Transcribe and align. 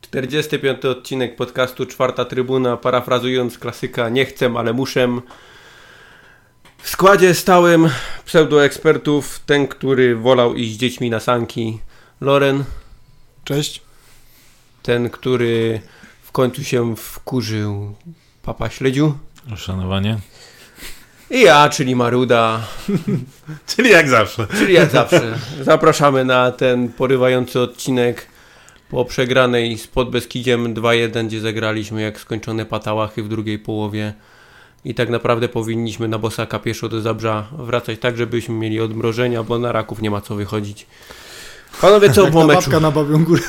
Czterdziesty 0.00 0.58
piąty 0.58 0.90
odcinek 0.90 1.36
podcastu 1.36 1.86
Czwarta 1.86 2.24
Trybuna, 2.24 2.76
parafrazując 2.76 3.58
klasyka 3.58 4.08
Nie 4.08 4.24
chcę, 4.26 4.52
ale 4.56 4.72
muszę. 4.72 5.08
W 6.78 6.88
składzie 6.88 7.34
stałym 7.34 7.90
pseudoekspertów 8.24 9.40
ten, 9.46 9.68
który 9.68 10.16
wolał 10.16 10.54
iść 10.54 10.74
z 10.74 10.76
dziećmi 10.76 11.10
na 11.10 11.20
sanki, 11.20 11.78
Loren. 12.20 12.64
Cześć. 13.44 13.82
Ten, 14.82 15.10
który 15.10 15.80
w 16.22 16.32
końcu 16.32 16.64
się 16.64 16.96
wkurzył, 16.96 17.94
Papa 18.42 18.70
Śledziu. 18.70 19.14
Uszanowanie. 19.54 20.18
I 21.30 21.40
ja, 21.40 21.68
czyli 21.68 21.96
Maruda. 21.96 22.60
czyli 23.76 23.90
jak 23.90 24.08
zawsze. 24.08 24.46
Czyli 24.58 24.74
jak 24.74 24.90
zawsze. 24.90 25.38
Zapraszamy 25.60 26.24
na 26.24 26.52
ten 26.52 26.88
porywający 26.88 27.60
odcinek 27.60 28.26
po 28.90 29.04
przegranej 29.04 29.78
z 29.78 29.86
Podbeskidziem 29.86 30.74
2-1, 30.74 31.26
gdzie 31.26 31.40
zagraliśmy 31.40 32.02
jak 32.02 32.20
skończone 32.20 32.66
patałachy 32.66 33.22
w 33.22 33.28
drugiej 33.28 33.58
połowie. 33.58 34.14
I 34.84 34.94
tak 34.94 35.08
naprawdę 35.08 35.48
powinniśmy 35.48 36.08
na 36.08 36.18
Bosaka 36.18 36.58
pieszo 36.58 36.88
do 36.88 37.00
Zabrza 37.00 37.46
wracać 37.52 37.98
tak, 38.00 38.16
żebyśmy 38.16 38.54
mieli 38.54 38.80
odmrożenia, 38.80 39.42
bo 39.42 39.58
na 39.58 39.72
Raków 39.72 40.02
nie 40.02 40.10
ma 40.10 40.20
co 40.20 40.34
wychodzić. 40.34 40.86
Panowie, 41.80 42.10
co 42.10 42.22
jak 42.24 42.32
po 42.32 42.40
ta 42.40 42.46
meczu? 42.46 42.60
babka 42.60 42.80
na 42.80 42.90
babią 42.90 43.24
górę. 43.24 43.42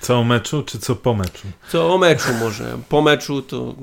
Co 0.00 0.18
o 0.18 0.24
meczu, 0.24 0.62
czy 0.62 0.78
co 0.78 0.96
po 0.96 1.14
meczu? 1.14 1.48
Co 1.68 1.94
o 1.94 1.98
meczu 1.98 2.34
może? 2.40 2.78
Po 2.88 3.02
meczu 3.02 3.42
to... 3.42 3.74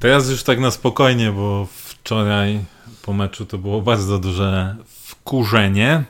Teraz 0.00 0.30
już 0.30 0.42
tak 0.42 0.60
na 0.60 0.70
spokojnie, 0.70 1.32
bo 1.32 1.66
wczoraj 1.72 2.60
po 3.02 3.12
meczu 3.12 3.46
to 3.46 3.58
było 3.58 3.82
bardzo 3.82 4.18
duże 4.18 4.76
wkurzenie. 4.86 6.04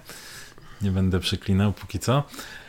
Nie 0.82 0.90
będę 0.90 1.20
przeklinał 1.20 1.72
póki 1.72 1.98
co. 1.98 2.22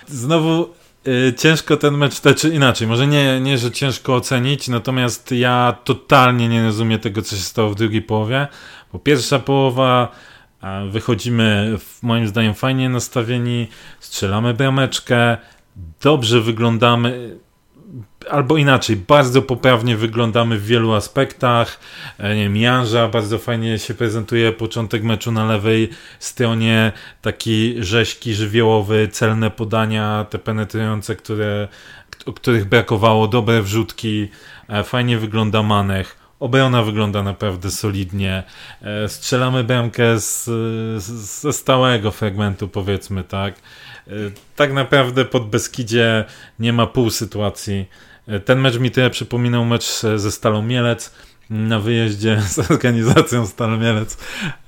Znowu 0.07 0.69
y, 1.07 1.33
ciężko 1.37 1.77
ten 1.77 1.97
mecz, 1.97 2.19
te, 2.19 2.35
czy 2.35 2.49
inaczej, 2.49 2.87
może 2.87 3.07
nie, 3.07 3.41
nie, 3.41 3.57
że 3.57 3.71
ciężko 3.71 4.15
ocenić, 4.15 4.67
natomiast 4.67 5.31
ja 5.31 5.77
totalnie 5.83 6.49
nie 6.49 6.63
rozumiem 6.63 6.99
tego, 6.99 7.21
co 7.21 7.35
się 7.35 7.41
stało 7.41 7.69
w 7.69 7.75
drugiej 7.75 8.01
połowie, 8.01 8.47
bo 8.93 8.99
pierwsza 8.99 9.39
połowa 9.39 10.11
wychodzimy 10.91 11.77
moim 12.01 12.27
zdaniem 12.27 12.53
fajnie 12.53 12.89
nastawieni, 12.89 13.67
strzelamy 13.99 14.53
brameczkę, 14.53 15.37
dobrze 16.01 16.41
wyglądamy, 16.41 17.37
albo 18.31 18.57
inaczej, 18.57 18.95
bardzo 18.95 19.41
poprawnie 19.41 19.97
wyglądamy 19.97 20.57
w 20.57 20.65
wielu 20.65 20.93
aspektach. 20.93 21.79
E, 22.17 22.35
Nie 22.35 22.43
wiem, 22.43 22.57
Janża 22.57 23.07
bardzo 23.07 23.37
fajnie 23.37 23.79
się 23.79 23.93
prezentuje, 23.93 24.51
początek 24.51 25.03
meczu 25.03 25.31
na 25.31 25.45
lewej 25.45 25.89
stronie, 26.19 26.91
taki 27.21 27.75
rzeźki 27.79 28.33
żywiołowy, 28.33 29.07
celne 29.11 29.51
podania, 29.51 30.25
te 30.29 30.39
penetrujące, 30.39 31.15
które, 31.15 31.67
o 32.25 32.33
których 32.33 32.65
brakowało, 32.65 33.27
dobre 33.27 33.61
wrzutki, 33.61 34.29
e, 34.69 34.83
fajnie 34.83 35.17
wygląda 35.17 35.63
Manech. 35.63 36.17
Obrona 36.39 36.83
wygląda 36.83 37.23
naprawdę 37.23 37.71
solidnie. 37.71 38.43
E, 38.81 39.07
Strzelamy 39.09 39.63
bramkę 39.63 40.19
z, 40.19 40.49
ze 41.03 41.53
stałego 41.53 42.11
fragmentu, 42.11 42.67
powiedzmy, 42.67 43.23
tak. 43.23 43.55
Tak 44.55 44.73
naprawdę 44.73 45.25
pod 45.25 45.49
Beskidzie 45.49 46.25
nie 46.59 46.73
ma 46.73 46.87
pół 46.87 47.09
sytuacji. 47.09 47.85
E, 48.27 48.39
Ten 48.39 48.59
mecz 48.59 48.79
mi 48.79 48.91
tyle 48.91 49.09
przypominał 49.09 49.65
mecz 49.65 50.01
ze 50.15 50.31
Stalą 50.31 50.61
Mielec 50.61 51.13
na 51.49 51.79
wyjeździe 51.79 52.41
z 52.53 52.71
organizacją 52.71 53.47
Stal 53.47 53.79
Mielec. 53.79 54.17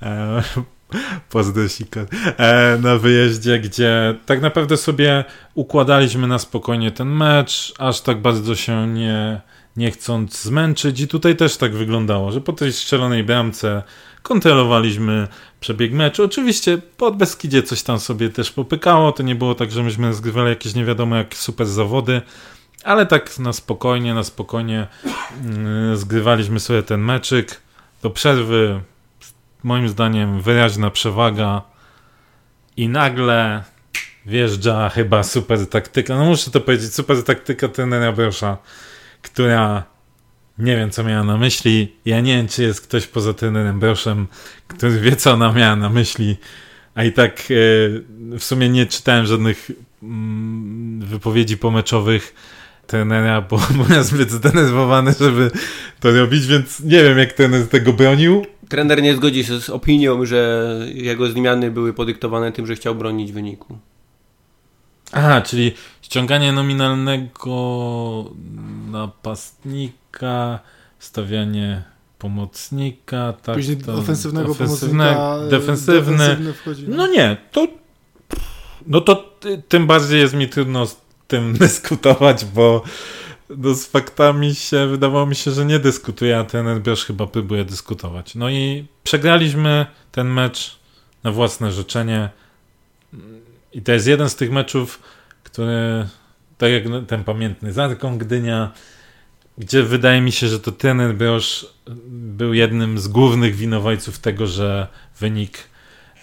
E, 0.02 0.42
Pozdro 1.30 1.68
Sikor. 1.68 2.06
E, 2.36 2.78
Na 2.82 2.98
wyjeździe, 2.98 3.58
gdzie 3.58 4.14
tak 4.26 4.42
naprawdę 4.42 4.76
sobie 4.76 5.24
układaliśmy 5.54 6.26
na 6.26 6.38
spokojnie 6.38 6.90
ten 6.90 7.08
mecz, 7.08 7.74
aż 7.78 8.00
tak 8.00 8.22
bardzo 8.22 8.54
się 8.54 8.88
nie, 8.88 9.40
nie 9.76 9.90
chcąc 9.90 10.42
zmęczyć 10.42 11.00
i 11.00 11.08
tutaj 11.08 11.36
też 11.36 11.56
tak 11.56 11.74
wyglądało, 11.74 12.32
że 12.32 12.40
po 12.40 12.52
tej 12.52 12.72
strzelonej 12.72 13.24
bramce 13.24 13.82
kontrolowaliśmy 14.22 15.28
przebieg 15.60 15.92
meczu. 15.92 16.24
Oczywiście 16.24 16.78
pod 16.96 17.16
Beskidzie 17.16 17.62
coś 17.62 17.82
tam 17.82 17.98
sobie 17.98 18.30
też 18.30 18.50
popykało, 18.50 19.12
to 19.12 19.22
nie 19.22 19.34
było 19.34 19.54
tak, 19.54 19.70
że 19.70 19.82
myśmy 19.82 20.14
zgrywali 20.14 20.48
jakieś 20.48 20.74
nie 20.74 20.84
wiadomo 20.84 21.16
jak 21.16 21.34
super 21.34 21.66
zawody, 21.66 22.22
ale 22.84 23.06
tak 23.06 23.38
na 23.38 23.52
spokojnie, 23.52 24.14
na 24.14 24.24
spokojnie 24.24 24.86
yy, 25.90 25.96
zgrywaliśmy 25.96 26.60
sobie 26.60 26.82
ten 26.82 27.00
meczyk. 27.00 27.60
Do 28.02 28.10
przerwy 28.10 28.80
moim 29.62 29.88
zdaniem 29.88 30.40
wyraźna 30.40 30.90
przewaga 30.90 31.62
i 32.76 32.88
nagle 32.88 33.64
wjeżdża 34.26 34.88
chyba 34.88 35.22
super 35.22 35.66
taktyka, 35.66 36.16
no 36.16 36.24
muszę 36.24 36.50
to 36.50 36.60
powiedzieć, 36.60 36.94
super 36.94 37.24
taktyka 37.24 37.68
trenera 37.68 38.12
Brosza, 38.12 38.58
która 39.22 39.84
nie 40.58 40.76
wiem, 40.76 40.90
co 40.90 41.04
miała 41.04 41.24
na 41.24 41.36
myśli. 41.36 41.96
Ja 42.04 42.20
nie 42.20 42.36
wiem, 42.36 42.48
czy 42.48 42.62
jest 42.62 42.80
ktoś 42.80 43.06
poza 43.06 43.34
trenerem 43.34 43.80
Broszem, 43.80 44.26
który 44.68 45.00
wie, 45.00 45.16
co 45.16 45.32
ona 45.32 45.52
miała 45.52 45.76
na 45.76 45.88
myśli. 45.88 46.36
A 46.94 47.04
i 47.04 47.12
tak 47.12 47.40
e, 47.40 47.44
w 48.38 48.40
sumie 48.40 48.68
nie 48.68 48.86
czytałem 48.86 49.26
żadnych 49.26 49.70
mm, 50.02 51.00
wypowiedzi 51.00 51.56
pomeczowych 51.56 52.34
trenera, 52.86 53.40
bo 53.40 53.58
byłem 53.86 54.04
zbyt 54.04 54.30
zdenerwowany, 54.30 55.14
żeby 55.20 55.50
to 56.00 56.12
robić, 56.12 56.46
więc 56.46 56.80
nie 56.80 57.02
wiem, 57.02 57.18
jak 57.18 57.32
trener 57.32 57.68
tego 57.68 57.92
bronił. 57.92 58.46
Trener 58.68 59.02
nie 59.02 59.16
zgodzi 59.16 59.44
się 59.44 59.60
z 59.60 59.70
opinią, 59.70 60.24
że 60.26 60.68
jego 60.94 61.28
zmiany 61.30 61.70
były 61.70 61.92
podyktowane 61.92 62.52
tym, 62.52 62.66
że 62.66 62.74
chciał 62.74 62.94
bronić 62.94 63.32
wyniku. 63.32 63.78
Aha, 65.12 65.40
czyli 65.42 65.72
ściąganie 66.02 66.52
nominalnego 66.52 67.54
napastnika, 68.90 70.58
stawianie 70.98 71.82
pomocnika, 72.18 73.34
tak, 73.42 73.54
Później 73.54 73.76
to, 73.76 73.94
ofensywnego 73.94 74.50
ofensywne, 74.50 75.14
pomocnika. 75.14 75.50
defensywny. 75.50 76.16
defensywny 76.18 76.52
wchodzi, 76.52 76.84
No 76.88 77.06
nie, 77.06 77.36
to 77.52 77.66
no 78.86 79.00
to 79.00 79.14
ty- 79.16 79.62
tym 79.68 79.86
bardziej 79.86 80.20
jest 80.20 80.34
mi 80.34 80.48
trudno 80.48 80.86
z 80.86 80.96
tym 81.28 81.52
dyskutować, 81.58 82.44
bo 82.44 82.82
no 83.50 83.74
z 83.74 83.86
faktami 83.86 84.54
się, 84.54 84.86
wydawało 84.86 85.26
mi 85.26 85.34
się, 85.34 85.50
że 85.50 85.64
nie 85.64 85.78
dyskutuje, 85.78 86.38
a 86.38 86.44
ten 86.44 86.82
Brosz 86.82 87.04
chyba 87.04 87.26
próbuje 87.26 87.64
dyskutować. 87.64 88.34
No 88.34 88.50
i 88.50 88.86
przegraliśmy 89.04 89.86
ten 90.12 90.28
mecz 90.28 90.78
na 91.24 91.32
własne 91.32 91.72
życzenie 91.72 92.28
i 93.72 93.82
to 93.82 93.92
jest 93.92 94.06
jeden 94.06 94.28
z 94.28 94.36
tych 94.36 94.50
meczów, 94.50 95.02
który, 95.44 96.06
tak 96.58 96.70
jak 96.70 96.84
ten 97.06 97.24
pamiętny 97.24 97.72
Zarką 97.72 98.18
Gdynia, 98.18 98.72
gdzie 99.58 99.82
wydaje 99.82 100.20
mi 100.20 100.32
się, 100.32 100.48
że 100.48 100.60
to 100.60 100.72
trener 100.72 101.14
Brosz 101.14 101.66
był 102.06 102.54
jednym 102.54 102.98
z 102.98 103.08
głównych 103.08 103.54
winowajców 103.54 104.18
tego, 104.18 104.46
że 104.46 104.88
wynik 105.20 105.58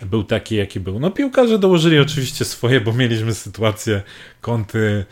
był 0.05 0.23
taki, 0.23 0.55
jaki 0.55 0.79
był. 0.79 0.99
No 0.99 1.11
piłkarze 1.11 1.59
dołożyli 1.59 1.99
oczywiście 1.99 2.45
swoje, 2.45 2.81
bo 2.81 2.93
mieliśmy 2.93 3.33
sytuację 3.33 4.01
kontry, 4.41 5.05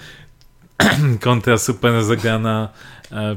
kontra 1.22 1.58
super 1.58 2.04
zagrana 2.04 2.70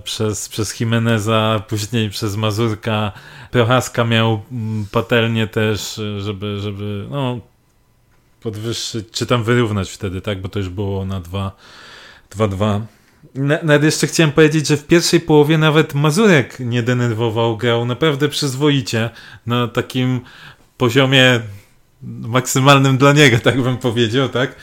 przez, 0.04 0.48
przez 0.48 0.80
Jimeneza, 0.80 1.62
później 1.68 2.10
przez 2.10 2.36
Mazurka. 2.36 3.12
Prochaska 3.50 4.04
miał 4.04 4.42
mm, 4.52 4.86
patelnię 4.92 5.46
też, 5.46 5.98
e, 5.98 6.20
żeby, 6.20 6.58
żeby 6.60 7.06
no, 7.10 7.40
podwyższyć, 8.40 9.10
czy 9.10 9.26
tam 9.26 9.44
wyrównać 9.44 9.90
wtedy, 9.90 10.20
tak, 10.20 10.40
bo 10.40 10.48
to 10.48 10.58
już 10.58 10.68
było 10.68 11.04
na 11.04 11.20
2-2. 11.20 12.80
Na- 13.34 13.62
Nawet 13.62 13.84
jeszcze 13.84 14.06
chciałem 14.06 14.32
powiedzieć, 14.32 14.66
że 14.66 14.76
w 14.76 14.86
pierwszej 14.86 15.20
połowie 15.20 15.58
nawet 15.58 15.94
Mazurek 15.94 16.56
nie 16.60 16.82
denerwował, 16.82 17.56
grał 17.56 17.84
naprawdę 17.84 18.28
przyzwoicie 18.28 19.10
na 19.46 19.68
takim 19.68 20.20
poziomie 20.82 21.40
maksymalnym 22.02 22.98
dla 22.98 23.12
niego, 23.12 23.38
tak 23.38 23.62
bym 23.62 23.76
powiedział, 23.76 24.28
tak? 24.28 24.56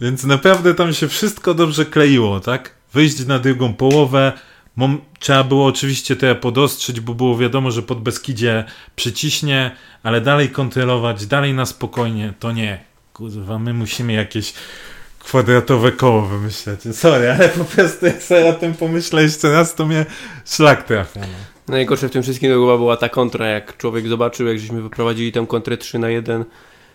Więc 0.00 0.24
naprawdę 0.24 0.74
tam 0.74 0.94
się 0.94 1.08
wszystko 1.08 1.54
dobrze 1.54 1.86
kleiło, 1.86 2.40
tak? 2.40 2.74
Wyjść 2.92 3.26
na 3.26 3.38
drugą 3.38 3.74
połowę, 3.74 4.32
Mom, 4.76 5.00
trzeba 5.18 5.44
było 5.44 5.66
oczywiście 5.66 6.16
to 6.16 6.34
podostrzyć, 6.34 7.00
bo 7.00 7.14
było 7.14 7.38
wiadomo, 7.38 7.70
że 7.70 7.82
pod 7.82 8.02
Beskidzie 8.02 8.64
przyciśnie, 8.96 9.76
ale 10.02 10.20
dalej 10.20 10.50
kontrolować, 10.50 11.26
dalej 11.26 11.54
na 11.54 11.66
spokojnie, 11.66 12.32
to 12.38 12.52
nie. 12.52 12.84
Kurwa, 13.12 13.58
my 13.58 13.74
musimy 13.74 14.12
jakieś 14.12 14.54
kwadratowe 15.18 15.92
koło 15.92 16.22
wymyśleć. 16.22 16.80
Sorry, 16.92 17.30
ale 17.30 17.48
po 17.48 17.64
prostu 17.64 18.06
jak 18.06 18.22
sobie 18.22 18.46
o 18.46 18.52
tym 18.52 18.74
pomyślę 18.74 19.22
jeszcze 19.22 19.52
raz, 19.52 19.74
to 19.74 19.86
mnie 19.86 20.06
szlak 20.46 20.82
trafia. 20.82 21.20
No. 21.20 21.51
Najgorsze 21.72 22.08
w 22.08 22.12
tym 22.12 22.22
wszystkim 22.22 22.50
to 22.50 22.60
chyba 22.60 22.76
była 22.76 22.96
ta 22.96 23.08
kontra, 23.08 23.46
jak 23.46 23.76
człowiek 23.76 24.08
zobaczył, 24.08 24.46
jak 24.46 24.58
żeśmy 24.58 24.82
wyprowadzili 24.82 25.32
tę 25.32 25.46
kontrę 25.48 25.76
3 25.76 25.98
na 25.98 26.10
1, 26.10 26.44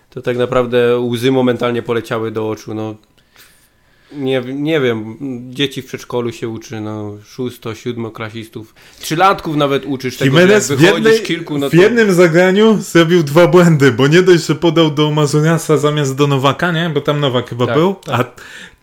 to 0.10 0.22
tak 0.22 0.38
naprawdę 0.38 1.00
łzy 1.00 1.32
momentalnie 1.32 1.82
poleciały 1.82 2.32
do 2.32 2.50
oczu. 2.50 2.74
No, 2.74 2.96
Nie, 4.12 4.42
nie 4.46 4.82
wiem, 4.82 5.18
dzieci 5.50 5.82
w 5.82 5.86
przedszkolu 5.86 6.32
się 6.32 6.50
uczy, 6.50 6.82
no, 6.82 7.18
szósto, 7.26 7.76
siódmoklasistów, 7.76 8.76
trzylatków 9.00 9.56
nawet 9.56 9.86
uczysz 9.86 10.18
tego, 10.18 10.40
Jimenez 10.40 10.70
jak 10.70 10.80
w, 10.80 10.82
wychodzisz 10.82 11.06
jednej, 11.06 11.26
kilku, 11.26 11.58
no 11.58 11.70
w 11.70 11.72
to... 11.72 11.78
jednym 11.78 12.14
zagraniu 12.14 12.78
zrobił 12.82 13.24
dwa 13.24 13.48
błędy, 13.48 13.92
bo 13.92 14.08
nie 14.08 14.22
dość, 14.22 14.46
że 14.46 14.56
podał 14.56 14.92
do 14.92 15.12
Mazoniasa 15.12 15.78
zamiast 15.78 16.16
do 16.16 16.28
Nowaka, 16.28 16.72
nie? 16.72 16.90
Bo 16.94 17.02
tam 17.02 17.20
Nowak 17.20 17.50
chyba 17.50 17.66
Tak, 17.66 17.76
był, 17.76 17.96
a 18.12 18.24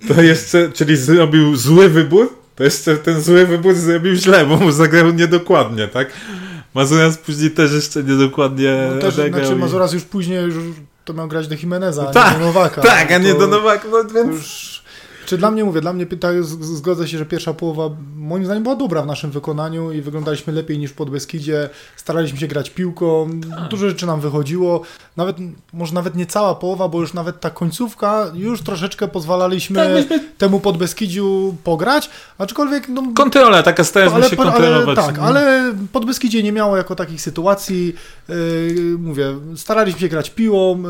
to 0.09 0.23
jeszcze, 0.23 0.73
czyli 0.73 0.97
zrobił 0.97 1.57
zły 1.57 1.89
wybór, 1.89 2.44
to 2.57 2.65
jeszcze 2.65 2.97
ten 2.97 3.21
zły 3.21 3.47
wybór 3.47 3.75
zrobił 3.75 4.15
źle, 4.15 4.47
bo 4.47 4.57
mu 4.57 4.73
zagrał 4.73 5.11
niedokładnie, 5.11 5.89
tak? 5.89 6.09
Mazonias 6.75 7.19
później 7.19 7.51
też 7.51 7.73
jeszcze 7.73 8.03
niedokładnie 8.03 8.89
No 8.95 9.01
też, 9.01 9.15
znaczy 9.15 9.53
i- 9.53 9.57
Mazuras 9.57 9.93
już 9.93 10.03
później 10.03 10.45
już 10.45 10.55
to 11.05 11.13
miał 11.15 11.29
grać 11.29 11.49
do 11.49 11.55
Jimeneza, 11.55 12.09
a 12.09 12.13
Tak, 12.13 12.33
nie 12.33 12.39
do 12.39 12.45
Nowaka. 12.47 12.83
Tak, 12.83 13.13
a 13.13 13.19
nie 13.19 13.33
To- 13.33 13.39
do 13.41 13.47
Nowaka, 13.47 13.89
no 13.91 14.05
więc... 14.05 14.31
Już, 14.37 14.83
czy 15.35 15.39
dla 15.39 15.51
mnie 15.51 15.65
mówię, 15.65 15.81
dla 15.81 15.93
mnie 15.93 16.07
z- 16.41 16.65
zgodzę 16.77 17.09
się, 17.09 17.19
że 17.19 17.27
pierwsza 17.27 17.55
połowa 17.55 17.91
moim 18.17 18.45
zdaniem 18.45 18.63
była 18.63 18.77
dobra 18.77 19.03
w 19.03 19.07
naszym 19.07 19.31
wykonaniu 19.31 19.93
i 19.93 20.01
wyglądaliśmy 20.01 20.53
lepiej 20.53 20.79
niż 20.79 20.93
pod 20.93 21.11
Beskidzie. 21.11 21.69
Staraliśmy 21.97 22.39
się 22.39 22.47
grać 22.47 22.71
piłką, 22.71 23.31
dużo 23.71 23.89
rzeczy 23.89 24.07
nam 24.07 24.21
wychodziło. 24.21 24.81
Nawet, 25.17 25.37
może 25.73 25.95
nawet 25.95 26.17
nie 26.17 26.27
cała 26.27 26.55
połowa, 26.55 26.89
bo 26.89 27.01
już 27.01 27.15
nawet 27.15 27.41
ta 27.41 27.51
końcówka, 27.51 28.27
już 28.35 28.63
troszeczkę 28.63 29.09
pozwalaliśmy 29.09 29.77
Tak, 29.77 29.93
myśmy- 29.93 30.25
temu 30.39 30.61
pod 30.61 30.77
Beskidziu 30.79 31.55
pograć, 31.65 32.11
aczkolwiek 32.39 32.89
no, 32.89 33.03
Kontrola, 33.15 33.63
taka 33.63 33.85
staraliśmy 33.85 34.23
się 34.23 34.37
ale, 34.43 34.53
kontrolować. 34.53 34.97
tak, 34.97 35.19
ale 35.19 35.73
pod 35.93 36.05
Beskidzie 36.07 36.43
nie 36.43 36.53
miało 36.53 36.77
jako 36.77 36.95
takich 36.97 37.21
sytuacji. 37.21 37.95
Yy, 38.29 38.97
mówię, 38.99 39.35
staraliśmy 39.57 40.01
się 40.01 40.09
grać 40.09 40.31
piłą, 40.31 40.83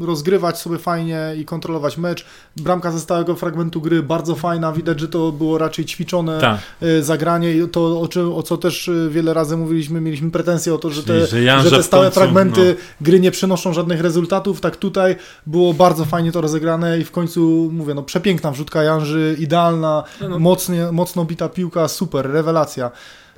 yy, 0.00 0.06
rozgrywać 0.06 0.58
sobie 0.58 0.78
fajnie 0.78 1.20
i 1.38 1.44
kontrolować 1.44 1.98
mecz. 1.98 2.24
Bramka 2.56 2.92
ze 2.92 3.00
stałego 3.00 3.34
fragmentu 3.36 3.63
gry 3.70 4.02
bardzo 4.02 4.34
fajna, 4.34 4.72
widać, 4.72 5.00
że 5.00 5.08
to 5.08 5.32
było 5.32 5.58
raczej 5.58 5.84
ćwiczone 5.84 6.40
Tak. 6.40 6.60
yy, 6.80 7.02
zagranie 7.02 7.54
i 7.54 7.68
to, 7.68 8.00
o, 8.00 8.08
czym, 8.08 8.32
o 8.32 8.42
co 8.42 8.56
też 8.56 8.86
yy, 8.86 9.10
wiele 9.10 9.34
razy 9.34 9.56
mówiliśmy, 9.56 10.00
mieliśmy 10.00 10.30
pretensje 10.30 10.74
o 10.74 10.78
to, 10.78 10.90
że 10.90 11.02
te, 11.02 11.26
że 11.26 11.42
Janża 11.42 11.68
że 11.68 11.76
te 11.76 11.82
stałe 11.82 12.04
końcu, 12.04 12.20
fragmenty 12.20 12.76
gry 13.00 13.20
nie 13.20 13.30
przynoszą 13.30 13.72
żadnych 13.72 14.00
rezultatów, 14.00 14.60
tak 14.60 14.76
tutaj 14.76 15.16
było 15.46 15.74
bardzo 15.74 16.04
fajnie 16.04 16.32
to 16.32 16.40
rozegrane 16.40 16.98
i 16.98 17.04
w 17.04 17.10
końcu, 17.10 17.70
mówię, 17.72 17.94
no 17.94 18.02
przepiękna 18.02 18.50
wrzutka 18.50 18.82
Janży, 18.82 19.36
idealna, 19.38 20.04
No, 20.20 20.28
no. 20.28 20.38
mocnie, 20.38 20.92
mocno 20.92 21.24
bita 21.24 21.48
piłka, 21.48 21.88
super, 21.88 22.30
rewelacja. 22.30 22.90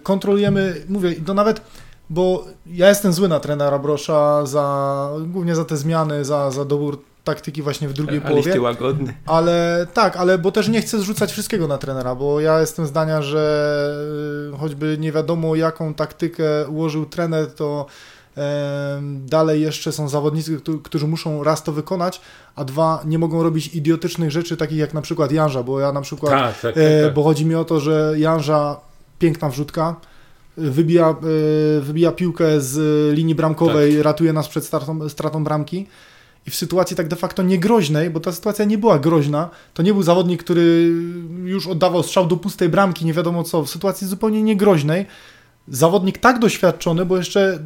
Kontrolujemy, 0.02 0.84
mówię, 0.88 1.14
to 1.26 1.34
nawet, 1.34 1.60
bo 2.10 2.44
ja 2.66 2.88
jestem 2.88 3.12
zły 3.12 3.28
na 3.28 3.40
trenera 3.40 3.78
Brosza 3.78 4.46
za, 4.46 5.08
głównie 5.26 5.54
za 5.54 5.64
te 5.64 5.76
zmiany, 5.76 6.24
za, 6.24 6.50
za 6.50 6.64
dobór 6.64 7.02
taktyki 7.26 7.62
właśnie 7.62 7.88
w 7.88 7.92
drugiej 7.92 8.18
A 8.24 8.28
połowie, 8.28 8.60
łagodny. 8.60 9.14
ale 9.26 9.86
tak, 9.94 10.16
ale 10.16 10.38
bo 10.38 10.52
też 10.52 10.68
nie 10.68 10.80
chcę 10.82 10.98
zrzucać 10.98 11.32
wszystkiego 11.32 11.68
na 11.68 11.78
trenera, 11.78 12.14
bo 12.14 12.40
ja 12.40 12.60
jestem 12.60 12.86
zdania, 12.86 13.22
że 13.22 13.90
y, 14.54 14.58
choćby 14.58 14.96
nie 15.00 15.12
wiadomo 15.12 15.54
jaką 15.56 15.94
taktykę 15.94 16.68
ułożył 16.68 17.06
trener, 17.06 17.46
to 17.54 17.86
em, 18.36 19.26
dalej 19.26 19.60
jeszcze 19.62 19.92
są 19.92 20.08
zawodnicy, 20.08 20.60
którzy- 20.84 21.06
muszą 21.06 21.44
raz 21.44 21.62
to 21.62 21.72
wykonać, 21.72 22.20
a 22.56 22.64
dwa 22.64 23.02
nie 23.06 23.18
mogą 23.18 23.42
robić 23.42 23.74
idiotycznych 23.74 24.30
rzeczy, 24.30 24.56
takich 24.56 24.78
jak 24.78 24.94
na 24.94 25.02
przykład 25.02 25.32
Janża, 25.32 25.62
bo 25.62 25.80
ja 25.80 25.92
na 25.92 26.00
przykład 26.00 26.32
Tak, 26.32 26.60
tak, 26.60 26.74
tak, 26.74 26.84
E, 26.84 27.04
tak. 27.04 27.14
bo 27.14 27.22
chodzi 27.22 27.46
mi 27.46 27.54
o 27.54 27.64
to, 27.64 27.80
że 27.80 28.14
Janża, 28.16 28.76
piękna 29.18 29.48
wrzutka, 29.48 29.96
e, 30.58 30.60
wybija, 30.70 31.08
e, 31.10 31.80
wybija 31.80 32.12
piłkę 32.12 32.60
z 32.60 32.74
linii 33.16 33.34
bramkowej, 33.34 33.94
Tak. 33.96 34.04
ratuje 34.04 34.32
nas 34.32 34.48
przed 34.48 34.64
stratą, 34.64 35.08
stratą 35.08 35.44
bramki. 35.44 35.86
I 36.46 36.50
w 36.50 36.54
sytuacji 36.54 36.96
tak 36.96 37.08
de 37.08 37.16
facto 37.16 37.42
niegroźnej, 37.42 38.10
bo 38.10 38.20
ta 38.20 38.32
sytuacja 38.32 38.64
nie 38.64 38.78
była 38.78 38.98
groźna, 38.98 39.50
to 39.74 39.82
nie 39.82 39.92
był 39.92 40.02
zawodnik, 40.02 40.44
który 40.44 40.92
już 41.44 41.66
oddawał 41.66 42.02
strzał 42.02 42.26
do 42.26 42.36
pustej 42.36 42.68
bramki, 42.68 43.04
nie 43.04 43.12
wiadomo 43.12 43.44
co, 43.44 43.62
w 43.62 43.70
sytuacji 43.70 44.06
zupełnie 44.06 44.42
niegroźnej. 44.42 45.06
Zawodnik 45.68 46.18
tak 46.18 46.38
doświadczony, 46.38 47.04
bo 47.04 47.16
jeszcze 47.16 47.58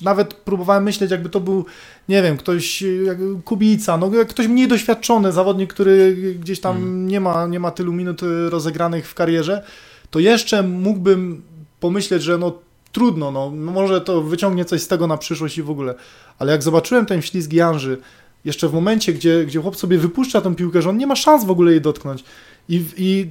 nawet 0.00 0.34
próbowałem 0.34 0.84
myśleć, 0.84 1.10
jakby 1.10 1.28
to 1.28 1.40
był, 1.40 1.64
nie 2.08 2.22
wiem, 2.22 2.36
ktoś, 2.36 2.82
jak 2.82 3.18
Kubica, 3.44 3.96
no 3.96 4.14
jak 4.14 4.28
ktoś 4.28 4.46
mniej 4.46 4.68
doświadczony 4.68 5.32
zawodnik, 5.32 5.74
który 5.74 6.16
gdzieś 6.40 6.60
tam 6.60 6.76
Mm. 6.76 7.08
nie, 7.08 7.20
ma, 7.20 7.46
nie 7.46 7.60
ma 7.60 7.70
tylu 7.70 7.92
minut 7.92 8.22
e, 8.22 8.50
rozegranych 8.50 9.08
w 9.08 9.14
karierze, 9.14 9.64
to 10.10 10.18
jeszcze 10.18 10.62
mógłbym 10.62 11.42
pomyśleć, 11.80 12.22
że 12.22 12.38
no 12.38 12.58
trudno, 12.96 13.30
no 13.30 13.50
może 13.50 14.00
to 14.00 14.22
wyciągnie 14.22 14.64
coś 14.64 14.82
z 14.82 14.88
tego 14.88 15.06
na 15.06 15.16
przyszłość 15.16 15.58
i 15.58 15.62
w 15.62 15.70
ogóle. 15.70 15.94
Ale 16.38 16.52
jak 16.52 16.62
zobaczyłem 16.62 17.06
ten 17.06 17.22
ślizg 17.22 17.52
Janży, 17.52 17.98
jeszcze 18.44 18.68
w 18.68 18.72
momencie, 18.72 19.12
gdzie, 19.12 19.44
gdzie 19.46 19.60
chłop 19.60 19.76
sobie 19.76 19.98
wypuszcza 19.98 20.40
tą 20.40 20.54
piłkę, 20.54 20.82
że 20.82 20.90
on 20.90 20.96
nie 20.96 21.06
ma 21.06 21.16
szans 21.16 21.44
w 21.44 21.50
ogóle 21.50 21.70
jej 21.72 21.80
dotknąć 21.80 22.24
i, 22.68 22.84
i 22.96 23.26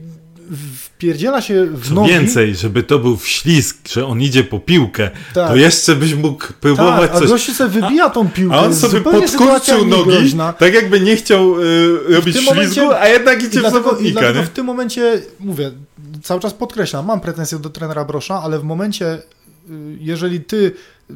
wpierdziela 0.83 1.41
się 1.41 1.65
w 1.65 1.87
Co 1.89 1.93
nogi. 1.93 2.09
więcej, 2.09 2.55
żeby 2.55 2.83
to 2.83 2.99
był 2.99 3.17
wślizg, 3.17 3.77
że 3.89 4.05
on 4.07 4.21
idzie 4.21 4.43
po 4.43 4.59
piłkę, 4.59 5.09
Tak. 5.33 5.49
to 5.49 5.55
jeszcze 5.55 5.95
byś 5.95 6.13
mógł 6.13 6.45
próbować 6.61 7.01
tak, 7.09 7.15
a 7.15 7.19
coś. 7.19 7.29
gościu 7.29 7.53
sobie 7.53 7.69
wybija 7.69 8.09
tą 8.09 8.29
piłkę. 8.29 8.55
A 8.55 8.61
on 8.61 8.75
sobie 8.75 9.01
podkurczył 9.01 9.85
nogi, 9.87 10.33
tak 10.59 10.73
jakby 10.73 10.99
nie 10.99 11.15
chciał 11.15 11.61
y, 11.61 11.97
robić 12.09 12.35
ślizgu, 12.35 12.53
momencie- 12.55 12.99
a 12.99 13.07
jednak 13.07 13.43
idzie 13.43 13.59
w 13.59 13.71
zawodnika, 13.71 14.19
dlatego 14.19 14.39
nie? 14.39 14.45
w 14.45 14.49
tym 14.49 14.65
momencie, 14.65 15.21
mówię, 15.39 15.71
cały 16.23 16.39
czas 16.41 16.53
podkreślam, 16.53 17.05
mam 17.05 17.19
pretensje 17.21 17.59
do 17.59 17.69
trenera 17.69 18.05
Brosza, 18.05 18.41
ale 18.43 18.59
w 18.59 18.63
momencie, 18.63 19.21
jeżeli 19.99 20.41
ty 20.41 20.71
y, 21.11 21.13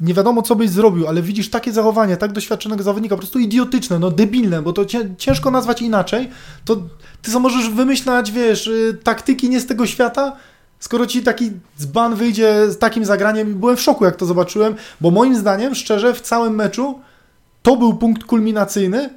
nie 0.00 0.14
wiadomo, 0.14 0.42
co 0.42 0.56
byś 0.56 0.70
zrobił, 0.70 1.08
ale 1.08 1.22
widzisz 1.22 1.50
takie 1.50 1.72
zachowanie 1.72 2.16
tak 2.16 2.32
doświadczonego 2.32 2.82
zawodnika, 2.82 3.14
po 3.14 3.18
prostu 3.18 3.38
idiotyczne, 3.38 3.98
no 3.98 4.10
debilne, 4.10 4.62
bo 4.62 4.72
to 4.72 4.84
cię, 4.84 5.14
ciężko 5.18 5.50
nazwać 5.50 5.82
inaczej, 5.82 6.30
to 6.64 6.76
ty 7.22 7.30
co 7.30 7.40
możesz 7.40 7.70
wymyślać, 7.70 8.32
wiesz, 8.32 8.66
y, 8.66 8.98
taktyki 9.02 9.48
nie 9.48 9.60
z 9.60 9.66
tego 9.66 9.86
świata, 9.86 10.36
skoro 10.78 11.06
ci 11.06 11.22
taki 11.22 11.50
dzban 11.78 12.14
wyjdzie 12.14 12.70
z 12.70 12.78
takim 12.78 13.04
zagraniem. 13.04 13.54
Byłem 13.54 13.76
w 13.76 13.80
szoku, 13.80 14.04
jak 14.04 14.16
to 14.16 14.26
zobaczyłem, 14.26 14.74
bo 15.00 15.10
moim 15.10 15.36
zdaniem, 15.36 15.74
szczerze, 15.74 16.14
w 16.14 16.20
całym 16.20 16.54
meczu 16.54 17.00
to 17.62 17.76
był 17.76 17.94
punkt 17.94 18.24
kulminacyjny, 18.24 19.10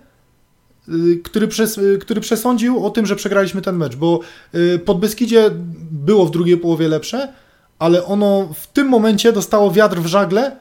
y, 0.89 1.21
który, 1.23 1.47
przes, 1.47 1.77
y, 1.77 1.97
który 2.01 2.21
przesądził 2.21 2.85
o 2.85 2.89
tym, 2.89 3.05
że 3.05 3.15
przegraliśmy 3.15 3.61
ten 3.61 3.75
mecz, 3.75 3.95
bo 3.95 4.19
y, 4.55 4.79
pod 4.79 4.99
Beskidzie 4.99 5.51
było 5.91 6.25
w 6.25 6.31
drugiej 6.31 6.57
połowie 6.57 6.87
lepsze, 6.87 7.33
ale 7.79 8.05
ono 8.05 8.49
w 8.53 8.67
tym 8.67 8.87
momencie 8.87 9.33
dostało 9.33 9.71
wiatr 9.71 9.97
w 9.97 10.05
żagle 10.05 10.57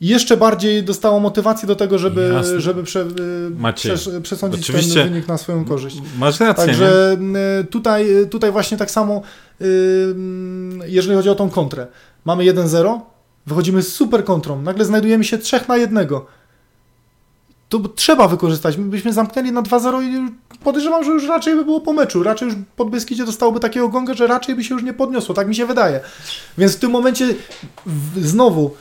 i 0.00 0.06
jeszcze 0.06 0.36
bardziej 0.36 0.82
dostało 0.82 1.20
motywację 1.20 1.68
do 1.68 1.76
tego, 1.76 1.98
żeby, 1.98 2.30
Jasne. 2.34 2.60
żeby 2.60 2.82
prze, 2.82 3.00
y, 3.00 3.04
przes- 3.72 4.20
przesądzić 4.20 4.60
oczywiście- 4.60 4.94
ten 4.94 5.12
wynik 5.12 5.28
na 5.28 5.38
swoją 5.38 5.64
korzyść. 5.64 6.02
Masz 6.18 6.40
rację? 6.40 6.66
Także 6.66 7.16
y, 7.60 7.64
tutaj, 7.64 8.06
tutaj 8.30 8.52
właśnie 8.52 8.76
tak 8.78 8.90
samo, 8.90 9.22
y, 9.60 9.64
mm, 10.10 10.82
jeżeli 10.86 11.16
chodzi 11.16 11.28
o 11.30 11.34
tą 11.34 11.50
kontrę. 11.50 11.86
Mamy 12.24 12.44
1-0, 12.44 13.00
wychodzimy 13.46 13.82
z 13.82 13.92
super 13.92 14.24
kontrą, 14.24 14.62
nagle 14.62 14.84
znajdujemy 14.84 15.24
się 15.24 15.38
3 15.38 15.68
na 15.68 15.76
1. 15.76 16.08
To 17.68 17.78
trzeba 17.78 18.28
wykorzystać. 18.28 18.76
My 18.76 18.84
byśmy 18.84 19.12
zamknęli 19.12 19.52
na 19.52 19.62
2-0 19.62 20.02
i 20.02 20.32
podejrzewam, 20.64 21.04
że 21.04 21.10
już 21.10 21.28
raczej 21.28 21.56
by 21.56 21.64
było 21.64 21.80
po 21.80 21.92
meczu. 21.92 22.22
Raczej 22.22 22.48
już 22.48 22.56
pod 22.76 22.90
Beskidzie 22.90 23.24
dostałoby 23.24 23.60
takiego 23.60 23.88
gonga, 23.88 24.14
że 24.14 24.26
raczej 24.26 24.54
by 24.54 24.64
się 24.64 24.74
już 24.74 24.82
nie 24.82 24.92
podniosło. 24.92 25.34
Tak 25.34 25.48
mi 25.48 25.54
się 25.54 25.66
wydaje. 25.66 26.00
Więc 26.58 26.76
w 26.76 26.78
tym 26.78 26.90
momencie 26.90 27.34
znowu 28.16 28.74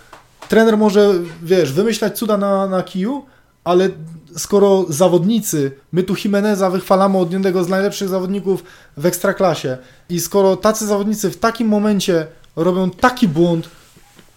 trener 0.49 0.77
może, 0.77 1.13
wiesz, 1.43 1.73
wymyślać 1.73 2.17
cuda 2.17 2.37
na, 2.37 2.67
na 2.67 2.83
kiju, 2.83 3.25
ale 3.63 3.89
skoro 4.37 4.85
zawodnicy, 4.89 5.71
my 5.91 6.03
tu 6.03 6.15
Jimeneza 6.23 6.69
wychwalamy 6.69 7.17
od 7.17 7.31
jednego 7.31 7.63
z 7.63 7.69
najlepszych 7.69 8.09
zawodników 8.09 8.63
w 8.97 9.05
ekstraklasie 9.05 9.77
i 10.09 10.19
skoro 10.19 10.55
tacy 10.55 10.87
zawodnicy 10.87 11.29
w 11.29 11.37
takim 11.37 11.67
momencie 11.67 12.27
robią 12.55 12.89
taki 12.89 13.27
błąd, 13.27 13.69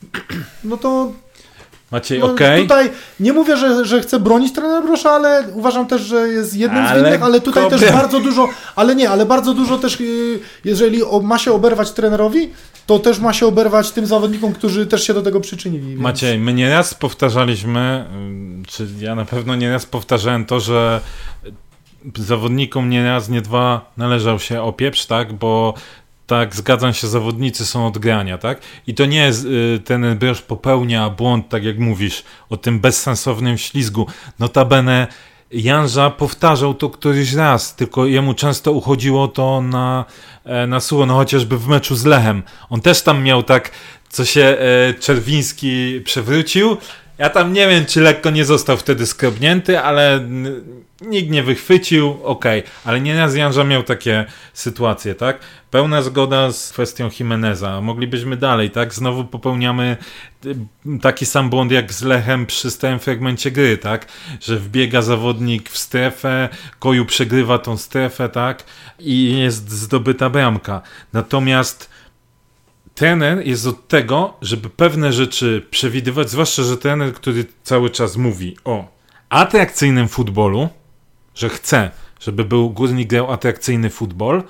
no 0.65 0.77
to 0.77 1.13
Maciej, 1.91 2.21
no, 2.21 2.27
okej. 2.27 2.63
tutaj 2.63 2.91
nie 3.21 3.33
mówię, 3.33 3.57
że, 3.57 3.85
że 3.85 4.01
chcę 4.01 4.21
bronić 4.21 4.53
trenera 4.53 4.83
Brosza, 4.83 5.11
ale 5.11 5.45
uważam 5.53 5.87
też, 5.87 6.03
że 6.03 6.29
jest 6.29 6.57
jednym 6.57 6.85
Ale 6.85 7.01
z 7.01 7.03
winnych, 7.03 7.23
ale 7.23 7.41
tutaj 7.41 7.71
też 7.71 7.93
bardzo 7.93 8.21
dużo, 8.21 8.49
ale 8.77 8.95
nie, 8.95 9.11
ale 9.11 9.27
bardzo 9.27 9.55
dużo 9.55 9.79
też, 9.79 10.01
yy, 10.01 10.41
jeżeli 10.65 11.01
ma 11.23 11.39
się 11.39 11.53
oberwać 11.53 11.91
trenerowi, 11.91 12.51
to 12.87 12.99
też 12.99 13.19
ma 13.19 13.33
się 13.33 13.47
oberwać 13.47 13.91
tym 13.91 14.07
zawodnikom, 14.07 14.53
którzy 14.53 14.87
też 14.87 15.07
się 15.07 15.15
do 15.15 15.23
tego 15.23 15.41
przyczynili. 15.41 15.89
Więc... 15.89 16.01
Maciej, 16.01 16.39
my 16.39 16.55
nieraz 16.55 16.95
powtarzaliśmy, 16.95 18.05
ym, 18.15 18.63
czy 18.69 18.87
ja 19.01 19.15
na 19.15 19.25
pewno 19.25 19.57
nieraz 19.57 19.87
powtarzałem 19.87 20.47
to, 20.47 20.61
że 20.61 21.01
zawodnikom 22.17 22.91
nie 22.91 23.05
raz, 23.05 23.29
nie 23.29 23.41
dwa 23.41 23.93
należał 23.97 24.39
się 24.39 24.63
opieprz, 24.63 25.07
tak, 25.07 25.33
bo 25.33 25.75
tak, 26.31 26.57
zgadzam 26.57 26.95
się, 26.95 27.09
zawodnicy 27.09 27.67
są 27.67 27.87
od 27.87 27.99
grania, 27.99 28.39
tak? 28.39 28.61
I 28.87 28.95
to 28.95 29.07
nie 29.07 29.19
jest, 29.19 29.45
y, 29.45 29.81
ten 29.85 30.19
Broż 30.19 30.43
popełnia 30.43 31.11
błąd, 31.11 31.49
tak 31.49 31.65
jak 31.65 31.79
mówisz, 31.79 32.25
o 32.51 32.57
tym 32.57 32.81
bezsensownym 32.81 33.59
ślizgu. 33.59 34.07
Notabene 34.39 35.07
Janża 35.53 36.11
powtarzał 36.11 36.75
to 36.75 36.91
któryś 36.91 37.33
raz, 37.33 37.77
tylko 37.77 38.07
jemu 38.07 38.35
często 38.35 38.73
uchodziło 38.73 39.29
to 39.29 39.63
na, 39.63 40.05
e, 40.45 40.67
na 40.67 40.81
sucho, 40.81 41.07
no 41.07 41.15
chociażby 41.15 41.59
w 41.59 41.69
meczu 41.69 41.97
z 41.97 42.05
Lechem. 42.05 42.43
On 42.69 42.81
też 42.81 43.03
tam 43.03 43.23
miał 43.23 43.43
tak, 43.43 43.71
co 44.09 44.25
się 44.25 44.43
e, 44.43 44.95
Czerwiński 44.95 46.01
przewrócił 46.05 46.77
Ja 47.21 47.31
tam 47.31 47.53
nie 47.53 47.69
wiem, 47.69 47.87
czy 47.87 48.01
lekko 48.01 48.31
nie 48.31 48.45
został 48.45 48.77
wtedy 48.77 49.07
skrobnięty, 49.07 49.81
ale 49.81 50.21
nikt 51.01 51.31
nie 51.31 51.43
wychwycił, 51.43 52.19
okej. 52.25 52.63
Ale 52.85 53.01
nieraz 53.01 53.37
Janża 53.37 53.65
miał 53.65 53.83
takie 53.83 54.27
sytuacje, 54.55 55.15
tak? 55.15 55.39
Pełna 55.71 56.03
zgoda 56.03 56.53
z 56.53 56.73
kwestią 56.73 57.11
Jimeneza. 57.19 57.81
Moglibyśmy 57.81 58.37
dalej, 58.37 58.71
tak? 58.71 58.95
Znowu 58.95 59.25
popełniamy 59.25 59.97
y, 60.47 60.57
taki 61.03 61.27
sam 61.27 61.51
błąd 61.51 61.73
jak 61.73 61.93
z 61.93 62.03
Lechem 62.03 62.47
przy 62.47 62.71
stałym 62.71 62.99
fragmencie 62.99 63.51
gry, 63.51 63.79
tak? 63.79 64.07
Że 64.41 64.57
wbiega 64.57 65.03
zawodnik 65.03 65.71
w 65.71 65.79
strefę, 65.79 66.49
Koju 66.79 67.07
przegrywa 67.07 67.59
tą 67.59 67.77
strefę, 67.77 68.29
tak? 68.29 68.65
I 68.99 69.39
jest 69.39 69.71
zdobyta 69.71 70.31
bramka. 70.31 70.83
Natomiast 71.13 71.90
trener 73.05 73.47
jest 73.47 73.67
od 73.67 73.89
tego, 73.89 74.35
żeby 74.43 74.71
pewne 74.71 75.13
rzeczy 75.13 75.67
przewidywać, 75.71 76.31
zwłaszcza, 76.31 76.63
że 76.63 76.77
trener, 76.77 77.15
który 77.15 77.45
cały 77.63 77.91
czas 77.91 78.17
mówi 78.17 78.57
o 78.65 78.89
atrakcyjnym 79.29 80.09
futbolu, 80.09 80.69
że 81.35 81.49
chce, 81.49 81.91
żeby 82.21 82.45
był 82.45 82.71
Górnik 82.71 83.09
grał 83.09 83.33
atrakcyjny 83.33 83.91
futbol. 83.91 84.43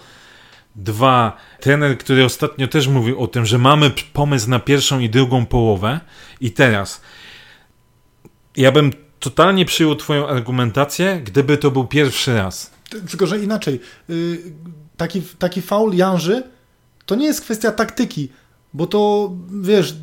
Dwa, 0.77 1.37
trener, 1.61 1.99
który 1.99 2.25
ostatnio 2.25 2.69
też 2.69 2.89
mówił 2.89 3.21
o 3.21 3.27
tym, 3.27 3.47
że 3.47 3.59
mamy 3.59 3.91
pomysł 4.13 4.51
na 4.51 4.59
pierwszą 4.59 5.01
i 5.01 5.11
drugą 5.11 5.47
połowę. 5.47 6.01
I 6.41 6.51
teraz, 6.53 7.01
ja 8.57 8.73
bym 8.73 8.93
totalnie 9.21 9.65
przyjął 9.65 9.97
twoją 9.97 10.29
argumentację, 10.29 11.21
gdyby 11.25 11.59
to 11.59 11.71
był 11.71 11.85
pierwszy 11.87 12.35
raz. 12.35 12.71
Ty- 12.91 13.03
Tylko, 13.03 13.27
że 13.27 13.39
inaczej. 13.39 13.81
y, 14.11 14.43
Taki, 14.97 15.23
taki 15.39 15.63
faul 15.63 15.95
Janży 15.95 16.43
to 17.11 17.15
nie 17.15 17.27
jest 17.27 17.41
kwestia 17.41 17.73
taktyki, 17.73 18.29
bo 18.75 18.87
to, 18.87 19.31
wiesz, 19.63 19.97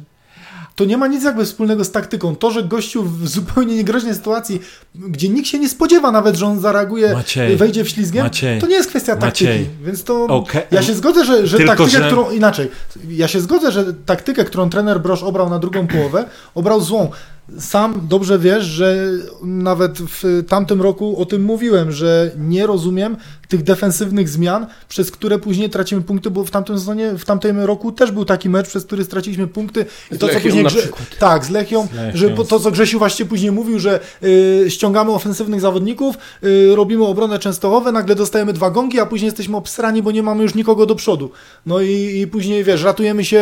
to 0.76 0.86
nie 0.86 0.98
ma 0.98 1.08
nic 1.08 1.24
jakby 1.24 1.46
wspólnego 1.46 1.84
z 1.84 1.92
taktyką. 1.92 2.36
To, 2.36 2.52
że 2.52 2.64
gościu 2.64 3.04
w 3.04 3.28
zupełnie 3.28 3.76
niegroźnej 3.76 4.16
sytuacji, 4.16 4.62
gdzie 4.96 5.30
nikt 5.30 5.48
się 5.48 5.60
nie 5.60 5.70
spodziewa 5.70 6.12
nawet, 6.12 6.36
że 6.36 6.46
on 6.46 6.60
zareaguje, 6.60 7.14
Maciej, 7.14 7.58
wejdzie 7.58 7.84
w 7.84 7.90
ślizgiem, 7.90 8.24
Maciej, 8.24 8.62
to 8.62 8.68
nie 8.68 8.76
jest 8.76 8.90
kwestia 8.90 9.16
taktyki. 9.16 9.46
Maciej. 9.46 9.70
Więc 9.86 10.04
to 10.04 10.26
Okej. 10.26 10.62
ja 10.72 10.82
się 10.82 10.94
zgodzę, 10.94 11.26
że, 11.26 11.48
że 11.48 11.58
Tylko, 11.58 11.76
taktykę, 11.76 12.04
że- 12.04 12.08
którą 12.08 12.32
inaczej. 12.32 12.72
Ja 13.10 13.28
się 13.28 13.40
zgodzę, 13.42 13.72
że 13.72 13.94
taktykę, 13.94 14.46
którą 14.46 14.70
trener 14.70 15.02
Brosz 15.02 15.24
obrał 15.24 15.50
na 15.50 15.60
drugą 15.60 15.88
połowę, 15.88 16.26
obrał 16.56 16.82
złą. 16.82 17.12
Sam 17.60 18.08
dobrze 18.10 18.40
wiesz, 18.40 18.66
że 18.66 19.10
nawet 19.44 19.98
w 20.00 20.44
tamtym 20.48 20.82
roku 20.82 21.22
o 21.22 21.26
tym 21.26 21.44
mówiłem, 21.44 21.92
że 21.92 22.32
nie 22.38 22.68
rozumiem 22.68 23.18
tych 23.48 23.64
defensywnych 23.64 24.30
zmian, 24.30 24.68
przez 24.90 25.12
które 25.12 25.40
później 25.40 25.70
tracimy 25.70 26.02
punkty, 26.02 26.32
bo 26.32 26.44
w 26.44 26.52
tamtym 26.52 26.78
sezonie, 26.80 27.12
w 27.18 27.26
tamtym 27.26 27.60
roku 27.60 27.92
też 27.92 28.12
był 28.12 28.26
taki 28.26 28.50
mecz, 28.50 28.68
przez 28.68 28.86
który 28.86 29.04
straciliśmy 29.04 29.48
punkty. 29.48 29.86
I 30.12 30.18
to, 30.18 30.28
co 30.30 30.40
później 30.40 30.64
Grze... 30.66 30.80
Tak, 31.20 31.46
z 31.46 31.50
Lechią, 31.50 31.88
Z 31.88 31.96
Lechią. 31.96 32.18
że 32.18 32.30
to, 32.30 32.60
co 32.60 32.72
Grzesiu 32.72 33.00
właśnie 33.00 33.26
później 33.26 33.52
mówił, 33.52 33.80
że 33.80 34.00
y, 34.24 34.66
ściągamy 34.70 35.12
ofensywnych 35.12 35.62
zawodników, 35.62 36.16
y, 36.44 36.76
robimy 36.76 37.06
obronę 37.06 37.40
Częstochowe, 37.40 37.92
nagle 37.92 38.16
dostajemy 38.16 38.54
dwa 38.54 38.72
gongi, 38.72 39.00
a 39.00 39.06
później 39.06 39.26
jesteśmy 39.28 39.58
obsrani, 39.58 40.04
bo 40.04 40.12
nie 40.12 40.24
mamy 40.24 40.44
już 40.44 40.56
nikogo 40.56 40.86
do 40.86 40.96
przodu. 40.96 41.32
No 41.66 41.82
i, 41.82 42.20
i 42.22 42.28
później, 42.28 42.64
wiesz, 42.64 42.84
ratujemy 42.84 43.26
się 43.26 43.40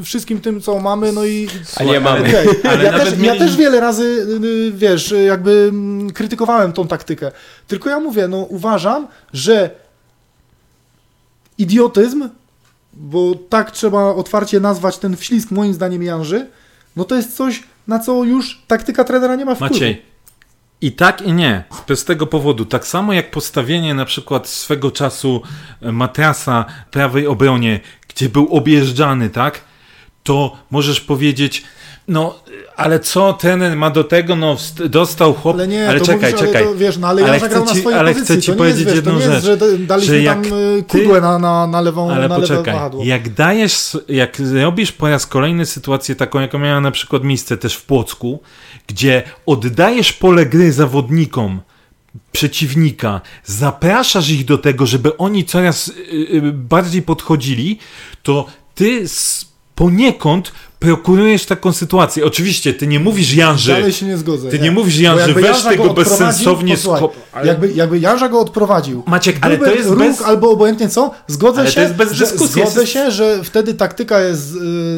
y, 0.00 0.04
wszystkim 0.04 0.40
tym, 0.40 0.60
co 0.60 0.78
mamy, 0.78 1.12
no 1.12 1.24
i... 1.24 1.48
A 1.76 1.84
nie 1.84 2.00
mamy. 2.00 2.20
Okej. 2.28 2.48
Ale 2.70 2.84
Ja, 2.84 2.92
nawet 2.92 3.08
też, 3.08 3.18
mieli- 3.18 3.26
ja 3.26 3.36
też 3.36 3.56
wiele 3.56 3.80
razy, 3.80 4.26
wiesz, 4.74 5.14
jakby 5.26 5.66
mm, 5.70 6.10
krytykowałem 6.12 6.72
tą 6.72 6.86
taktykę. 6.88 7.30
Tylko 7.68 7.90
ja 7.90 8.00
mówię, 8.00 8.28
no 8.28 8.36
uważam, 8.38 9.06
że 9.32 9.70
idiotyzm, 11.58 12.28
bo 12.92 13.34
tak 13.48 13.70
trzeba 13.70 14.04
otwarcie 14.04 14.60
nazwać 14.60 14.98
ten 14.98 15.16
wślizg, 15.16 15.50
moim 15.50 15.74
zdaniem, 15.74 16.02
Janży, 16.02 16.46
no 16.96 17.04
to 17.04 17.14
jest 17.14 17.36
coś, 17.36 17.62
na 17.86 17.98
co 17.98 18.24
już 18.24 18.62
taktyka 18.66 19.04
trenera 19.04 19.36
nie 19.36 19.44
ma 19.44 19.54
wpływu. 19.54 19.74
Maciej. 19.74 20.02
I 20.80 20.92
tak 20.92 21.22
i 21.22 21.32
nie. 21.32 21.64
Z 21.72 21.80
prostego 21.80 22.26
powodu. 22.26 22.64
Tak 22.64 22.86
samo 22.86 23.12
jak 23.12 23.30
postawienie 23.30 23.94
na 23.94 24.04
przykład 24.04 24.48
swego 24.48 24.90
czasu 24.90 25.42
e, 25.82 25.92
matrasa 25.92 26.64
prawej 26.90 27.26
obronie, 27.26 27.80
gdzie 28.08 28.28
był 28.28 28.48
objeżdżany, 28.56 29.30
tak? 29.30 29.60
To 30.22 30.56
możesz 30.70 31.00
powiedzieć, 31.00 31.64
no, 32.08 32.34
ale 32.76 33.00
co 33.00 33.32
trener 33.32 33.76
ma 33.76 33.90
do 33.90 34.04
tego? 34.04 34.36
No, 34.36 34.56
dostał 34.88 35.34
chłop. 35.34 35.54
Ale 35.56 35.68
nie, 35.68 35.88
ale 35.88 35.98
to 36.00 36.06
czekaj, 36.06 36.32
mówisz, 36.32 36.46
czekaj. 36.46 36.62
Ale 36.62 36.72
to, 36.72 36.78
wiesz, 36.78 36.98
no 36.98 37.08
ale, 37.08 37.22
Ale 37.24 37.34
ja 37.34 37.40
zagrał 37.40 37.64
na 37.64 37.72
ci- 37.72 37.80
swojej 37.80 37.98
ale 37.98 38.12
pozycji. 38.12 38.34
chcę 38.34 38.42
ci 38.42 38.46
to 38.46 38.52
nie 38.52 38.58
powiedzieć 38.58 38.78
jest, 38.80 38.88
wiesz, 38.88 38.96
jedną 38.96 39.12
nie 39.12 39.18
jest, 39.18 39.32
rzecz, 39.32 39.44
że 39.44 39.56
da- 39.56 39.66
daliśmy 39.86 40.18
że 40.18 40.24
tam 40.24 40.44
jak 40.44 40.52
y, 40.52 40.82
ty- 40.88 40.98
kudłę 40.98 41.20
na, 41.20 41.38
na, 41.38 41.66
na 41.66 41.80
lewą 41.80 42.10
Ale 42.10 42.28
na 42.28 42.36
poczekaj, 42.36 42.74
jak 43.02 43.34
dajesz, 43.34 43.96
jak 44.08 44.42
robisz 44.62 44.92
po 44.92 45.08
raz 45.08 45.26
kolejny 45.26 45.66
sytuację 45.66 46.14
taką, 46.14 46.40
jaką 46.40 46.58
miała 46.58 46.80
na 46.80 46.90
przykład 46.90 47.24
miejsce 47.24 47.56
też 47.56 47.74
w 47.74 47.84
Płocku, 47.84 48.40
gdzie 48.86 49.22
oddajesz 49.46 50.12
pole 50.12 50.46
gry 50.46 50.72
zawodnikom 50.72 51.60
przeciwnika, 52.32 53.20
zapraszasz 53.44 54.30
ich 54.30 54.44
do 54.44 54.58
tego, 54.58 54.86
żeby 54.86 55.16
oni 55.16 55.44
coraz 55.44 55.88
y, 55.88 55.92
y, 56.34 56.52
bardziej 56.52 57.02
podchodzili, 57.02 57.78
to 58.22 58.46
ty 58.74 59.04
poniekąd 59.74 60.52
prokurujesz 60.78 61.46
taką 61.46 61.72
sytuację. 61.72 62.24
Oczywiście, 62.24 62.74
ty 62.74 62.86
nie 62.86 63.00
mówisz 63.00 63.34
Janży, 63.34 63.72
Dalej 63.72 63.92
się 63.92 64.06
nie 64.06 64.16
zgodzę. 64.16 64.48
ty 64.48 64.58
nie 64.58 64.70
mówisz 64.70 64.98
Janży, 64.98 65.34
weź 65.34 65.44
Janża 65.44 65.68
tego 65.68 65.94
bezsensownie 65.94 66.76
skop... 66.76 67.16
Ale... 67.32 67.46
Jakby, 67.46 67.72
jakby 67.72 67.98
Janża 67.98 68.28
go 68.28 68.40
odprowadził. 68.40 69.02
Maciek, 69.06 69.36
ale 69.40 69.58
to 69.58 69.74
jest 69.74 69.88
ruch, 69.88 69.98
bez... 69.98 70.22
albo 70.22 70.50
obojętnie 70.50 70.88
co, 70.88 71.10
zgodzę 71.26 71.60
Ale 71.60 71.68
to 71.68 71.74
się, 71.74 71.80
jest 71.80 71.94
bez 71.94 72.12
że, 72.12 72.24
dyskusji, 72.24 72.62
zgodzę 72.62 72.80
jest- 72.80 72.92
się, 72.92 73.10
że 73.10 73.44
wtedy 73.44 73.74
taktyka 73.74 74.20
jest 74.20 74.54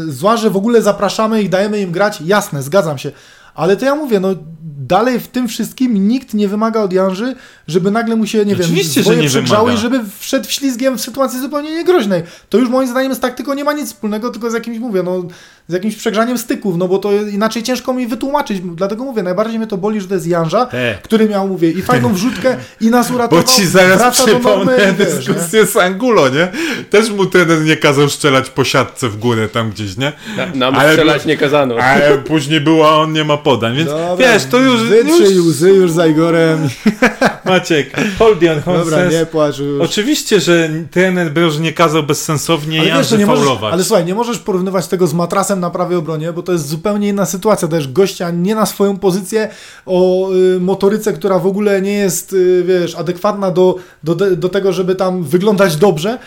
y, 0.09 0.13
zła, 0.13 0.37
że 0.37 0.51
w 0.51 0.57
ogóle 0.57 0.83
zapraszamy 0.83 1.43
ich, 1.43 1.49
dajemy 1.49 1.81
im 1.81 1.93
grać, 1.93 2.21
jasne, 2.21 2.63
zgadzam 2.63 2.99
się. 2.99 3.13
Ale 3.55 3.77
to 3.77 3.85
ja 3.85 3.95
mówię, 3.95 4.21
no 4.21 4.29
dalej 4.63 5.21
w 5.21 5.29
tym 5.29 5.49
wszystkim 5.49 6.09
nikt 6.09 6.35
nie 6.35 6.49
wymaga 6.49 6.81
od 6.81 6.93
Janży, 6.93 7.35
żeby 7.69 7.91
nagle 7.91 8.17
mu 8.17 8.27
się, 8.27 8.45
nie 8.45 8.55
Oczywiście, 8.55 8.95
wiem, 8.95 8.95
że 8.95 9.03
swoje 9.03 9.23
nie 9.23 9.29
przegrzały 9.29 9.75
i 9.75 9.77
żeby 9.77 10.01
wszedł 10.19 10.49
w 10.49 10.53
ślizgiem 10.53 10.99
w 10.99 11.01
sytuacji 11.01 11.41
zupełnie 11.41 11.71
niegroźnej. 11.75 12.23
To 12.49 12.59
już 12.59 12.69
moim 12.69 12.89
zdaniem 12.89 13.15
z 13.15 13.21
taktyką 13.21 13.55
nie 13.55 13.65
ma 13.65 13.73
nic 13.73 13.87
wspólnego, 13.87 14.31
tylko 14.31 14.51
z 14.51 14.55
jakimś, 14.55 14.79
mówię, 14.79 15.03
no 15.03 15.25
z 15.71 15.73
jakimś 15.73 15.97
przegrzaniem 15.97 16.39
styków, 16.39 16.77
no 16.77 16.89
bo 16.89 16.99
to 16.99 17.13
inaczej 17.13 17.63
ciężko 17.63 17.93
mi 17.95 18.07
wytłumaczyć. 18.07 18.61
Dlatego 18.61 19.05
mówię, 19.05 19.23
najbardziej 19.23 19.59
mnie 19.59 19.67
to 19.67 19.77
boli, 19.77 20.01
że 20.01 20.09
to 20.09 20.15
jest 20.15 20.27
Janża, 20.27 20.67
Te. 20.67 20.99
który 21.03 21.29
miał, 21.29 21.49
mówię, 21.49 21.71
i 21.71 21.83
fajną 21.83 22.13
wrzutkę 22.15 22.57
i 22.81 22.91
nas 22.91 23.11
uratował. 23.11 23.45
Bo 23.45 23.53
ci 23.53 23.67
zaraz 23.67 24.21
przypomnę 24.25 24.93
dyskusję 24.93 25.67
z 25.67 25.77
Angulo, 25.77 26.29
nie? 26.29 26.49
Też 26.91 27.11
mu 27.11 27.27
trener 27.27 27.61
nie 27.61 27.77
kazał 27.77 28.09
strzelać 28.09 28.51
po 28.51 28.65
siatce 28.65 29.09
w 29.09 29.17
górę 29.19 29.49
tam 29.49 29.71
gdzieś, 29.71 29.97
nie? 29.97 30.13
Na, 30.37 30.47
nam 30.55 30.75
Ale- 30.75 30.93
strzelać 30.93 31.27
nie 31.27 31.37
kazano. 31.37 31.75
Ale 31.77 32.19
później 32.19 32.61
była, 32.61 32.97
on 32.97 33.13
nie 33.13 33.25
ma 33.25 33.37
podań, 33.37 33.77
więc 33.77 33.89
Dobra, 33.91 34.17
wiesz, 34.17 34.45
to 34.45 34.59
już, 34.59 34.83
Wytrzyj 34.83 35.37
już 35.37 35.47
łzy 35.47 35.71
już 35.73 35.91
za 35.91 36.07
Igorem. 36.07 36.69
Maciek, 37.51 37.97
hold 38.19 38.43
on, 38.43 38.61
hold 38.61 38.79
Dobra, 38.79 39.11
nie 39.11 39.27
płacz 39.27 39.59
już. 39.59 39.81
Oczywiście, 39.83 40.41
że 40.41 40.71
trener 40.91 41.33
Broż 41.33 41.59
nie 41.59 41.73
kazał 41.73 42.03
bezsensownie 42.03 42.81
Ale 42.81 42.89
wiesz, 42.89 42.97
Janży 42.97 43.19
nie 43.19 43.27
możesz, 43.27 43.45
faulować. 43.45 43.73
ale 43.73 43.85
słuchaj, 43.85 44.05
nie 44.05 44.15
możesz 44.15 44.39
porównywać 44.39 44.87
tego 44.87 45.07
z 45.07 45.15
matrasem 45.15 45.61
na 45.61 45.71
prawej 45.71 45.97
obronie, 45.97 46.33
bo 46.33 46.43
to 46.43 46.53
jest 46.53 46.69
zupełnie 46.69 47.09
inna 47.09 47.27
sytuacja. 47.27 47.69
Też 47.69 47.93
gościa 47.93 48.31
nie 48.31 48.55
na 48.55 48.67
swoją 48.67 48.99
pozycję, 48.99 49.49
o 49.87 50.31
y, 50.33 50.61
motoryce, 50.61 51.13
która 51.13 51.39
w 51.39 51.47
ogóle 51.47 51.83
nie 51.83 51.93
jest, 51.93 52.33
y, 52.33 52.65
wiesz, 52.67 52.95
adekwatna 52.95 53.51
do, 53.51 53.77
do, 54.05 54.15
do 54.15 54.49
tego, 54.49 54.73
żeby 54.73 54.95
tam 54.95 55.23
wyglądać 55.25 55.77
dobrze. 55.77 56.19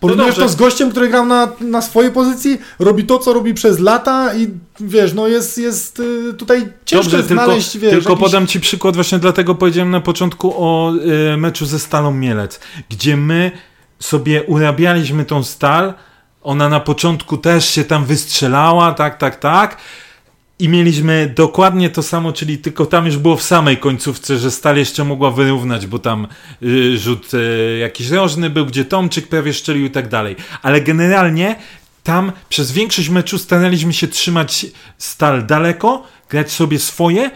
Porównujesz 0.00 0.34
dobrze. 0.34 0.46
to 0.46 0.52
z 0.52 0.56
gościem, 0.56 0.90
który 0.90 1.08
grał 1.08 1.26
na, 1.26 1.48
na 1.60 1.82
swojej 1.82 2.12
pozycji, 2.12 2.58
robi 2.78 3.04
to, 3.04 3.18
co 3.18 3.32
robi 3.32 3.54
przez 3.54 3.78
lata 3.78 4.34
i 4.34 4.48
wiesz, 4.80 5.12
no 5.12 5.28
jest, 5.28 5.58
jest 5.58 6.00
y, 6.00 6.34
tutaj 6.34 6.72
ciężko 6.84 7.10
Dobrze, 7.10 7.28
tylko, 7.28 7.44
znaleźć, 7.44 7.78
wiesz, 7.78 7.92
tylko 7.92 8.10
jakiś... 8.12 8.24
podam 8.24 8.46
ci 8.46 8.60
przykład, 8.60 8.94
właśnie 8.94 9.18
dlatego 9.18 9.54
powiedziałem 9.54 9.90
na 9.90 10.00
początku 10.00 10.54
o 10.56 10.92
y, 11.32 11.36
meczu 11.36 11.66
ze 11.66 11.78
Stalą 11.78 12.14
Mielec, 12.14 12.60
gdzie 12.88 13.16
my 13.16 13.50
sobie 13.98 14.42
urabialiśmy 14.42 15.24
tą 15.24 15.44
stal, 15.44 15.94
ona 16.42 16.68
na 16.68 16.80
początku 16.80 17.36
też 17.36 17.68
się 17.68 17.84
tam 17.84 18.04
wystrzelała, 18.04 18.92
tak, 18.92 19.18
tak, 19.18 19.36
tak, 19.36 19.76
i 20.60 20.68
mieliśmy 20.68 21.32
dokładnie 21.36 21.90
to 21.90 22.02
samo, 22.02 22.32
czyli 22.32 22.58
tylko 22.58 22.86
tam 22.86 23.06
już 23.06 23.16
było 23.16 23.36
w 23.36 23.42
samej 23.42 23.76
końcówce, 23.76 24.38
że 24.38 24.50
Stal 24.50 24.76
jeszcze 24.76 25.04
mogła 25.04 25.30
wyrównać, 25.30 25.86
bo 25.86 25.98
tam 25.98 26.26
y, 26.62 26.98
rzut 26.98 27.34
y, 27.34 27.78
jakiś 27.80 28.10
rożny 28.10 28.50
był, 28.50 28.66
gdzie 28.66 28.84
Tomczyk 28.84 29.28
prawie 29.28 29.52
szczelił 29.52 29.86
i 29.86 29.90
tak 29.90 30.08
dalej. 30.08 30.36
Ale 30.62 30.80
generalnie 30.80 31.56
tam 32.02 32.32
przez 32.48 32.72
większość 32.72 33.08
meczu 33.08 33.38
staraliśmy 33.38 33.92
się 33.92 34.08
trzymać 34.08 34.66
Stal 34.98 35.46
daleko, 35.46 36.06
grać 36.28 36.52
sobie 36.52 36.78
swoje 36.78 37.30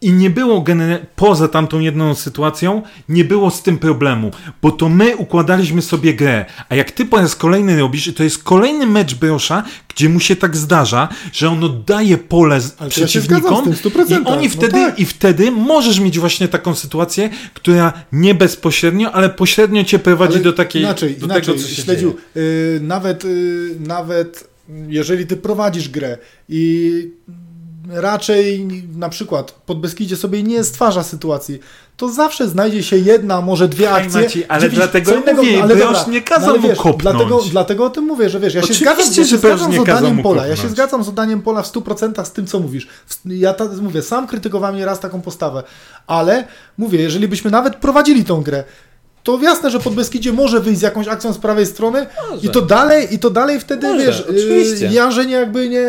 i 0.00 0.12
nie 0.12 0.30
było 0.30 0.60
gener- 0.60 0.98
poza 1.16 1.48
tamtą 1.48 1.80
jedną 1.80 2.14
sytuacją, 2.14 2.82
nie 3.08 3.24
było 3.24 3.50
z 3.50 3.62
tym 3.62 3.78
problemu, 3.78 4.30
bo 4.62 4.70
to 4.70 4.88
my 4.88 5.16
układaliśmy 5.16 5.82
sobie 5.82 6.14
grę. 6.14 6.44
A 6.68 6.74
jak 6.74 6.90
ty 6.90 7.06
po 7.06 7.16
raz 7.18 7.36
kolejny 7.36 7.78
robisz, 7.80 8.14
to 8.14 8.24
jest 8.24 8.42
kolejny 8.42 8.86
mecz 8.86 9.14
Brosza, 9.14 9.62
gdzie 9.94 10.08
mu 10.08 10.20
się 10.20 10.36
tak 10.36 10.56
zdarza, 10.56 11.08
że 11.32 11.48
on 11.48 11.64
oddaje 11.64 12.18
pole 12.18 12.54
Ale 12.54 12.64
ja 12.78 12.90
przeciwnikom 12.90 13.60
z 13.60 13.64
tym 13.64 13.72
w 13.72 13.82
100%. 13.96 14.10
i 14.22 14.24
oni 14.26 14.46
No 14.46 14.52
wtedy, 14.52 14.72
tak. 14.72 14.98
i 15.00 15.04
wtedy 15.04 15.50
możesz 15.50 16.00
mieć 16.00 16.18
właśnie 16.18 16.48
taką 16.48 16.74
sytuację, 16.74 17.30
która 17.54 17.92
nie 18.12 18.34
bezpośrednio, 18.34 19.12
ale 19.12 19.30
pośrednio 19.30 19.84
cię 19.84 19.98
prowadzi 19.98 20.34
Ale 20.34 20.42
do 20.44 20.52
takiej 20.52 20.82
Inaczej, 20.82 21.16
do 21.16 21.24
inaczej, 21.26 21.42
tego, 21.44 21.58
co 21.58 21.68
się 21.68 21.82
śledziu. 21.82 22.14
dzieje. 22.34 22.46
y, 22.76 22.80
nawet, 22.82 23.24
y, 23.24 23.76
nawet 23.80 24.48
jeżeli 24.88 25.26
ty 25.26 25.36
prowadzisz 25.36 25.88
grę 25.88 26.18
i 26.48 27.10
raczej 27.88 28.66
na 28.96 29.08
przykład 29.08 29.52
pod 29.52 29.80
Beskidzie 29.80 30.16
sobie 30.16 30.42
nie 30.42 30.64
stwarza 30.64 31.02
sytuacji, 31.02 31.60
to 31.96 32.08
zawsze 32.08 32.48
znajdzie 32.48 32.82
się 32.82 32.96
jedna, 32.96 33.40
może 33.40 33.68
dwie 33.68 33.90
akcje. 33.90 34.22
Maciej, 34.22 34.44
ale 34.48 34.62
widzisz 34.62 34.78
dlatego 34.78 35.10
co 35.12 35.18
innego, 35.18 35.42
mówię, 35.42 35.62
ale 35.62 35.76
dobra, 35.76 36.04
nie 36.08 36.22
kazał 36.22 36.50
ale 36.50 36.58
mu 36.58 36.68
wiesz, 36.68 36.78
kopnąć. 36.78 37.16
Dlatego, 37.16 37.40
dlatego 37.50 37.84
o 37.84 37.90
tym 37.90 38.04
mówię, 38.04 38.30
że 38.30 38.40
wiesz, 38.40 38.54
ja 38.54 38.62
się 38.62 38.74
zgadzam, 38.74 39.06
ja 39.16 39.24
się 39.24 39.38
zgadzam 39.38 39.58
z 39.72 39.76
kazał 39.76 39.82
oddaniem 39.82 40.16
mu 40.16 40.22
pola, 40.22 40.46
ja 40.46 40.56
się 40.56 40.68
zgadzam 40.68 41.04
z 41.04 41.08
oddaniem 41.08 41.42
pola 41.42 41.62
w 41.62 41.72
100% 41.72 42.24
z 42.24 42.32
tym, 42.32 42.46
co 42.46 42.60
mówisz. 42.60 42.88
Ja 43.24 43.54
ta, 43.54 43.68
mówię, 43.82 44.02
sam 44.02 44.26
krytykowałem 44.26 44.76
nieraz 44.76 45.00
taką 45.00 45.20
postawę, 45.20 45.62
ale 46.06 46.44
mówię, 46.78 47.02
jeżeli 47.02 47.28
byśmy 47.28 47.50
nawet 47.50 47.76
prowadzili 47.76 48.24
tą 48.24 48.42
grę, 48.42 48.64
to 49.24 49.38
jasne, 49.42 49.70
że 49.70 49.80
pod 49.80 49.94
Beskidzie 49.94 50.32
może 50.32 50.60
wyjść 50.60 50.78
z 50.78 50.82
jakąś 50.82 51.08
akcją 51.08 51.32
z 51.32 51.38
prawej 51.38 51.66
strony 51.66 52.06
Może. 52.30 52.46
i 52.46 52.50
to 52.50 52.62
dalej, 52.62 53.14
i 53.14 53.18
to 53.18 53.30
dalej 53.30 53.60
wtedy, 53.60 53.86
Może, 53.86 54.06
wiesz, 54.06 54.20
oczywiście. 54.20 54.86
yy, 54.86 54.92
Jarzeń 54.92 55.30
jakby 55.30 55.68
nie... 55.68 55.86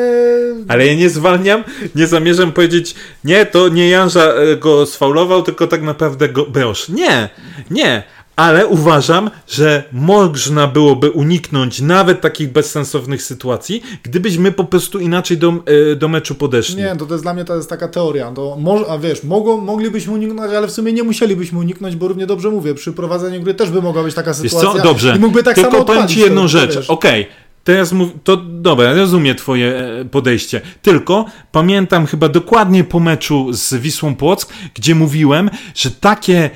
Ale 0.67 0.87
ja 0.87 0.95
nie 0.95 1.09
zwalniam, 1.09 1.63
nie 1.95 2.07
zamierzam 2.07 2.51
powiedzieć, 2.51 2.95
nie, 3.23 3.45
to 3.45 3.69
nie 3.69 3.89
Janża 3.89 4.23
e, 4.23 4.55
go 4.55 4.85
sfaulował, 4.85 5.43
tylko 5.43 5.67
tak 5.67 5.81
naprawdę 5.81 6.29
go 6.29 6.45
Beosz. 6.45 6.89
Nie, 6.89 7.29
nie. 7.71 8.03
Ale 8.35 8.67
uważam, 8.67 9.29
że 9.47 9.83
można 9.91 10.67
byłoby 10.67 11.11
uniknąć 11.11 11.81
nawet 11.81 12.21
takich 12.21 12.51
bezsensownych 12.51 13.23
sytuacji, 13.23 13.83
gdybyśmy 14.03 14.51
po 14.51 14.63
prostu 14.63 14.99
inaczej 14.99 15.37
do, 15.37 15.53
e, 15.91 15.95
do 15.95 16.07
meczu 16.07 16.35
podeszli. 16.35 16.75
Nie, 16.75 16.95
to, 16.95 17.05
to 17.05 17.13
jest 17.13 17.23
dla 17.23 17.33
mnie 17.33 17.45
to 17.45 17.55
jest 17.55 17.69
taka 17.69 17.87
teoria. 17.87 18.31
To 18.31 18.57
może, 18.59 18.85
a 18.89 18.97
wiesz, 18.97 19.23
mogą, 19.23 19.61
moglibyśmy 19.61 20.13
uniknąć, 20.13 20.53
ale 20.53 20.67
w 20.67 20.71
sumie 20.71 20.93
nie 20.93 21.03
musielibyśmy 21.03 21.59
uniknąć, 21.59 21.95
bo 21.95 22.07
równie 22.07 22.27
dobrze 22.27 22.49
mówię, 22.49 22.73
przy 22.73 22.93
prowadzeniu 22.93 23.41
gry 23.41 23.53
też 23.53 23.69
by 23.69 23.81
mogła 23.81 24.03
być 24.03 24.15
taka 24.15 24.33
Wiesz 24.33 24.51
sytuacja. 24.51 24.81
co, 24.81 24.87
dobrze, 24.87 25.15
I 25.15 25.19
mógłby 25.19 25.43
tak 25.43 25.55
tylko 25.55 25.71
samo 25.71 25.85
powiem 25.85 26.07
ci 26.07 26.19
jedną 26.19 26.41
to, 26.41 26.47
rzecz. 26.47 26.75
wiesz. 26.75 26.89
Okej, 26.89 27.27
teraz 27.63 27.91
mów, 27.91 28.09
to 28.23 28.37
dobra, 28.37 28.93
rozumiem 28.93 29.35
twoje 29.35 29.77
e, 29.77 30.05
podejście. 30.05 30.61
Tylko 30.81 31.25
pamiętam 31.51 32.05
chyba 32.05 32.29
dokładnie 32.29 32.83
po 32.83 32.99
meczu 32.99 33.53
z 33.53 33.73
Wisłą 33.73 34.15
Płock, 34.15 34.53
gdzie 34.73 34.95
mówiłem, 34.95 35.49
że 35.75 35.91
takie 35.91 36.49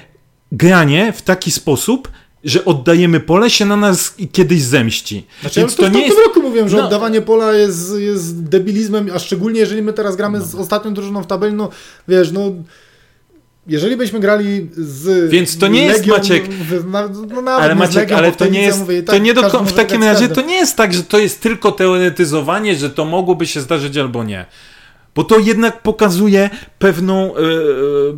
granie 0.51 1.13
w 1.13 1.21
taki 1.21 1.51
sposób, 1.51 2.11
że 2.43 2.65
oddajemy 2.65 3.19
pole, 3.19 3.49
się 3.49 3.65
na 3.65 3.75
nas 3.75 4.15
kiedyś 4.31 4.61
zemści. 4.61 5.25
Znaczy, 5.41 5.59
Więc 5.59 5.75
to, 5.75 5.83
to 5.83 5.89
w 5.89 5.93
nie 5.93 6.05
jest... 6.05 6.17
roku 6.27 6.41
mówiłem, 6.41 6.69
że 6.69 6.77
No. 6.77 6.85
oddawanie 6.85 7.21
pola 7.21 7.53
jest, 7.53 7.93
jest 7.99 8.43
debilizmem, 8.43 9.09
a 9.15 9.19
szczególnie 9.19 9.59
jeżeli 9.59 9.81
my 9.81 9.93
teraz 9.93 10.15
gramy 10.15 10.41
z 10.41 10.55
ostatnią 10.55 10.93
drużyną 10.93 11.23
w 11.23 11.27
tabeli, 11.27 11.53
no 11.53 11.69
wiesz, 12.07 12.31
no 12.31 12.41
jeżeli 13.67 13.97
byśmy 13.97 14.19
grali 14.19 14.69
z 14.77 15.31
Więc 15.31 15.57
to 15.57 15.67
nie 15.67 15.83
jest, 15.83 15.99
Legią, 15.99 16.13
Maciek- 16.15 16.49
w- 16.49 16.85
na, 16.87 17.09
no 17.43 17.51
Ale 17.51 17.75
Maciek, 17.75 17.95
Legią, 17.95 18.15
ale 18.15 18.31
to 18.31 18.45
nie 18.47 18.61
jest, 18.61 18.79
mówię, 18.79 18.97
i 18.97 19.03
to 19.03 19.11
tak 19.11 19.21
nie 19.23 19.33
do, 19.33 19.49
w 19.49 19.73
takim 19.73 20.03
razie 20.03 20.27
to 20.29 20.41
nie 20.41 20.55
jest 20.55 20.75
tak, 20.77 20.93
że 20.93 21.03
to 21.03 21.19
jest 21.19 21.41
tylko 21.41 21.71
teoretyzowanie, 21.71 22.75
że 22.75 22.89
to 22.89 23.05
mogłoby 23.05 23.47
się 23.47 23.61
zdarzyć 23.61 23.97
albo 23.97 24.23
nie. 24.23 24.45
Bo 25.15 25.23
to 25.23 25.39
jednak 25.39 25.81
pokazuje 25.81 26.49
pewną, 26.79 27.35
e, 27.35 27.39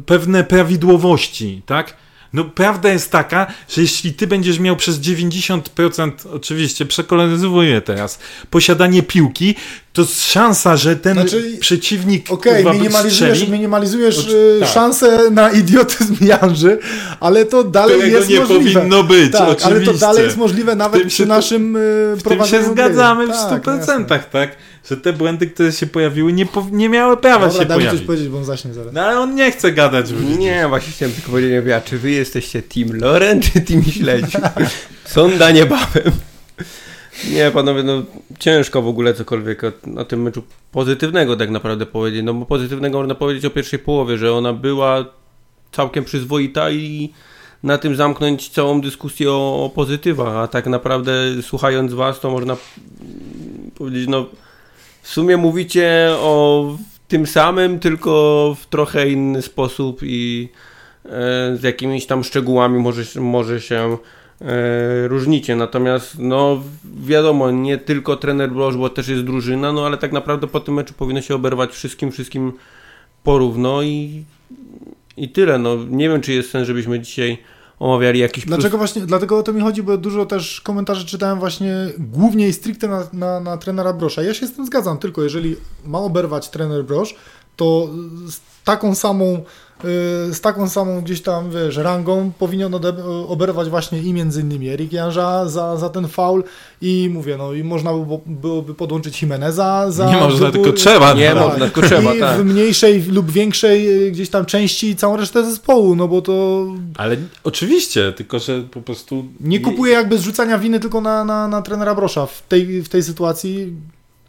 pewne 0.06 0.44
prawidłowości, 0.44 1.62
tak? 1.66 1.96
No 2.34 2.44
prawda 2.46 2.90
jest 2.90 3.12
taka, 3.12 3.48
że 3.70 3.82
jeśli 3.82 4.14
ty 4.14 4.28
będziesz 4.28 4.60
miał 4.60 4.76
przez 4.76 5.00
90%, 5.00 6.12
oczywiście 6.34 6.86
przekoloryzowuję 6.86 7.82
teraz, 7.82 8.20
posiadanie 8.50 9.04
piłki, 9.04 9.56
to 9.94 10.06
szansa, 10.06 10.78
że 10.78 10.96
ten 10.96 11.14
Znaczy, 11.14 11.58
przeciwnik 11.60 12.32
Okej, 12.32 12.56
kurwa, 12.56 12.74
minimalizujesz, 12.74 13.38
strzeli, 13.38 13.52
minimalizujesz 13.52 14.28
y, 14.28 14.58
tak. 14.60 14.70
szansę 14.70 15.30
na 15.32 15.50
idiotyzm 15.52 16.16
Janży, 16.42 16.80
ale 17.20 17.46
to 17.46 17.64
dalej 17.64 17.96
którego 17.96 18.18
jest 18.18 18.30
nie 18.30 18.40
możliwe. 18.40 18.80
powinno 18.80 19.04
być, 19.04 19.32
tak, 19.32 19.42
oczywiście. 19.42 19.66
ale 19.76 19.86
to 19.86 19.94
dalej 19.94 20.24
jest 20.24 20.38
możliwe 20.38 20.76
nawet 20.76 21.08
przy 21.08 21.26
naszym 21.26 21.76
y, 21.76 21.80
W 21.80 22.24
tym 22.24 22.32
się 22.32 22.36
prowadzeniu 22.38 22.64
gry. 22.64 22.84
zgadzamy 22.84 23.28
w 23.28 23.30
Tak, 23.32 23.64
100%, 23.64 23.78
jasne. 23.78 24.06
tak? 24.32 24.56
Że 24.90 24.98
te 24.98 25.14
błędy, 25.14 25.48
które 25.48 25.72
się 25.72 25.86
pojawiły, 25.88 26.34
nie, 26.34 26.46
pow- 26.46 26.72
nie 26.72 26.90
miały 26.90 27.18
prawa 27.18 27.48
Dobra, 27.48 27.62
się 27.62 27.66
daj 27.66 27.78
mi 27.78 27.84
coś 27.84 27.90
pojawić. 27.90 28.08
powiedzieć, 28.08 28.30
bo 28.30 28.38
on 28.38 28.46
zaśnie 28.46 28.74
zaraz. 28.74 28.94
No 28.94 29.02
ale 29.02 29.20
on 29.20 29.36
nie 29.36 29.52
chce 29.52 29.72
gadać. 29.72 30.06
Nie, 30.40 30.68
właśnie 30.68 30.94
chciałem 30.94 31.16
tylko 31.16 31.30
powiedzieć, 31.32 31.64
ja, 31.66 31.82
czy 31.82 31.98
wy 31.98 32.12
jesteście 32.12 32.62
Team 32.62 33.00
Loren, 33.00 33.42
czy 33.42 33.62
Team 33.62 33.84
Śledzi? 33.84 34.38
Sonda 35.06 35.52
niebawem. 35.52 36.12
Nie, 37.32 37.52
panowie, 37.52 37.84
no 37.84 38.04
ciężko 38.40 38.82
w 38.82 38.88
ogóle 38.88 39.14
cokolwiek 39.14 39.64
o, 39.64 39.72
o 39.98 40.06
tym 40.06 40.22
meczu 40.22 40.44
pozytywnego 40.72 41.38
tak 41.38 41.50
naprawdę 41.50 41.86
powiedzieć. 41.86 42.22
No 42.24 42.34
bo 42.34 42.46
pozytywnego 42.46 42.98
można 42.98 43.16
powiedzieć 43.16 43.46
o 43.46 43.50
pierwszej 43.50 43.80
połowie, 43.80 44.18
że 44.18 44.34
ona 44.34 44.54
była 44.54 45.06
całkiem 45.72 46.06
przyzwoita 46.06 46.72
i 46.72 47.14
na 47.64 47.78
tym 47.78 47.96
zamknąć 47.96 48.50
całą 48.50 48.82
dyskusję 48.82 49.32
o, 49.32 49.66
o 49.66 49.70
pozytywach, 49.70 50.36
a 50.36 50.48
tak 50.48 50.66
naprawdę 50.68 51.14
słuchając 51.42 51.94
was, 51.94 52.20
to 52.20 52.30
można 52.32 52.58
powiedzieć, 53.76 54.08
no 54.10 54.26
w 55.02 55.08
sumie 55.08 55.38
mówicie 55.38 56.08
o 56.12 56.78
tym 57.08 57.28
samym, 57.28 57.80
tylko 57.80 58.56
w 58.60 58.66
trochę 58.66 59.10
inny 59.10 59.42
sposób 59.42 60.00
i 60.04 60.50
e, 61.06 61.10
z 61.58 61.64
jakimiś 61.64 62.06
tam 62.06 62.24
szczegółami 62.24 62.80
może, 62.80 63.22
może 63.22 63.62
się 63.62 63.98
e, 64.42 65.08
różnicie. 65.08 65.56
Natomiast 65.56 66.20
no 66.20 66.64
wiadomo, 67.04 67.52
nie 67.52 67.78
tylko 67.78 68.16
trener 68.16 68.52
Broż, 68.52 68.78
bo 68.78 68.90
też 68.90 69.08
jest 69.08 69.24
drużyna, 69.24 69.74
no 69.74 69.86
ale 69.86 69.98
tak 69.98 70.12
naprawdę 70.12 70.48
po 70.48 70.60
tym 70.60 70.74
meczu 70.74 70.94
powinno 70.94 71.22
się 71.22 71.36
oberwać 71.36 71.72
wszystkim, 71.72 72.12
wszystkim 72.12 72.54
porówno 73.24 73.82
i, 73.82 74.24
i 75.18 75.30
tyle. 75.30 75.58
No 75.58 75.78
nie 75.90 76.10
wiem, 76.10 76.22
czy 76.22 76.34
jest 76.34 76.52
sens, 76.52 76.68
żebyśmy 76.68 77.00
dzisiaj 77.00 77.38
omawiali 77.82 78.20
jakiś 78.20 78.46
plus 78.46 78.56
Dlaczego 78.56 78.78
właśnie, 78.78 79.02
dlatego 79.02 79.38
o 79.38 79.44
to 79.44 79.54
mi 79.54 79.62
chodzi, 79.62 79.84
bo 79.84 79.98
dużo 79.98 80.26
też 80.26 80.62
komentarzy 80.62 81.06
czytałem 81.06 81.40
właśnie 81.40 81.76
głównie 81.98 82.48
i 82.48 82.54
stricte 82.54 82.88
na, 82.88 83.08
na, 83.14 83.40
na 83.40 83.58
trenera 83.58 83.94
Brosza. 83.94 84.24
Ja 84.24 84.34
się 84.34 84.48
z 84.48 84.54
tym 84.54 84.66
zgadzam, 84.66 84.98
tylko 84.98 85.24
jeżeli 85.24 85.56
ma 85.86 86.00
oberwać 86.00 86.50
trener 86.50 86.86
Brosz, 86.86 87.16
to 87.56 87.90
z 88.28 88.40
taką 88.64 88.96
samą 88.96 89.44
z 90.32 90.42
taką 90.42 90.70
samą 90.70 91.02
gdzieś 91.02 91.22
tam, 91.22 91.52
wiesz, 91.52 91.78
rangą 91.78 92.32
powinien 92.40 92.74
oberwać 93.28 93.70
właśnie 93.70 94.02
i 94.02 94.14
między 94.14 94.42
innymi 94.42 94.70
Erik 94.70 94.94
Janża 94.94 95.46
za, 95.46 95.78
za 95.78 95.90
ten 95.90 96.08
faul 96.08 96.44
i 96.82 97.10
mówię, 97.14 97.38
no 97.38 97.54
i 97.54 97.64
można 97.64 97.94
by, 97.94 98.20
byłoby 98.26 98.74
podłączyć 98.74 99.22
Jimeneza 99.22 99.92
za 99.92 100.06
Nie 100.06 100.18
można, 100.18 100.48
wybór- 100.48 100.52
tylko 100.52 100.74
trzeba. 100.74 101.14
Nie 101.14 101.34
no. 101.36 101.48
można, 101.48 101.66
tylko 101.66 101.82
trzeba, 101.82 102.14
I 102.14 102.20
tak. 102.20 102.40
w 102.40 102.46
mniejszej 102.46 103.04
lub 103.04 103.32
większej 103.32 104.08
y, 104.08 104.12
gdzieś 104.12 104.30
tam 104.30 104.46
części 104.46 104.96
całą 104.96 105.18
resztę 105.18 105.46
zespołu, 105.46 105.96
no 105.96 106.08
bo 106.08 106.22
to 106.22 106.66
Ale 106.98 107.18
oczywiście, 107.44 108.12
tylko 108.12 108.40
że 108.40 108.62
po 108.62 108.82
prostu... 108.82 109.26
nie 109.40 109.60
kupuję 109.60 109.94
jakby 109.94 110.18
zrzucania 110.18 110.58
winy 110.58 110.80
tylko 110.80 111.02
na, 111.02 111.26
na, 111.26 111.48
na 111.48 111.62
trenera 111.62 111.96
Brosza 111.96 112.26
w 112.26 112.42
tej, 112.48 112.82
w 112.82 112.90
tej 112.90 113.04
sytuacji 113.04 113.74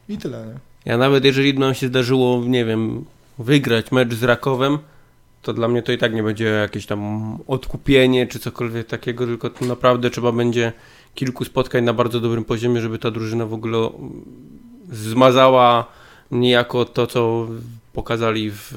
i 0.08 0.18
tyle. 0.18 0.46
Nie? 0.46 0.54
Ja 0.84 0.98
nawet 0.98 1.24
jeżeli 1.24 1.54
by 1.54 1.60
nam 1.60 1.74
się 1.74 1.88
zdarzyło, 1.88 2.42
nie 2.46 2.64
wiem, 2.64 3.04
wygrać 3.38 3.92
mecz 3.92 4.14
z 4.14 4.22
Rakowem, 4.22 4.78
to 5.42 5.52
dla 5.52 5.68
mnie 5.68 5.82
to 5.82 5.92
i 5.92 5.98
tak 5.98 6.14
nie 6.14 6.22
będzie 6.22 6.44
jakieś 6.44 6.86
tam 6.86 7.38
odkupienie 7.46 8.26
czy 8.26 8.38
cokolwiek 8.38 8.86
takiego, 8.86 9.26
tylko 9.26 9.50
to 9.50 9.64
naprawdę 9.64 10.10
trzeba 10.10 10.32
będzie 10.32 10.72
kilku 11.14 11.44
spotkań 11.44 11.84
na 11.84 11.92
bardzo 11.92 12.20
dobrym 12.20 12.44
poziomie, 12.44 12.80
żeby 12.80 12.98
ta 12.98 13.10
drużyna 13.10 13.46
w 13.46 13.54
ogóle 13.54 13.90
zmazała 14.92 15.86
niejako 16.30 16.84
to, 16.84 17.06
co 17.06 17.48
pokazali 17.92 18.50
w, 18.50 18.72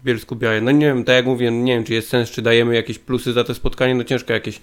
w 0.00 0.04
Bielsku 0.04 0.36
Białej. 0.36 0.62
No 0.62 0.70
nie 0.70 0.86
wiem, 0.86 1.04
tak 1.04 1.16
jak 1.16 1.26
mówię, 1.26 1.50
nie 1.50 1.74
wiem, 1.74 1.84
czy 1.84 1.94
jest 1.94 2.08
sens, 2.08 2.30
czy 2.30 2.42
dajemy 2.42 2.74
jakieś 2.74 2.98
plusy 2.98 3.32
za 3.32 3.44
to 3.44 3.54
spotkanie, 3.54 3.94
no 3.94 4.04
ciężko 4.04 4.32
jakieś 4.32 4.60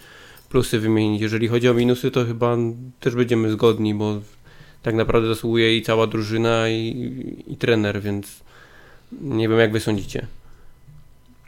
plusy 0.50 0.80
wymienić. 0.80 1.22
Jeżeli 1.22 1.48
chodzi 1.48 1.69
o 1.69 1.74
minusy, 1.74 2.12
to 2.12 2.26
chyba 2.26 2.58
też 3.00 3.15
będziemy 3.15 3.52
zgodni, 3.52 3.93
bo 3.93 4.22
tak 4.84 4.96
naprawdę 4.96 5.28
zasługuje 5.28 5.78
i 5.78 5.82
cała 5.82 6.08
drużyna 6.08 6.69
i, 6.69 6.74
i, 6.76 7.54
i 7.54 7.58
trener, 7.58 8.02
więc 8.02 8.43
nie 9.22 9.50
wiem 9.50 9.60
jak 9.60 9.72
wy 9.72 9.80
sądzicie. 9.80 10.28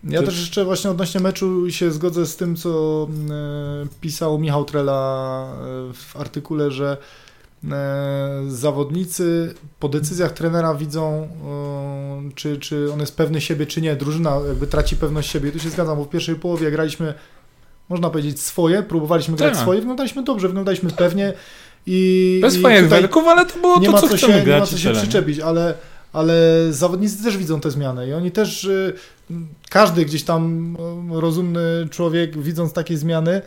Ja 0.06 0.24
też 0.24 0.40
jeszcze 0.40 0.66
właśnie 0.66 0.90
odnośnie 0.92 1.22
meczu 1.22 1.72
się 1.72 1.92
zgodzę 1.92 2.26
z 2.26 2.36
tym, 2.36 2.56
co 2.56 3.08
e, 3.32 3.88
pisał 4.02 4.40
Michał 4.40 4.66
Trela 4.66 5.48
e, 5.54 5.94
w 5.94 6.16
artykule, 6.18 6.72
że 6.72 6.98
e, 7.72 8.44
zawodnicy 8.48 9.54
po 9.80 9.90
decyzjach 9.90 10.32
trenera 10.32 10.76
widzą, 10.76 11.28
czy, 12.36 12.58
czy 12.58 12.94
on 12.94 13.00
jest 13.00 13.18
pewny 13.18 13.42
siebie, 13.42 13.66
czy 13.66 13.82
nie. 13.82 13.96
Drużyna 13.96 14.40
jakby 14.48 14.68
traci 14.68 14.96
pewność 14.96 15.30
siebie. 15.32 15.50
I 15.50 15.52
tu 15.52 15.60
się 15.60 15.70
zgadzam, 15.70 15.98
bo 15.98 16.04
w 16.04 16.10
pierwszej 16.10 16.36
połowie 16.36 16.72
graliśmy, 16.72 17.14
można 17.90 18.10
powiedzieć, 18.10 18.42
swoje, 18.42 18.84
próbowaliśmy 18.84 19.38
grać 19.38 19.54
Tak. 19.54 19.62
swoje, 19.62 19.80
wyglądaliśmy 19.80 20.24
dobrze, 20.24 20.48
wyglądaliśmy 20.48 20.90
pewnie 20.92 21.34
i 21.86 22.40
Bez 22.42 22.58
fajerwerków, 22.58 23.28
ale 23.28 23.46
to 23.46 23.60
było 23.60 23.80
nie 23.80 23.86
to, 23.86 23.92
ma 23.92 24.02
co 24.02 24.08
co 24.08 24.18
chcemy 24.18 24.34
się, 24.34 24.40
nie 24.40 24.46
grać 24.46 24.60
ma 24.60 24.66
co 24.66 24.78
się 24.78 24.84
tyle, 24.90 24.96
nie? 24.96 25.02
przyczepić, 25.02 25.40
ale, 25.40 25.74
ale 26.14 26.34
zawodnicy 26.70 27.24
też 27.24 27.38
widzą 27.38 27.60
te 27.60 27.72
zmiany 27.72 28.08
i 28.08 28.14
oni 28.14 28.32
też, 28.32 28.70
każdy 29.70 30.06
gdzieś 30.06 30.24
tam 30.24 30.76
y, 31.18 31.22
rozumny 31.22 31.88
człowiek 31.92 32.38
widząc 32.38 32.74
takie 32.74 32.98
zmiany 32.98 33.42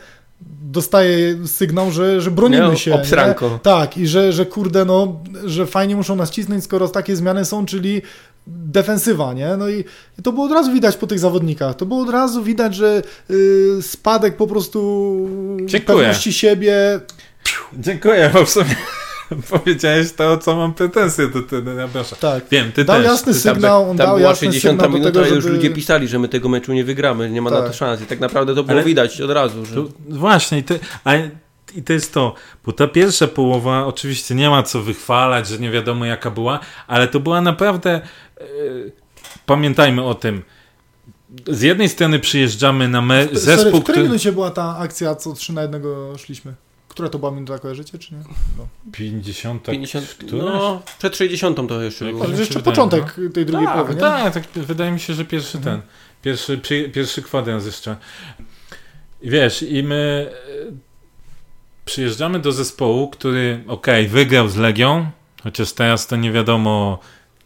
dostaje 0.61 1.47
sygnał, 1.47 1.91
że, 1.91 2.21
że 2.21 2.31
bronimy 2.31 2.69
Nie, 2.69 2.77
się. 2.77 2.93
obsranko. 2.93 3.49
Nie? 3.49 3.59
Tak, 3.59 3.97
i 3.97 4.07
że, 4.07 4.33
że 4.33 4.45
kurde, 4.45 4.85
no, 4.85 5.21
że 5.45 5.65
fajnie 5.65 5.95
muszą 5.95 6.15
nas 6.15 6.31
cisnąć, 6.31 6.63
skoro 6.63 6.87
takie 6.87 7.15
zmiany 7.15 7.45
są, 7.45 7.65
czyli 7.65 8.01
defensywa, 8.47 9.33
nie? 9.33 9.57
No 9.57 9.69
i, 9.69 9.79
i 10.19 10.21
to 10.23 10.31
było 10.31 10.45
od 10.45 10.51
razu 10.51 10.73
widać 10.73 10.97
po 10.97 11.07
tych 11.07 11.19
zawodnikach. 11.19 11.75
To 11.75 11.85
było 11.85 12.01
od 12.01 12.09
razu 12.09 12.43
widać, 12.43 12.75
że 12.75 13.01
y, 13.29 13.77
spadek 13.81 14.37
po 14.37 14.47
prostu 14.47 15.15
Dziękuję. 15.65 15.97
pewności 15.97 16.33
siebie 16.33 16.99
Dziękuję, 17.73 18.29
bo 18.33 18.45
w 18.45 18.49
sumie 18.49 18.75
powiedziałeś 19.49 20.11
to, 20.11 20.31
o 20.31 20.37
co 20.37 20.55
mam 20.55 20.73
pretensje 20.73 21.27
do 21.27 21.41
trenera 21.41 21.87
Brosza. 21.87 22.15
Tak. 22.15 22.43
Wiem, 22.51 22.71
ty 22.71 22.85
Dał 22.85 22.95
też. 22.97 23.05
jasny 23.05 23.33
Tam, 23.33 23.41
sygnał, 23.41 23.81
on 23.89 23.97
tam 23.97 24.07
dał 24.07 24.17
była 24.17 24.29
jasny 24.29 24.47
60 24.47 24.71
sygnał 24.71 24.91
do 24.91 24.97
minuta 24.97 25.11
tego, 25.11 25.31
i 25.31 25.35
już 25.35 25.43
żeby... 25.43 25.55
ludzie 25.55 25.69
pisali, 25.69 26.07
że 26.07 26.19
my 26.19 26.27
tego 26.27 26.49
meczu 26.49 26.73
nie 26.73 26.83
wygramy, 26.83 27.29
nie 27.29 27.41
ma 27.41 27.49
na 27.49 27.57
Tak. 27.57 27.67
to 27.67 27.73
szans. 27.73 28.01
I 28.01 28.05
tak 28.05 28.19
naprawdę 28.19 28.55
to 28.55 28.63
było 28.63 28.77
Ale- 28.77 28.87
widać 28.87 29.21
od 29.21 29.31
razu, 29.31 29.65
że... 29.65 29.75
Tu, 29.75 29.91
właśnie, 30.09 30.57
i 30.59 30.63
to, 30.63 30.73
a, 31.03 31.13
i 31.75 31.83
to 31.83 31.93
jest 31.93 32.13
to, 32.13 32.33
bo 32.65 32.71
ta 32.71 32.87
pierwsza 32.87 33.27
połowa, 33.27 33.85
oczywiście 33.85 34.35
nie 34.35 34.49
ma 34.49 34.63
co 34.63 34.81
wychwalać, 34.81 35.47
że 35.47 35.57
nie 35.57 35.71
wiadomo 35.71 36.05
jaka 36.05 36.31
była, 36.31 36.59
ale 36.87 37.07
to 37.07 37.19
była 37.19 37.41
naprawdę, 37.41 37.89
e, 38.37 38.43
pamiętajmy 39.45 40.03
o 40.03 40.13
tym, 40.15 40.41
z 41.47 41.61
jednej 41.61 41.89
strony 41.89 42.19
przyjeżdżamy 42.19 42.87
na 42.87 43.01
me, 43.01 43.23
Sorry, 43.23 43.39
zespół, 43.39 43.79
w 43.79 43.83
której 43.83 43.83
który... 43.83 44.03
minucie 44.03 44.31
była 44.31 44.49
ta 44.51 44.77
akcja, 44.77 45.15
co 45.15 45.33
3 45.33 45.53
na 45.53 45.61
1 45.61 45.83
szliśmy? 46.17 46.53
Która 46.99 47.09
to 47.09 47.19
była 47.19 47.31
minuta, 47.31 47.59
kojarzycie, 47.59 47.99
czy 47.99 48.13
nie? 48.13 48.21
No. 48.57 48.67
50, 48.91 49.63
50, 49.63 50.07
któraś? 50.07 50.45
no, 50.45 50.81
przed 50.99 51.15
60 51.15 51.67
to 51.67 51.81
jeszcze 51.81 52.05
było. 52.05 52.23
Ale 52.23 52.31
jeszcze 52.31 52.45
wydaje, 52.45 52.63
początek 52.63 53.15
tej 53.33 53.45
drugiej 53.45 53.65
tak, 53.65 53.75
połowy, 53.75 53.93
nie? 53.93 53.99
Tak, 53.99 54.33
tak, 54.33 54.43
wydaje 54.65 54.91
mi 54.91 54.99
się, 54.99 55.13
że 55.13 55.25
pierwszy 55.25 55.57
Mhm. 55.57 55.81
ten, 55.81 55.89
pierwszy, 56.21 56.57
przy, 56.57 56.89
pierwszy 56.89 57.21
kwadrans 57.21 57.65
jeszcze. 57.65 57.95
Wiesz, 59.21 59.63
i 59.63 59.83
my 59.83 60.31
e, 60.31 60.71
przyjeżdżamy 61.85 62.39
do 62.39 62.51
zespołu, 62.51 63.09
który, 63.09 63.63
okej, 63.67 64.07
wygrał 64.07 64.49
z 64.49 64.55
Legią, 64.55 65.09
chociaż 65.43 65.73
teraz 65.73 66.07
to 66.07 66.15
nie 66.15 66.31
wiadomo, 66.31 66.99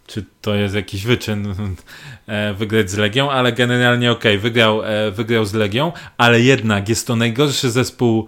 czy 0.08 0.26
to 0.42 0.56
jest 0.56 0.76
jakiś 0.76 1.06
wyczyn 1.06 1.48
e, 2.28 2.54
wygrać 2.54 2.92
z 2.92 2.98
Legią, 2.98 3.32
ale 3.32 3.52
generalnie 3.52 4.12
okej, 4.12 4.40
wygrał, 4.40 4.84
e, 4.84 5.12
wygrał 5.12 5.46
z 5.46 5.54
Legią, 5.54 5.92
ale 6.18 6.42
jednak 6.42 6.90
jest 6.90 7.08
to 7.08 7.16
najgorszy 7.16 7.72
zespół 7.72 8.28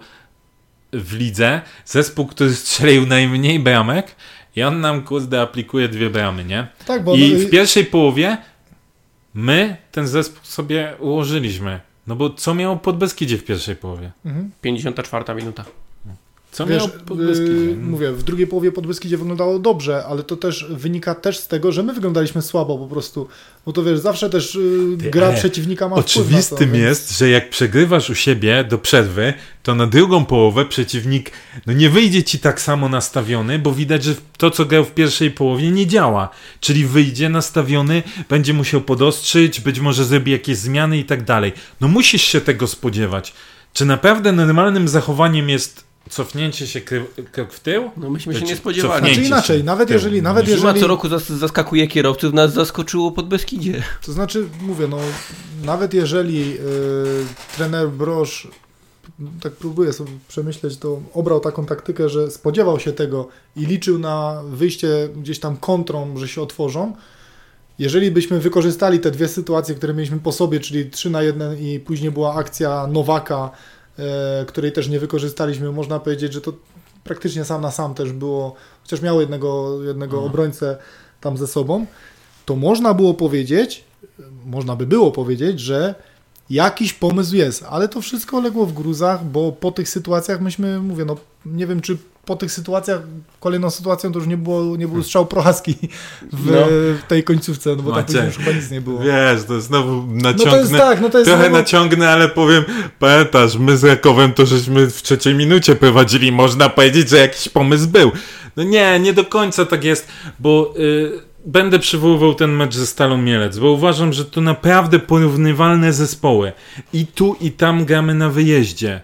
w 1.00 1.12
lidze, 1.12 1.60
zespół, 1.84 2.26
który 2.26 2.54
strzelił 2.54 3.06
najmniej 3.06 3.60
bramek 3.60 4.16
i 4.56 4.62
on 4.62 4.80
nam, 4.80 5.02
kurde, 5.02 5.40
aplikuje 5.40 5.88
dwie 5.88 6.10
bramy, 6.10 6.44
nie? 6.44 6.66
Tak, 6.86 7.04
bo 7.04 7.16
I 7.16 7.36
w 7.36 7.50
pierwszej 7.50 7.84
połowie 7.84 8.36
my 9.34 9.76
ten 9.92 10.06
zespół 10.06 10.44
sobie 10.44 10.94
ułożyliśmy. 10.98 11.80
No 12.06 12.16
bo 12.16 12.30
co 12.30 12.54
miało 12.54 12.76
pod 12.76 12.98
Beskidzie 12.98 13.38
w 13.38 13.44
pierwszej 13.44 13.76
połowie? 13.76 14.12
Mhm. 14.24 14.50
54 14.60 15.34
minuta. 15.34 15.64
Co 16.56 16.66
Wiesz, 16.66 16.78
miało 16.78 16.98
pod 17.06 17.18
yy, 17.18 17.76
mówię, 17.82 18.12
w 18.12 18.22
drugiej 18.22 18.46
połowie 18.46 18.72
Podbeskidzie 18.72 19.16
wyglądało 19.16 19.58
dobrze, 19.58 20.04
ale 20.06 20.22
to 20.22 20.36
też 20.36 20.66
wynika 20.70 21.14
też 21.14 21.38
z 21.38 21.48
tego, 21.48 21.72
że 21.72 21.82
my 21.82 21.92
wyglądaliśmy 21.92 22.42
słabo 22.42 22.78
po 22.78 22.86
prostu. 22.86 23.28
Bo 23.66 23.72
to 23.72 23.82
wiesz, 23.84 23.98
zawsze 23.98 24.30
też 24.30 24.54
yy, 24.54 24.96
Ty, 24.98 25.10
gra 25.10 25.32
przeciwnika 25.32 25.88
ma 25.88 25.96
wpływ 25.96 26.16
na 26.16 26.22
Oczywistym 26.22 26.58
to, 26.58 26.64
więc- 26.64 26.76
jest, 26.76 27.18
że 27.18 27.28
jak 27.28 27.50
przegrywasz 27.50 28.10
u 28.10 28.14
siebie 28.14 28.64
do 28.64 28.78
przerwy, 28.78 29.34
to 29.62 29.74
na 29.74 29.86
drugą 29.86 30.24
połowę 30.24 30.64
przeciwnik 30.64 31.30
no 31.66 31.72
nie 31.72 31.90
wyjdzie 31.90 32.22
ci 32.22 32.38
tak 32.38 32.60
samo 32.60 32.88
nastawiony, 32.88 33.58
bo 33.58 33.72
widać, 33.72 34.04
że 34.04 34.14
to, 34.38 34.50
co 34.50 34.64
grał 34.64 34.84
w 34.84 34.94
pierwszej 34.94 35.30
połowie, 35.30 35.70
nie 35.70 35.86
działa. 35.86 36.28
Czyli 36.60 36.86
wyjdzie 36.86 37.28
nastawiony, 37.28 38.02
będzie 38.28 38.52
musiał 38.52 38.80
podostrzyć, 38.80 39.60
być 39.60 39.80
może 39.80 40.04
zrobi 40.04 40.32
jakieś 40.32 40.56
zmiany 40.56 40.98
i 40.98 41.04
tak 41.04 41.24
dalej. 41.24 41.52
No 41.80 41.88
musisz 41.88 42.22
się 42.22 42.40
tego 42.40 42.66
spodziewać. 42.66 43.32
Czy 43.72 43.84
naprawdę 43.84 44.32
normalnym 44.32 44.88
zachowaniem 44.88 45.48
jest 45.48 45.85
cofnięcie 46.10 46.66
się 46.66 46.80
krok 47.32 47.52
w 47.52 47.60
tył? 47.60 47.90
No 47.96 48.10
myśmy 48.10 48.34
się 48.34 48.44
nie 48.44 48.56
spodziewali. 48.56 49.06
Znaczy 49.06 49.22
inaczej, 49.22 49.64
nawet 49.64 49.90
jeżeli, 49.90 50.22
nawet 50.22 50.46
Zima 50.46 50.56
jeżeli, 50.56 50.80
co 50.80 50.86
roku 50.86 51.08
zas 51.08 51.28
zaskakuje 51.28 51.86
kierowców, 51.86 52.34
nas 52.34 52.52
zaskoczyło 52.52 53.12
pod 53.12 53.28
Beskidzie. 53.28 53.82
to 54.06 54.12
znaczy, 54.12 54.48
mówię, 54.60 54.88
no, 54.88 54.98
nawet 55.64 55.94
jeżeli 55.94 56.50
yy, 56.50 56.58
trener 57.56 57.88
Brosz, 57.88 58.48
tak 59.42 59.52
próbuję 59.52 59.92
sobie 59.92 60.10
przemyśleć, 60.28 60.76
to 60.76 61.00
obrał 61.14 61.40
taką 61.40 61.66
taktykę, 61.66 62.08
że 62.08 62.30
spodziewał 62.30 62.80
się 62.80 62.92
tego 62.92 63.28
i 63.56 63.66
liczył 63.66 63.98
na 63.98 64.42
wyjście 64.50 65.08
gdzieś 65.16 65.40
tam 65.40 65.56
kontrą, 65.56 66.18
że 66.18 66.28
się 66.28 66.42
otworzą, 66.42 66.92
jeżeli 67.78 68.10
byśmy 68.10 68.40
wykorzystali 68.40 68.98
te 68.98 69.10
dwie 69.10 69.28
sytuacje, 69.28 69.74
które 69.74 69.94
mieliśmy 69.94 70.18
po 70.18 70.32
sobie, 70.32 70.60
czyli 70.60 70.90
3 70.90 71.10
na 71.10 71.22
1 71.22 71.58
i 71.58 71.80
później 71.80 72.10
była 72.10 72.34
akcja 72.34 72.86
Nowaka, 72.86 73.50
której 74.46 74.72
też 74.72 74.88
nie 74.88 75.00
wykorzystaliśmy, 75.00 75.72
można 75.72 76.00
powiedzieć, 76.00 76.32
że 76.32 76.40
to 76.40 76.52
praktycznie 77.04 77.44
sam 77.44 77.62
na 77.62 77.70
sam 77.70 77.94
też 77.94 78.12
było, 78.12 78.54
chociaż 78.82 79.00
miał 79.02 79.20
jednego, 79.20 79.82
jednego 79.84 80.16
Mhm. 80.16 80.30
obrońcę 80.32 80.76
tam 81.20 81.36
ze 81.36 81.46
sobą, 81.46 81.86
to 82.46 82.56
można 82.56 82.94
było 82.94 83.14
powiedzieć, 83.14 83.84
można 84.46 84.76
by 84.76 84.86
było 84.86 85.12
powiedzieć, 85.12 85.60
że 85.60 85.94
jakiś 86.50 86.92
pomysł 86.92 87.36
jest, 87.36 87.64
ale 87.68 87.88
to 87.88 88.00
wszystko 88.00 88.40
legło 88.40 88.66
w 88.66 88.72
gruzach, 88.72 89.24
bo 89.24 89.52
po 89.52 89.72
tych 89.72 89.88
sytuacjach 89.88 90.40
myśmy, 90.40 90.80
mówię, 90.80 91.04
no 91.04 91.16
nie 91.46 91.66
wiem, 91.66 91.80
czy 91.80 91.96
po 92.26 92.36
tych 92.36 92.52
sytuacjach, 92.52 93.00
kolejną 93.40 93.70
sytuacją 93.70 94.12
to 94.12 94.18
już 94.18 94.28
nie, 94.28 94.36
było, 94.36 94.76
nie 94.76 94.88
był 94.88 95.02
strzał 95.02 95.26
prochaski 95.26 95.74
w, 96.32 96.50
No. 96.50 96.52
w 96.68 97.00
tej 97.08 97.24
końcówce, 97.24 97.70
no 97.70 97.82
bo 97.82 97.90
tam 97.92 98.00
Maciek, 98.00 98.06
później 98.06 98.26
już 98.26 98.36
chyba 98.36 98.52
nic 98.56 98.70
nie 98.70 98.80
było. 98.80 99.00
Wiesz, 99.00 99.44
to 99.48 99.60
znowu 99.60 100.04
No 100.12 100.22
to 100.22 100.28
jest 100.38 100.44
naciągnę. 100.46 100.78
tak, 100.78 101.00
no 101.00 101.10
to 101.10 101.18
jest 101.18 101.30
Trochę 101.30 101.44
znowu- 101.44 101.56
naciągnę, 101.56 102.10
ale 102.10 102.28
powiem, 102.28 102.64
pamiętasz, 102.98 103.56
my 103.56 103.76
z 103.76 103.84
Rakowem 103.84 104.32
to 104.32 104.46
żeśmy 104.46 104.86
w 104.90 105.02
trzeciej 105.02 105.34
minucie 105.34 105.74
prowadzili, 105.76 106.32
można 106.32 106.68
powiedzieć, 106.68 107.08
że 107.08 107.16
jakiś 107.16 107.48
pomysł 107.48 107.88
był. 107.88 108.12
No 108.56 108.62
nie, 108.62 109.00
nie 109.00 109.12
do 109.12 109.24
końca 109.24 109.64
tak 109.66 109.84
jest, 109.84 110.08
bo 110.38 110.74
y, 110.78 111.12
będę 111.46 111.78
przywoływał 111.78 112.34
ten 112.34 112.50
mecz 112.50 112.74
ze 112.74 112.86
Stalą 112.86 113.16
Mielec, 113.18 113.58
bo 113.58 113.70
uważam, 113.70 114.12
że 114.12 114.24
to 114.24 114.40
naprawdę 114.40 114.98
porównywalne 114.98 115.92
zespoły. 115.92 116.52
I 116.92 117.06
tu, 117.06 117.36
i 117.40 117.50
tam 117.50 117.84
gramy 117.84 118.14
na 118.14 118.30
wyjeździe. 118.30 119.00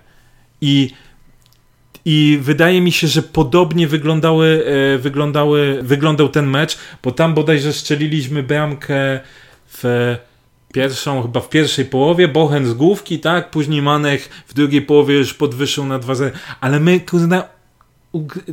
I 0.61 0.91
i 2.05 2.39
wydaje 2.43 2.81
mi 2.81 2.93
się, 2.93 3.07
że 3.07 3.23
podobnie 3.23 3.89
wyglądały, 3.89 4.65
e, 4.95 4.99
wyglądały, 4.99 5.79
wyglądał 5.83 6.29
ten 6.29 6.47
mecz, 6.47 6.79
bo 7.03 7.11
tam 7.11 7.35
bodajże 7.35 7.73
strzeliliśmy 7.73 8.43
bramkę 8.43 9.21
w 9.67 10.17
pierwszą, 10.73 11.23
chyba 11.23 11.41
w 11.41 11.49
pierwszej 11.49 11.85
połowie, 11.85 12.29
Bochen 12.29 12.67
z 12.67 12.75
główki, 12.75 13.21
tak? 13.21 13.51
Później 13.51 13.83
Manech 13.83 14.45
w 14.47 14.55
drugiej 14.55 14.83
połowie 14.83 15.15
już 15.15 15.35
podwyższył 15.35 15.85
na 15.85 15.99
2-0. 15.99 16.31
Ale 16.61 16.81
my, 16.81 16.99
ug- 16.99 17.43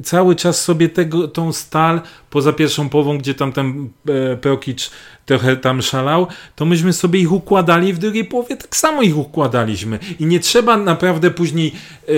cały 0.04 0.36
czas 0.36 0.64
sobie 0.64 0.90
tego, 0.90 1.28
tą 1.28 1.54
stal, 1.54 2.02
poza 2.30 2.54
pierwszą 2.54 2.90
połową, 2.90 3.18
gdzie 3.18 3.34
tam 3.34 3.52
ten 3.52 3.90
e, 4.10 4.38
Prokic 4.38 4.92
trochę 5.26 5.58
tam 5.58 5.82
szalał, 5.82 6.28
to 6.56 6.66
myśmy 6.66 6.94
sobie 6.94 7.20
ich 7.20 7.32
układali, 7.32 7.94
w 7.94 7.98
drugiej 7.98 8.26
połowie 8.26 8.58
tak 8.58 8.76
samo 8.76 9.02
ich 9.02 9.18
układaliśmy. 9.18 10.00
I 10.20 10.26
nie 10.26 10.40
trzeba 10.40 10.78
naprawdę 10.78 11.32
później 11.32 11.72
e, 12.08 12.12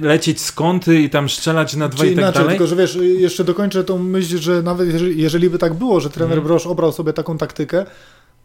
lecieć 0.00 0.40
z 0.40 0.52
kąty 0.52 1.00
i 1.00 1.10
tam 1.10 1.28
strzelać 1.28 1.76
na 1.76 1.88
dwa 1.88 2.04
Czy 2.04 2.10
i 2.10 2.14
tak 2.14 2.18
inaczej, 2.18 2.42
dalej. 2.42 2.58
tylko 2.58 2.66
że 2.66 2.76
wiesz, 2.76 2.98
jeszcze 3.18 3.44
dokończę 3.44 3.84
tą 3.84 3.98
myśl, 3.98 4.38
że 4.38 4.62
nawet 4.62 4.92
jeżeli, 4.92 5.22
jeżeli 5.22 5.50
by 5.50 5.58
tak 5.58 5.74
było, 5.74 6.00
że 6.00 6.10
trener 6.10 6.38
Mhm. 6.38 6.46
Brosz 6.46 6.66
obrał 6.66 6.92
sobie 6.92 7.12
taką 7.12 7.38
taktykę, 7.38 7.86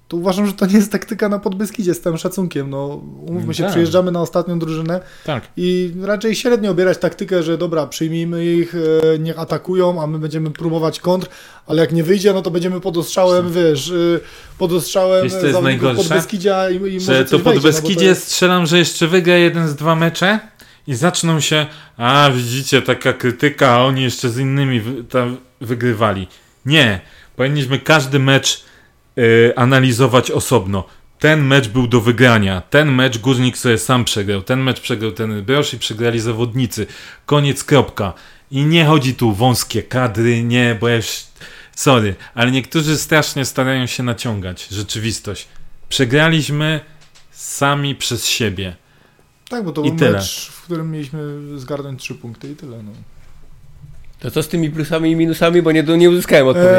to 0.07 0.17
uważam, 0.17 0.45
że 0.47 0.53
to 0.53 0.65
nie 0.65 0.73
jest 0.73 0.91
taktyka 0.91 1.29
na 1.29 1.39
Podbeskidzie 1.39 1.93
z 1.93 2.01
całym 2.01 2.17
szacunkiem. 2.17 2.69
No, 2.69 3.01
umówmy 3.27 3.53
się, 3.53 3.63
Tak. 3.63 3.71
przyjeżdżamy 3.71 4.11
na 4.11 4.21
ostatnią 4.21 4.59
drużynę 4.59 5.01
Tak. 5.25 5.47
i 5.57 5.91
raczej 6.01 6.35
średnio 6.35 6.71
obierać 6.71 6.97
taktykę, 6.97 7.43
że 7.43 7.57
dobra, 7.57 7.87
przyjmijmy 7.87 8.45
ich, 8.45 8.75
e, 9.13 9.19
niech 9.19 9.39
atakują, 9.39 10.01
a 10.03 10.07
my 10.07 10.19
będziemy 10.19 10.51
próbować 10.51 10.99
kontr, 10.99 11.27
ale 11.67 11.81
jak 11.81 11.91
nie 11.91 12.03
wyjdzie, 12.03 12.33
no 12.33 12.41
to 12.41 12.51
będziemy 12.51 12.79
pod 12.81 12.97
ostrzałem, 12.97 13.51
wiesz, 13.53 13.89
y, 13.89 14.19
pod 14.57 14.71
ostrzałem 14.71 15.23
Wiesz, 15.23 15.43
jest 15.43 15.61
najgorsze? 15.61 15.97
Podbeskidzia 16.03 16.69
i, 16.69 16.93
i 16.93 16.99
Że 16.99 17.25
to 17.25 17.37
no 17.37 17.43
bo 17.43 17.59
Beskidzie 17.59 18.05
jest- 18.05 18.23
strzelam, 18.27 18.65
że 18.65 18.77
jeszcze 18.77 19.07
wygra 19.07 19.35
jeden 19.35 19.67
z 19.67 19.75
dwa 19.75 19.95
mecze 19.95 20.39
i 20.87 20.95
zaczną 20.95 21.39
się, 21.39 21.65
a 21.97 22.29
widzicie, 22.35 22.81
taka 22.81 23.13
krytyka, 23.13 23.69
a 23.71 23.79
oni 23.83 24.03
jeszcze 24.03 24.29
z 24.29 24.37
innymi 24.37 24.79
wy, 24.79 25.03
tam 25.03 25.37
wygrywali. 25.61 26.27
Nie, 26.65 27.01
powinniśmy 27.35 27.79
każdy 27.79 28.19
mecz 28.19 28.63
y, 29.17 29.53
analizować 29.55 30.31
osobno. 30.31 30.83
Ten 31.19 31.45
mecz 31.45 31.67
był 31.67 31.87
do 31.87 32.01
wygrania. 32.01 32.61
Ten 32.69 32.91
mecz 32.91 33.17
Górnik 33.17 33.57
sobie 33.57 33.77
sam 33.77 34.05
przegrał. 34.05 34.41
Ten 34.41 34.59
mecz 34.59 34.81
przegrał 34.81 35.11
ten 35.11 35.43
Brosz 35.43 35.73
i 35.73 35.79
przegrali 35.79 36.19
zawodnicy. 36.19 36.87
Koniec, 37.25 37.63
kropka. 37.63 38.13
I 38.51 38.63
nie 38.65 38.85
chodzi 38.85 39.15
tu 39.15 39.33
wąskie 39.33 39.83
kadry, 39.83 40.43
nie, 40.43 40.77
bo 40.79 40.87
ja 40.87 40.95
już... 40.95 41.23
Sorry, 41.75 42.15
ale 42.35 42.51
niektórzy 42.51 42.97
strasznie 42.97 43.45
starają 43.45 43.85
się 43.85 44.03
naciągać 44.03 44.67
rzeczywistość. 44.67 45.47
Przegraliśmy 45.89 46.79
sami 47.31 47.95
przez 47.95 48.25
siebie. 48.27 48.75
Tak, 49.49 49.63
bo 49.63 49.71
to 49.71 49.81
I 49.81 49.89
był 49.89 49.99
tyle. 49.99 50.11
mecz, 50.11 50.49
w 50.51 50.61
którym 50.61 50.91
mieliśmy 50.91 51.19
zgarnąć 51.59 52.01
trzy 52.01 52.15
punkty 52.15 52.51
i 52.51 52.55
tyle. 52.55 52.83
No. 52.83 52.91
To 54.23 54.31
co 54.31 54.43
z 54.43 54.47
tymi 54.47 54.69
plusami 54.69 55.11
i 55.11 55.15
minusami, 55.15 55.61
bo 55.61 55.71
nie, 55.71 55.83
nie 55.83 56.09
uzyskałem 56.09 56.47
odpowiedzi. 56.47 56.71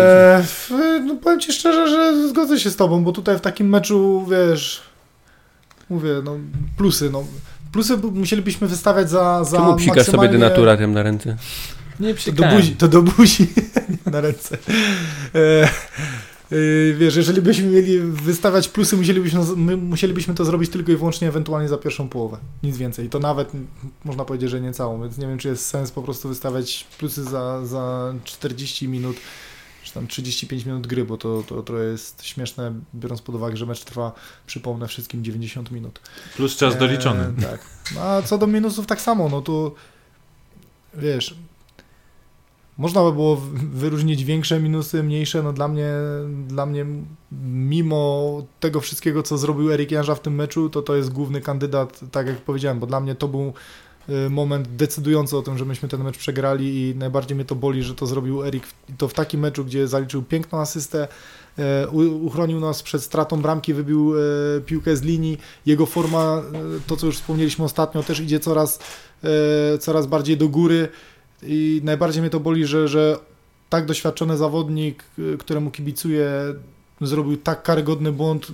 Eee, 0.70 1.00
no 1.06 1.16
powiem 1.16 1.40
ci 1.40 1.52
szczerze, 1.52 1.88
że 1.88 2.28
zgodzę 2.28 2.60
się 2.60 2.70
z 2.70 2.76
tobą, 2.76 3.04
bo 3.04 3.12
tutaj 3.12 3.38
w 3.38 3.40
takim 3.40 3.68
meczu, 3.68 4.26
wiesz, 4.30 4.82
mówię, 5.90 6.10
no 6.24 6.36
plusy, 6.76 7.10
no. 7.10 7.24
Plusy 7.72 7.96
musielibyśmy 7.96 8.68
wystawiać 8.68 9.10
za, 9.10 9.44
za 9.44 9.56
Czemu 9.56 9.76
psikasz 9.76 10.06
sobie 10.06 10.18
maksymalnie- 10.18 10.32
denaturatem 10.32 10.92
na 10.92 11.02
ręce? 11.02 11.36
Nie 12.00 12.14
To 12.14 12.32
do 12.32 12.44
buzi, 12.44 12.76
to 12.76 12.88
do 12.88 13.02
buzi 13.02 13.46
na 14.12 14.20
ręce. 14.20 14.58
Eee, 15.34 15.68
wiesz, 16.98 17.16
jeżeli 17.16 17.42
byśmy 17.42 17.66
mieli 17.66 18.00
wystawiać 18.00 18.68
plusy, 18.68 18.96
musielibyśmy, 18.96 19.40
my 19.56 19.76
musielibyśmy 19.76 20.34
to 20.34 20.44
zrobić 20.44 20.70
tylko 20.70 20.92
i 20.92 20.96
wyłącznie 20.96 21.28
ewentualnie 21.28 21.68
za 21.68 21.78
pierwszą 21.78 22.08
połowę. 22.08 22.38
Nic 22.62 22.76
więcej. 22.76 23.06
I 23.06 23.08
to 23.10 23.18
nawet 23.18 23.52
można 24.04 24.24
powiedzieć, 24.24 24.50
że 24.50 24.60
nie 24.60 24.72
całą, 24.72 25.02
więc 25.02 25.18
nie 25.18 25.26
wiem, 25.26 25.38
czy 25.38 25.48
jest 25.48 25.66
sens 25.66 25.90
po 25.90 26.02
prostu 26.02 26.28
wystawiać 26.28 26.86
plusy 26.98 27.24
za, 27.24 27.66
za 27.66 28.14
40 28.24 28.88
minut 28.88 29.16
czy 29.84 29.92
tam 29.92 30.06
35 30.06 30.66
minut 30.66 30.86
gry, 30.86 31.04
bo 31.04 31.16
to, 31.16 31.42
to 31.42 31.62
trochę 31.62 31.84
jest 31.84 32.24
śmieszne, 32.24 32.72
biorąc 32.94 33.22
pod 33.22 33.34
uwagę, 33.34 33.56
że 33.56 33.66
mecz 33.66 33.84
trwa, 33.84 34.12
przypomnę 34.46 34.88
wszystkim, 34.88 35.24
90 35.24 35.70
minut. 35.70 36.00
Plus 36.36 36.56
czas 36.56 36.78
doliczony. 36.78 37.32
E, 37.38 37.42
tak. 37.42 37.60
No, 37.94 38.00
a 38.00 38.22
co 38.22 38.38
do 38.38 38.46
minusów, 38.46 38.86
tak 38.86 39.00
samo, 39.00 39.28
no 39.28 39.42
tu 39.42 39.74
wiesz, 40.94 41.34
można 42.78 43.02
by 43.02 43.12
było 43.12 43.40
wyróżnić 43.72 44.24
większe 44.24 44.60
minusy, 44.60 45.02
mniejsze. 45.02 45.42
No 45.42 45.52
dla 45.52 45.68
mnie, 45.68 45.90
dla 46.46 46.66
mnie 46.66 46.86
mimo 47.42 48.42
tego 48.60 48.80
wszystkiego, 48.80 49.22
co 49.22 49.38
zrobił 49.38 49.72
Erik 49.72 49.90
Janża 49.90 50.14
w 50.14 50.20
tym 50.20 50.34
meczu, 50.34 50.70
to 50.70 50.82
to 50.82 50.96
jest 50.96 51.12
główny 51.12 51.40
kandydat, 51.40 52.00
tak 52.12 52.26
jak 52.26 52.36
powiedziałem, 52.36 52.80
bo 52.80 52.86
dla 52.86 53.00
mnie 53.00 53.14
to 53.14 53.28
był 53.28 53.52
y, 54.08 54.30
moment 54.30 54.68
decydujący 54.68 55.36
o 55.36 55.42
tym, 55.42 55.58
że 55.58 55.64
myśmy 55.64 55.88
ten 55.88 56.04
mecz 56.04 56.18
przegrali 56.18 56.88
i 56.90 56.94
najbardziej 56.94 57.34
mnie 57.34 57.44
to 57.44 57.54
boli, 57.54 57.82
że 57.82 57.94
to 57.94 58.06
zrobił 58.06 58.44
Erik 58.44 58.66
to 58.98 59.08
w 59.08 59.14
takim 59.14 59.40
meczu, 59.40 59.64
gdzie 59.64 59.88
zaliczył 59.88 60.22
piękną 60.22 60.60
asystę, 60.60 61.08
e, 61.58 61.88
uchronił 62.22 62.60
nas 62.60 62.82
przed 62.82 63.02
stratą 63.02 63.42
bramki, 63.42 63.74
wybił 63.74 64.14
e, 64.18 64.60
piłkę 64.60 64.96
z 64.96 65.02
linii. 65.02 65.38
Jego 65.66 65.86
forma, 65.86 66.42
to 66.86 66.96
co 66.96 67.06
już 67.06 67.16
wspomnieliśmy 67.16 67.64
ostatnio, 67.64 68.02
też 68.02 68.20
idzie 68.20 68.40
coraz, 68.40 68.78
coraz 69.80 70.06
bardziej 70.06 70.36
do 70.36 70.48
góry 70.48 70.88
i 71.42 71.80
najbardziej 71.84 72.22
mnie 72.22 72.30
to 72.30 72.40
boli, 72.40 72.66
że, 72.66 72.88
że 72.88 73.18
tak 73.70 73.86
doświadczony 73.86 74.36
zawodnik, 74.36 75.04
y, 75.18 75.38
któremu 75.38 75.70
kibicuję, 75.70 76.30
zrobił 77.00 77.36
tak 77.36 77.62
karygodny 77.62 78.12
błąd. 78.12 78.46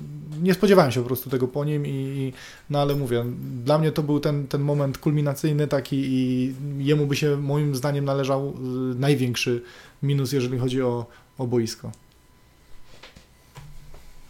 Nie 0.43 0.55
spodziewałem 0.55 0.93
się 0.93 1.01
po 1.01 1.07
prostu 1.07 1.31
tego 1.31 1.49
po 1.49 1.65
nim, 1.65 1.87
i, 1.87 2.33
no 2.71 2.81
ale 2.81 2.95
mówię, 2.95 3.25
dla 3.65 3.79
mnie 3.79 3.93
to 3.93 4.03
był 4.03 4.21
ten, 4.21 4.47
ten 4.47 4.61
moment 4.61 4.99
kulminacyjny 4.99 5.67
taki 5.67 5.97
i 5.97 6.55
jemu 6.79 7.07
by 7.07 7.17
się 7.17 7.37
moim 7.37 7.77
zdaniem 7.77 8.05
należał 8.05 8.49
y, 8.49 8.99
największy 8.99 9.63
minus, 10.03 10.33
jeżeli 10.33 10.59
chodzi 10.59 10.83
o, 10.83 11.07
o 11.39 11.47
boisko. 11.47 11.93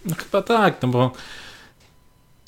No 0.04 0.14
chyba 0.14 0.42
tak, 0.42 0.82
no 0.82 0.88
bo 0.88 1.12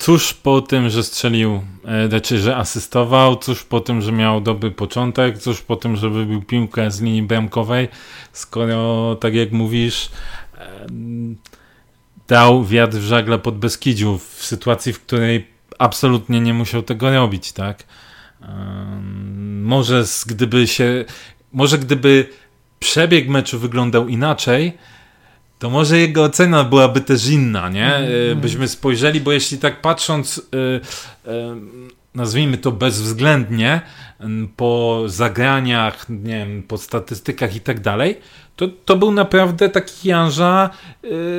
Cóż 0.03 0.33
po 0.33 0.61
tym, 0.61 0.89
że 0.89 1.03
strzelił, 1.03 1.61
e, 1.85 2.07
znaczy, 2.07 2.39
że 2.39 2.57
asystował, 2.57 3.35
cóż 3.35 3.63
po 3.63 3.79
tym, 3.79 4.01
że 4.01 4.11
miał 4.11 4.41
dobry 4.41 4.71
początek, 4.71 5.37
cóż 5.37 5.61
po 5.61 5.75
tym, 5.75 5.95
że 5.95 6.09
wybił 6.09 6.41
piłkę 6.41 6.91
z 6.91 7.01
linii 7.01 7.23
bramkowej, 7.23 7.87
skoro, 8.33 9.15
tak 9.15 9.33
jak 9.33 9.51
mówisz, 9.51 10.09
dał 12.27 12.65
wiatr 12.65 12.97
w 12.97 13.03
żagle 13.03 13.39
pod 13.39 13.57
Beskidziu 13.57 14.17
w 14.17 14.45
sytuacji, 14.45 14.93
w 14.93 15.01
której 15.01 15.47
absolutnie 15.79 16.41
nie 16.41 16.53
musiał 16.53 16.81
tego 16.81 17.13
robić, 17.13 17.51
tak? 17.51 17.83
Może 19.61 20.03
gdyby 20.27 20.67
się, 20.67 21.05
może 21.53 21.77
gdyby 21.77 22.29
przebieg 22.79 23.29
meczu 23.29 23.59
wyglądał 23.59 24.07
inaczej, 24.07 24.73
to 25.63 25.69
może 25.69 25.99
jego 25.99 26.23
ocena 26.23 26.63
byłaby 26.63 27.01
też 27.01 27.27
inna, 27.27 27.69
nie? 27.69 27.95
Mm. 27.95 28.41
Byśmy 28.41 28.67
spojrzeli, 28.67 29.21
bo 29.21 29.31
jeśli 29.31 29.57
tak 29.57 29.81
patrząc, 29.81 30.37
y, 30.37 30.41
y, 30.41 30.81
nazwijmy 32.15 32.57
to 32.57 32.71
bezwzględnie, 32.71 33.81
po 34.55 35.03
zagraniach, 35.05 36.09
nie 36.09 36.37
wiem, 36.45 36.63
po 36.63 36.77
statystykach 36.77 37.55
i 37.55 37.59
tak 37.61 37.79
dalej, 37.79 38.19
to, 38.55 38.67
to 38.85 38.95
był 38.95 39.11
naprawdę 39.11 39.69
taki 39.69 40.09
Janża. 40.09 40.69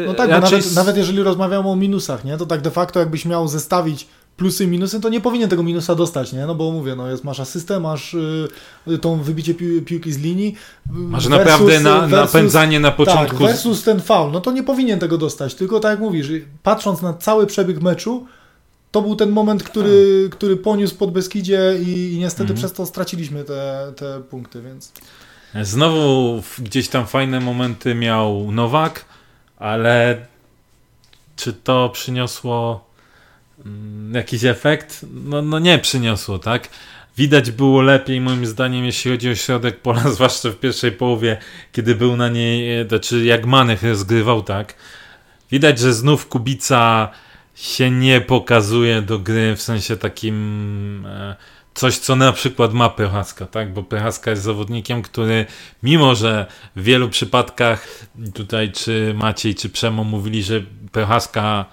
no 0.07 0.15
tak, 0.15 0.31
raczej... 0.31 0.59
nawet, 0.59 0.75
nawet 0.75 0.97
jeżeli 0.97 1.23
rozmawiamy 1.23 1.69
o 1.69 1.77
minusach, 1.77 2.25
nie? 2.25 2.37
to 2.37 2.47
tak 2.47 2.61
de 2.61 2.71
facto 2.71 3.01
jakbyś 3.01 3.25
miał 3.25 3.49
zestawić 3.49 4.07
plusy 4.37 4.64
i 4.64 4.68
minusy, 4.68 5.01
to 5.01 5.09
nie 5.09 5.20
powinien 5.20 5.51
tego 5.51 5.62
minusa 5.62 5.94
dostać, 5.94 6.33
nie? 6.33 6.47
No 6.47 6.55
bo 6.55 6.73
mówię, 6.73 6.97
no 6.97 7.11
jest, 7.11 7.25
masz 7.25 7.40
asystę, 7.40 7.81
masz 7.81 8.14
y, 8.14 8.99
tą 9.01 9.23
wybicie 9.23 9.55
pi 9.55 9.83
piłki 9.83 10.12
z 10.12 10.18
linii. 10.18 10.55
Masz 10.90 11.29
versus, 11.29 11.31
naprawdę 11.31 11.81
na, 11.81 12.01
versus, 12.01 12.35
napędzanie 12.35 12.81
na 12.81 12.90
początku. 12.90 13.38
Tak, 13.38 13.47
versus 13.47 13.83
ten 13.83 14.01
faul, 14.01 14.33
no 14.33 14.40
to 14.40 14.53
nie 14.53 14.62
powinien 14.62 14.99
tego 14.99 15.18
dostać, 15.18 15.55
tylko 15.55 15.81
tak 15.81 15.90
jak 15.90 16.01
mówisz, 16.01 16.29
patrząc 16.62 17.03
na 17.03 17.14
cały 17.14 17.47
przebieg 17.47 17.83
meczu, 17.83 18.27
to 18.90 19.03
był 19.03 19.16
ten 19.16 19.31
moment, 19.31 19.62
który, 19.62 20.29
który 20.31 20.57
poniósł 20.57 20.97
pod 20.97 21.12
Beskidzie 21.12 21.79
i, 21.83 22.12
i 22.12 22.18
niestety 22.18 22.42
mhm. 22.53 22.59
przez 22.59 22.73
to 22.73 22.87
straciliśmy 22.87 23.44
te, 23.44 23.92
te 23.97 24.23
punkty, 24.31 24.62
więc... 24.62 24.92
Znowu 25.62 26.42
gdzieś 26.59 26.88
tam 26.88 27.07
fajne 27.07 27.40
momenty 27.40 27.94
miał 27.94 28.53
Nowak, 28.53 29.05
ale 29.59 30.27
czy 31.37 31.53
to 31.53 31.88
przyniosło 31.88 32.84
jakiś 34.12 34.44
efekt? 34.44 35.07
No, 35.24 35.42
no 35.42 35.59
nie 35.59 35.79
przyniosło, 35.79 36.38
tak? 36.38 36.68
Widać 37.16 37.50
było 37.50 37.83
lepiej, 37.83 38.20
moim 38.20 38.46
zdaniem, 38.46 38.85
jeśli 38.85 39.11
chodzi 39.11 39.31
o 39.31 39.35
środek 39.35 39.81
pola, 39.81 40.11
zwłaszcza 40.14 40.50
w 40.50 40.57
pierwszej 40.57 40.92
połowie, 40.92 41.37
kiedy 41.72 41.94
był 41.94 42.16
na 42.16 42.29
niej, 42.29 42.88
znaczy 42.88 43.24
jak 43.24 43.46
Manech 43.46 43.83
rozgrywał, 43.83 44.42
tak? 44.42 44.74
Widać, 45.50 45.79
że 45.79 45.94
znów 45.94 46.29
Kubica 46.29 47.11
się 47.55 47.90
nie 47.90 48.20
pokazuje 48.20 49.03
do 49.03 49.18
gry 49.18 49.57
w 49.57 49.62
sensie 49.62 49.96
takim 49.96 51.07
e, 51.07 51.37
coś, 51.74 51.98
co 51.98 52.16
na 52.16 52.33
przykład 52.33 52.72
ma 52.72 52.88
Prochaska, 52.88 53.46
tak? 53.46 53.72
Bo 53.72 53.83
Prochaska 53.83 54.31
jest 54.31 54.42
zawodnikiem, 54.42 55.03
który 55.03 55.46
mimo, 55.83 56.14
że 56.14 56.46
w 56.77 56.83
wielu 56.83 57.09
przypadkach 57.09 58.07
tutaj 58.35 58.72
czy 58.72 59.14
Maciej, 59.16 59.55
czy 59.55 59.68
Przemo 59.68 60.05
mówili, 60.05 60.42
że 60.42 60.62
Prochaska 60.92 61.64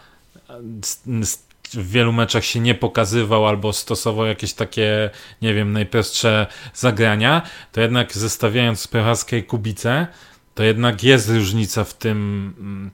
w 1.74 1.92
wielu 1.92 2.14
meczach 2.14 2.46
się 2.46 2.60
nie 2.60 2.76
pokazywał 2.76 3.48
albo 3.48 3.74
stosował 3.74 4.26
jakieś 4.26 4.54
takie, 4.54 5.10
nie 5.42 5.54
wiem, 5.54 5.72
najprostsze 5.72 6.48
zagrania, 6.74 7.42
to 7.72 7.82
jednak 7.82 8.14
zestawiając 8.14 8.88
Prochaskę 8.88 9.38
i 9.38 9.44
Kubicę, 9.44 10.08
to 10.56 10.64
jednak 10.64 11.04
jest 11.04 11.30
różnica 11.30 11.84
w 11.84 11.94
tym, 11.94 12.54
mm, 12.60 12.92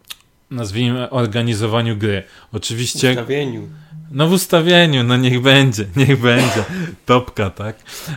nazwijmy, 0.51 1.09
organizowaniu 1.09 1.97
gry. 1.97 2.23
Oczywiście... 2.51 3.07
W 3.07 3.11
ustawieniu. 3.11 3.67
No 4.11 4.27
w 4.27 4.31
ustawieniu, 4.31 5.03
no 5.03 5.17
niech 5.17 5.41
będzie, 5.41 5.85
niech 5.95 6.19
będzie. 6.19 6.63
Topka, 7.05 7.49
tak? 7.49 7.75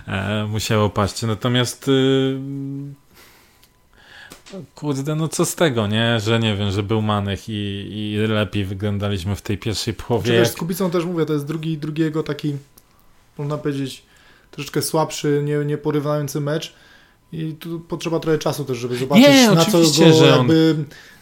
E, 0.09 0.47
musiało 0.47 0.91
paść. 0.91 1.23
Natomiast 1.23 1.89
y, 1.89 2.39
Kurde, 4.75 5.15
no 5.15 5.29
co 5.29 5.45
z 5.45 5.55
tego, 5.55 5.87
nie? 5.87 6.21
Że 6.21 6.41
nie 6.41 6.57
wiem, 6.57 6.71
że 6.71 6.83
był 6.83 7.03
Manych 7.03 7.49
i, 7.49 7.87
i 7.93 8.17
lepiej 8.29 8.65
wyglądaliśmy 8.65 9.37
w 9.37 9.43
tej 9.43 9.59
pierwszej 9.59 9.95
połowie. 9.95 10.35
Jak... 10.35 10.49
Z 10.49 10.55
Kubicą 10.55 10.91
też 10.91 11.05
mówię, 11.05 11.27
to 11.27 11.33
jest 11.33 11.47
drugi, 11.47 11.79
drugiego 11.79 12.23
taki, 12.23 12.57
można 13.39 13.59
powiedzieć, 13.59 14.03
troszeczkę 14.51 14.83
słabszy, 14.83 15.43
nie, 15.45 15.57
nie 15.57 15.79
porywający 15.79 16.41
mecz 16.41 16.75
i 17.33 17.53
tu 17.53 17.81
potrzeba 17.81 18.21
trochę 18.21 18.39
czasu 18.39 18.65
też, 18.65 18.79
żeby 18.79 18.97
zobaczyć, 18.97 19.27
nie, 19.27 19.51
na 19.51 19.65
co 19.65 19.81
go 19.81 20.27
jakby, 20.27 20.77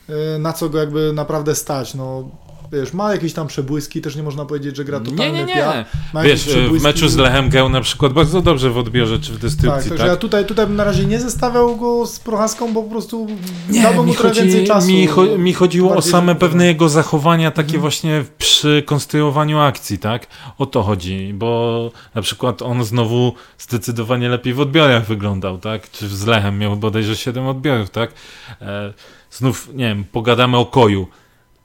on... 0.09 0.17
E, 0.17 0.39
na 0.39 0.53
co 0.53 0.69
go 0.69 0.79
jakby 0.79 1.13
naprawdę 1.13 1.55
stać. 1.55 1.95
No, 1.95 2.31
wiesz, 2.73 2.93
ma 2.93 3.13
jakieś 3.13 3.33
tam 3.33 3.47
przebłyski, 3.47 4.01
też 4.01 4.17
nie 4.17 4.23
można 4.23 4.45
powiedzieć, 4.45 4.77
że 4.77 4.85
gra 4.85 5.01
totalny 5.01 5.33
nie, 5.33 5.45
nie, 5.45 5.55
nie. 5.55 5.85
Wiesz, 6.23 6.49
w 6.49 6.83
meczu 6.83 7.09
z 7.09 7.17
Lechem 7.17 7.49
grał 7.49 7.69
na 7.69 7.81
przykład 7.81 8.13
bardzo 8.13 8.43
dobrze 8.43 8.71
w 8.71 8.79
odbiorze 8.79 9.19
czy 9.19 9.33
w 9.33 9.39
dystrybucji, 9.39 9.91
tak? 9.91 9.99
tak? 9.99 10.07
ja 10.07 10.17
tutaj, 10.17 10.47
tutaj 10.47 10.67
bym 10.67 10.77
na 10.77 10.85
razie 10.85 11.05
nie 11.05 11.21
zestawiał 11.21 11.77
go 11.77 12.07
z 12.07 12.19
Prochaską, 12.19 12.73
bo 12.73 12.83
po 12.83 12.91
prostu 12.91 13.27
nie, 13.71 13.83
dałbym 13.83 14.07
mu 14.07 14.15
trochę 14.15 14.35
więcej 14.35 14.67
czasu. 14.67 14.89
Mi, 14.89 15.07
cho 15.07 15.39
mi 15.39 15.53
chodziło 15.53 15.97
o 15.97 16.03
same 16.03 16.35
pewne 16.35 16.67
jego 16.67 16.89
zachowania, 16.89 17.51
takie 17.51 17.67
mhm. 17.67 17.81
właśnie 17.81 18.25
przy 18.39 18.83
konstruowaniu 18.87 19.61
akcji, 19.61 19.99
tak? 19.99 20.27
O 20.59 20.67
to 20.67 20.83
chodzi, 20.83 21.33
bo 21.35 21.91
na 22.15 22.23
przykład 22.23 22.63
on 22.63 22.85
znowu 22.85 23.33
zdecydowanie 23.59 24.29
lepiej 24.29 24.55
w 24.55 24.61
odbiorach 24.61 25.07
wyglądał, 25.07 25.59
tak? 25.59 25.91
Czy 25.91 26.09
z 26.09 26.27
Lechem 26.27 26.59
miał 26.59 26.77
bodajże 26.77 27.17
7 27.17 27.47
odbiorów, 27.47 27.91
tak? 27.91 28.13
E, 28.61 28.93
znów, 29.31 29.69
nie 29.75 29.85
wiem, 29.85 30.05
pogadamy 30.13 30.57
o 30.57 30.67
Koju 30.67 31.07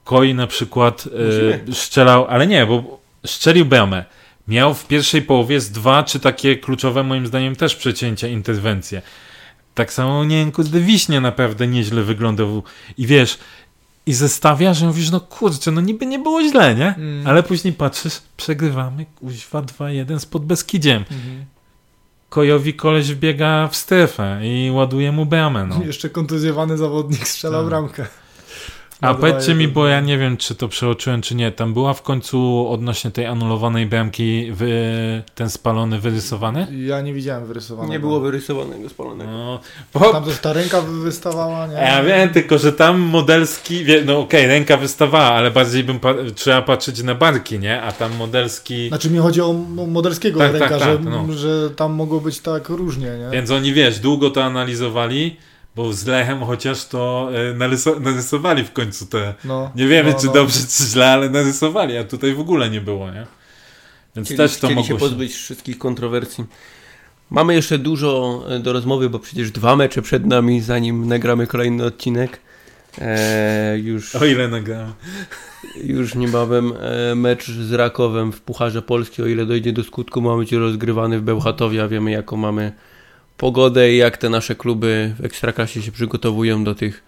Koi 0.04 0.34
na 0.34 0.46
przykład 0.46 1.08
e, 1.68 1.74
strzelał, 1.74 2.26
ale 2.26 2.46
nie, 2.46 2.66
bo 2.66 3.00
strzelił 3.26 3.64
bramę. 3.66 4.04
Miał 4.48 4.74
w 4.74 4.86
pierwszej 4.86 5.22
połowie 5.22 5.60
z 5.60 5.70
dwa, 5.70 6.02
czy 6.02 6.20
takie 6.20 6.56
kluczowe 6.56 7.02
moim 7.02 7.26
zdaniem 7.26 7.56
też 7.56 7.76
przecięcia, 7.76 8.28
interwencje. 8.28 9.02
Tak 9.74 9.92
samo, 9.92 10.24
nie 10.24 10.36
wiem, 10.36 10.52
kurde, 10.52 10.80
Wiśnie 10.80 11.20
naprawdę 11.20 11.66
nieźle 11.66 12.02
wyglądał. 12.02 12.62
I 12.98 13.06
wiesz, 13.06 13.38
i 14.06 14.12
zestawiasz, 14.12 14.78
że 14.78 14.86
mówisz, 14.86 15.10
no 15.10 15.20
kurczę, 15.20 15.70
no 15.70 15.80
niby 15.80 16.06
nie 16.06 16.18
było 16.18 16.42
źle, 16.42 16.74
nie? 16.74 16.94
Mm. 16.94 17.26
Ale 17.26 17.42
później 17.42 17.72
patrzysz, 17.72 18.22
przegrywamy, 18.36 19.06
kuźwa 19.16 19.62
2-1 19.62 20.18
z 20.18 20.26
Podbeskidziem. 20.26 21.04
Mm. 21.10 21.44
Kojowi 22.28 22.74
koleś 22.74 23.12
wbiega 23.12 23.68
w 23.68 23.76
strefę 23.76 24.40
i 24.42 24.70
ładuje 24.70 25.12
mu 25.12 25.26
bramę, 25.26 25.66
no. 25.66 25.80
Jeszcze 25.86 26.10
kontuzjowany 26.10 26.76
zawodnik 26.76 27.28
strzela 27.28 27.58
tak. 27.58 27.66
bramkę. 27.66 28.06
A 29.04 29.14
powiedzcie 29.14 29.54
mi, 29.54 29.68
bo 29.68 29.86
ja 29.86 30.00
nie 30.00 30.18
wiem, 30.18 30.36
czy 30.36 30.54
to 30.54 30.68
przeoczyłem, 30.68 31.22
czy 31.22 31.34
nie. 31.34 31.52
Tam 31.52 31.72
była 31.74 31.94
w 31.94 32.02
końcu 32.02 32.68
odnośnie 32.70 33.10
tej 33.10 33.26
anulowanej 33.26 33.86
bramki 33.86 34.52
wy, 34.52 34.72
ten 35.34 35.50
spalony 35.50 36.00
wyrysowany? 36.00 36.66
Ja 36.86 37.00
nie 37.00 37.14
widziałem 37.14 37.46
wyrysowanego. 37.46 37.92
Nie 37.92 38.00
było 38.00 38.20
wyrysowanego 38.20 38.88
spalonego. 38.88 39.30
No, 39.30 39.60
bo, 39.94 40.12
Tam 40.12 40.24
też 40.24 40.38
ta 40.38 40.52
ręka 40.52 40.80
wystawała, 40.82 41.66
nie? 41.66 41.74
ja 41.74 42.02
wiem, 42.02 42.28
tylko 42.30 42.58
że 42.58 42.72
tam 42.72 43.00
modelski, 43.00 43.84
wie- 43.84 44.02
no 44.06 44.18
okej, 44.18 44.46
ręka 44.46 44.76
wystawała, 44.76 45.24
ale 45.24 45.50
bardziej 45.50 45.84
bym 45.84 46.00
pa, 46.00 46.14
trzeba 46.34 46.62
patrzeć 46.62 47.02
na 47.02 47.14
barki, 47.14 47.58
nie? 47.58 47.82
A 47.82 47.92
tam 47.92 48.16
modelski, 48.16 48.88
Znaczy 48.88 49.10
mi 49.10 49.18
chodzi 49.18 49.40
o 49.40 49.52
modelskiego 49.88 50.38
Tak, 50.40 50.52
tak, 50.52 50.60
ręka, 50.60 50.78
tak, 50.78 50.88
że, 51.04 51.10
no. 51.10 51.32
że 51.32 51.70
tam 51.70 51.92
mogło 51.92 52.20
być 52.20 52.40
tak 52.40 52.68
różnie, 52.68 53.06
nie? 53.18 53.30
więc 53.32 53.50
oni 53.50 53.72
wiesz, 53.72 53.98
długo 54.00 54.30
to 54.30 54.44
analizowali, 54.44 55.36
bo 55.76 55.92
z 55.92 56.06
Lechem 56.06 56.40
chociaż 56.44 56.84
to 56.86 57.30
e, 57.50 57.54
naryso, 57.54 58.00
narysowali 58.00 58.64
w 58.64 58.72
końcu 58.72 59.06
te. 59.06 59.34
No, 59.44 59.70
Nie 59.74 59.86
wiemy, 59.88 60.12
no, 60.12 60.18
czy 60.20 60.26
no. 60.26 60.32
dobrze, 60.32 60.58
czy 60.78 60.84
źle, 60.84 61.10
ale 61.10 61.30
narysowali, 61.30 61.96
a 61.96 62.04
tutaj 62.04 62.34
w 62.34 62.40
ogóle 62.40 62.70
nie 62.70 62.80
było, 62.80 63.10
nie? 63.10 63.26
Więc 64.16 64.28
Chcieli, 64.28 64.38
też 64.38 64.56
to 64.56 64.68
mogło 64.68 64.84
się 64.84 64.96
pozbyć 64.96 65.32
wszystkich 65.34 65.78
kontrowersji. 65.78 66.44
Mamy 67.30 67.54
jeszcze 67.54 67.78
dużo 67.78 68.42
e, 68.48 68.58
do 68.58 68.72
rozmowy, 68.72 69.10
bo 69.10 69.18
przecież 69.18 69.50
dwa 69.50 69.76
mecze 69.76 70.02
przed 70.02 70.26
nami, 70.26 70.60
zanim 70.60 71.08
nagramy 71.08 71.46
kolejny 71.46 71.84
odcinek. 71.84 72.40
E, 72.98 73.78
już, 73.78 74.16
O 74.16 74.24
ile 74.24 74.48
nagrałem. 74.48 74.92
już 75.84 76.14
niebawem 76.14 76.72
mecz 77.16 77.50
z 77.50 77.72
Rakowem 77.72 78.32
w 78.32 78.40
Pucharze 78.40 78.82
Polski, 78.82 79.22
o 79.22 79.26
ile 79.26 79.46
dojdzie 79.46 79.72
do 79.72 79.84
skutku, 79.84 80.20
ma 80.22 80.36
być 80.36 80.52
rozgrywany 80.52 81.18
w 81.18 81.22
Bełchatowie, 81.22 81.82
a 81.82 81.88
wiemy 81.88 82.10
jaką 82.10 82.36
mamy 82.36 82.72
pogodę 83.36 83.92
i 83.92 83.96
jak 83.96 84.16
te 84.16 84.28
nasze 84.28 84.54
kluby 84.54 85.14
w 85.18 85.24
Ekstraklasie 85.24 85.82
się 85.82 85.92
przygotowują 85.92 86.64
do 86.64 86.74
tych 86.74 87.02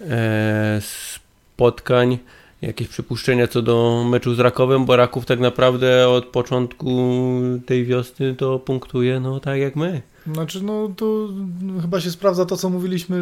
e, 0.00 0.80
spotkań. 0.80 2.18
Jakieś 2.62 2.88
przypuszczenia 2.88 3.48
co 3.48 3.62
do 3.62 4.06
meczu 4.10 4.34
z 4.34 4.40
Rakowem, 4.40 4.84
bo 4.84 4.96
Raków 4.96 5.26
tak 5.26 5.40
naprawdę 5.40 6.08
od 6.08 6.26
początku 6.26 7.12
tej 7.66 7.84
wiosny 7.84 8.34
to 8.34 8.58
punktuje, 8.58 9.20
no 9.20 9.40
tak 9.40 9.58
jak 9.58 9.76
my. 9.76 10.02
Znaczy, 10.32 10.62
no 10.62 10.90
to 10.96 11.28
chyba 11.82 12.00
się 12.00 12.10
sprawdza 12.10 12.46
to, 12.46 12.56
co 12.56 12.70
mówiliśmy 12.70 13.20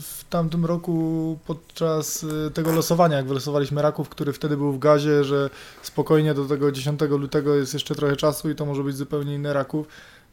w 0.00 0.24
tamtym 0.30 0.64
roku 0.64 1.38
podczas 1.46 2.22
y, 2.22 2.50
tego 2.54 2.72
losowania, 2.72 3.16
jak 3.16 3.26
wylosowaliśmy 3.26 3.82
Raków, 3.82 4.08
który 4.08 4.32
wtedy 4.32 4.56
był 4.56 4.72
w 4.72 4.78
gazie, 4.78 5.24
że 5.24 5.50
spokojnie 5.82 6.34
do 6.34 6.44
tego 6.44 6.72
10 6.72 7.00
lutego 7.00 7.54
jest 7.54 7.74
jeszcze 7.74 7.94
trochę 7.94 8.16
czasu 8.16 8.50
i 8.50 8.54
to 8.54 8.66
może 8.66 8.82
być 8.82 8.96
zupełnie 8.96 9.34
inny 9.34 9.52
Raków. 9.52 9.86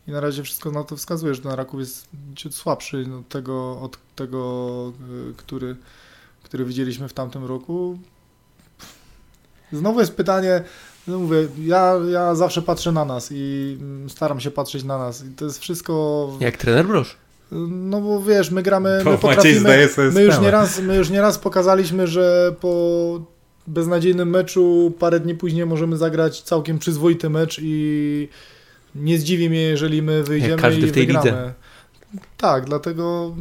I 0.08 0.12
na 0.12 0.20
razie 0.20 0.44
wszystko 0.44 0.72
na 0.72 0.84
to 0.84 0.96
wskazuje, 0.96 1.36
że 1.36 1.42
ten 1.42 1.52
Raków 1.52 1.80
jest 1.80 2.08
ciut 2.36 2.56
słabszy 2.56 3.06
od 3.20 3.30
tego, 3.30 3.80
od 3.82 3.98
tego 4.16 4.94
y, 5.32 5.34
który, 5.38 5.76
który 6.44 6.66
widzieliśmy 6.66 7.08
w 7.08 7.14
tamtym 7.14 7.46
roku. 7.46 8.00
Znowu 9.72 10.00
jest 10.00 10.16
pytanie, 10.16 10.64
no 11.08 11.20
mówię, 11.20 11.48
ja, 11.60 11.94
ja 12.12 12.36
zawsze 12.36 12.62
patrzę 12.62 12.92
na 12.92 13.06
nas 13.06 13.30
i 13.32 13.78
mm, 13.82 14.10
staram 14.10 14.40
się 14.40 14.52
patrzeć 14.52 14.84
na 14.84 14.98
nas. 14.98 15.26
I 15.26 15.30
to 15.30 15.46
jest 15.46 15.60
wszystko. 15.60 16.30
Jak 16.40 16.58
trener 16.58 16.88
Brosz. 16.88 17.18
No 17.70 18.02
bo 18.02 18.22
wiesz, 18.22 18.52
my 18.52 18.64
gramy, 18.64 19.02
Bo 19.04 19.12
my 19.12 19.18
potrafimy. 19.18 19.90
My 20.14 20.24
już, 20.24 20.40
nieraz, 20.40 20.80
my 20.80 20.96
już 20.96 21.10
nieraz 21.10 21.38
pokazaliśmy, 21.38 22.08
że 22.08 22.56
po 22.60 23.22
beznadziejnym 23.68 24.30
meczu 24.30 24.94
parę 25.00 25.20
dni 25.20 25.36
później 25.36 25.66
możemy 25.66 25.98
zagrać 25.98 26.42
całkiem 26.42 26.80
przyzwoity 26.80 27.30
mecz 27.30 27.60
i 27.62 28.30
nie 28.96 29.18
zdziwi 29.18 29.50
mnie, 29.50 29.62
jeżeli 29.62 30.02
my 30.02 30.24
wyjdziemy 30.24 30.62
każdy 30.62 30.88
i 30.88 30.90
w 30.90 30.92
tej 30.92 31.08
wygramy. 31.08 31.30
lidze. 31.32 31.54
Tak, 32.38 32.66
dlatego 32.66 33.36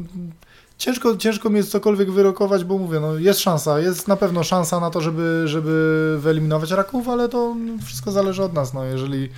ciężko, 0.79 1.17
ciężko 1.17 1.51
mi 1.51 1.57
jest 1.57 1.71
cokolwiek 1.71 2.11
wyrokować, 2.11 2.65
bo 2.65 2.79
mówię, 2.79 3.01
no 3.01 3.19
jest 3.19 3.41
szansa, 3.41 3.81
jest 3.81 4.09
na 4.09 4.17
pewno 4.17 4.45
szansa 4.45 4.81
na 4.81 4.91
to, 4.91 5.01
żeby, 5.01 5.43
żeby 5.45 6.17
wyeliminować 6.21 6.71
Raków, 6.71 7.09
ale 7.09 7.29
to 7.29 7.57
wszystko 7.85 8.13
zależy 8.13 8.43
od 8.43 8.53
nas, 8.53 8.75
no 8.75 8.85
jeżeli 8.85 9.29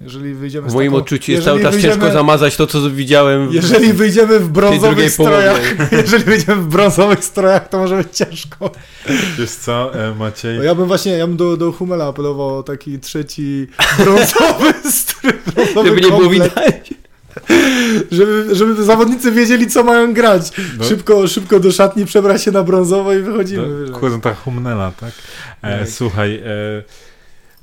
jeżeli 0.00 0.34
wyjdziemy 0.34 0.68
W 0.70 0.74
moim 0.74 0.90
taką, 0.92 1.02
odczuciu 1.02 1.32
jest 1.32 1.44
cały 1.44 1.62
czas 1.62 1.76
ciężko 1.78 2.12
zamazać 2.12 2.56
to, 2.56 2.66
co 2.66 2.90
widziałem. 2.90 3.48
w- 3.48 3.54
jeżeli 3.54 3.92
wyjdziemy 3.92 4.38
w 4.38 4.48
brązowych 4.48 5.16
połowie. 5.16 5.40
strojach, 5.50 5.76
jeżeli 6.02 6.24
wyjdziemy 6.24 6.62
w 6.62 6.66
brązowych 6.66 7.24
strojach, 7.24 7.68
to 7.68 7.78
może 7.78 7.96
być 7.96 8.16
ciężko. 8.16 8.70
Wiesz 9.38 9.50
co, 9.50 9.94
e, 10.08 10.14
Maciej? 10.14 10.56
Bo 10.56 10.62
ja 10.62 10.74
bym 10.74 10.86
właśnie, 10.86 11.12
ja 11.12 11.26
bym 11.26 11.36
do, 11.36 11.56
do 11.56 11.72
Humela 11.72 12.06
apelował 12.06 12.58
o 12.58 12.62
taki 12.62 12.98
trzeci 12.98 13.66
brązowy 13.98 14.72
strój, 14.92 15.32
brązowy 15.54 15.88
Żeby 15.88 16.00
nie 16.00 16.08
było 16.08 16.28
widać. 16.30 16.94
żeby, 18.10 18.48
żeby 18.54 18.84
zawodnicy 18.84 19.32
wiedzieli, 19.32 19.66
co 19.66 19.84
mają 19.84 20.14
grać. 20.14 20.52
No. 20.78 20.84
Szybko, 20.84 21.28
szybko 21.28 21.60
do 21.60 21.72
szatni 21.72 22.04
przebrać 22.06 22.42
się 22.44 22.50
na 22.52 22.62
brązowo 22.62 23.14
i 23.14 23.20
wychodzimy. 23.22 23.68
No, 23.68 23.80
wiesz. 23.86 23.90
Kurta 24.00 24.34
Humnela, 24.34 24.92
tak? 25.00 25.10
E, 25.62 25.78
Tak. 25.78 25.88
słuchaj, 25.88 26.34
e, 26.36 26.42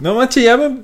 no 0.01 0.13
Maciej, 0.13 0.43
ja 0.43 0.57
bym 0.57 0.83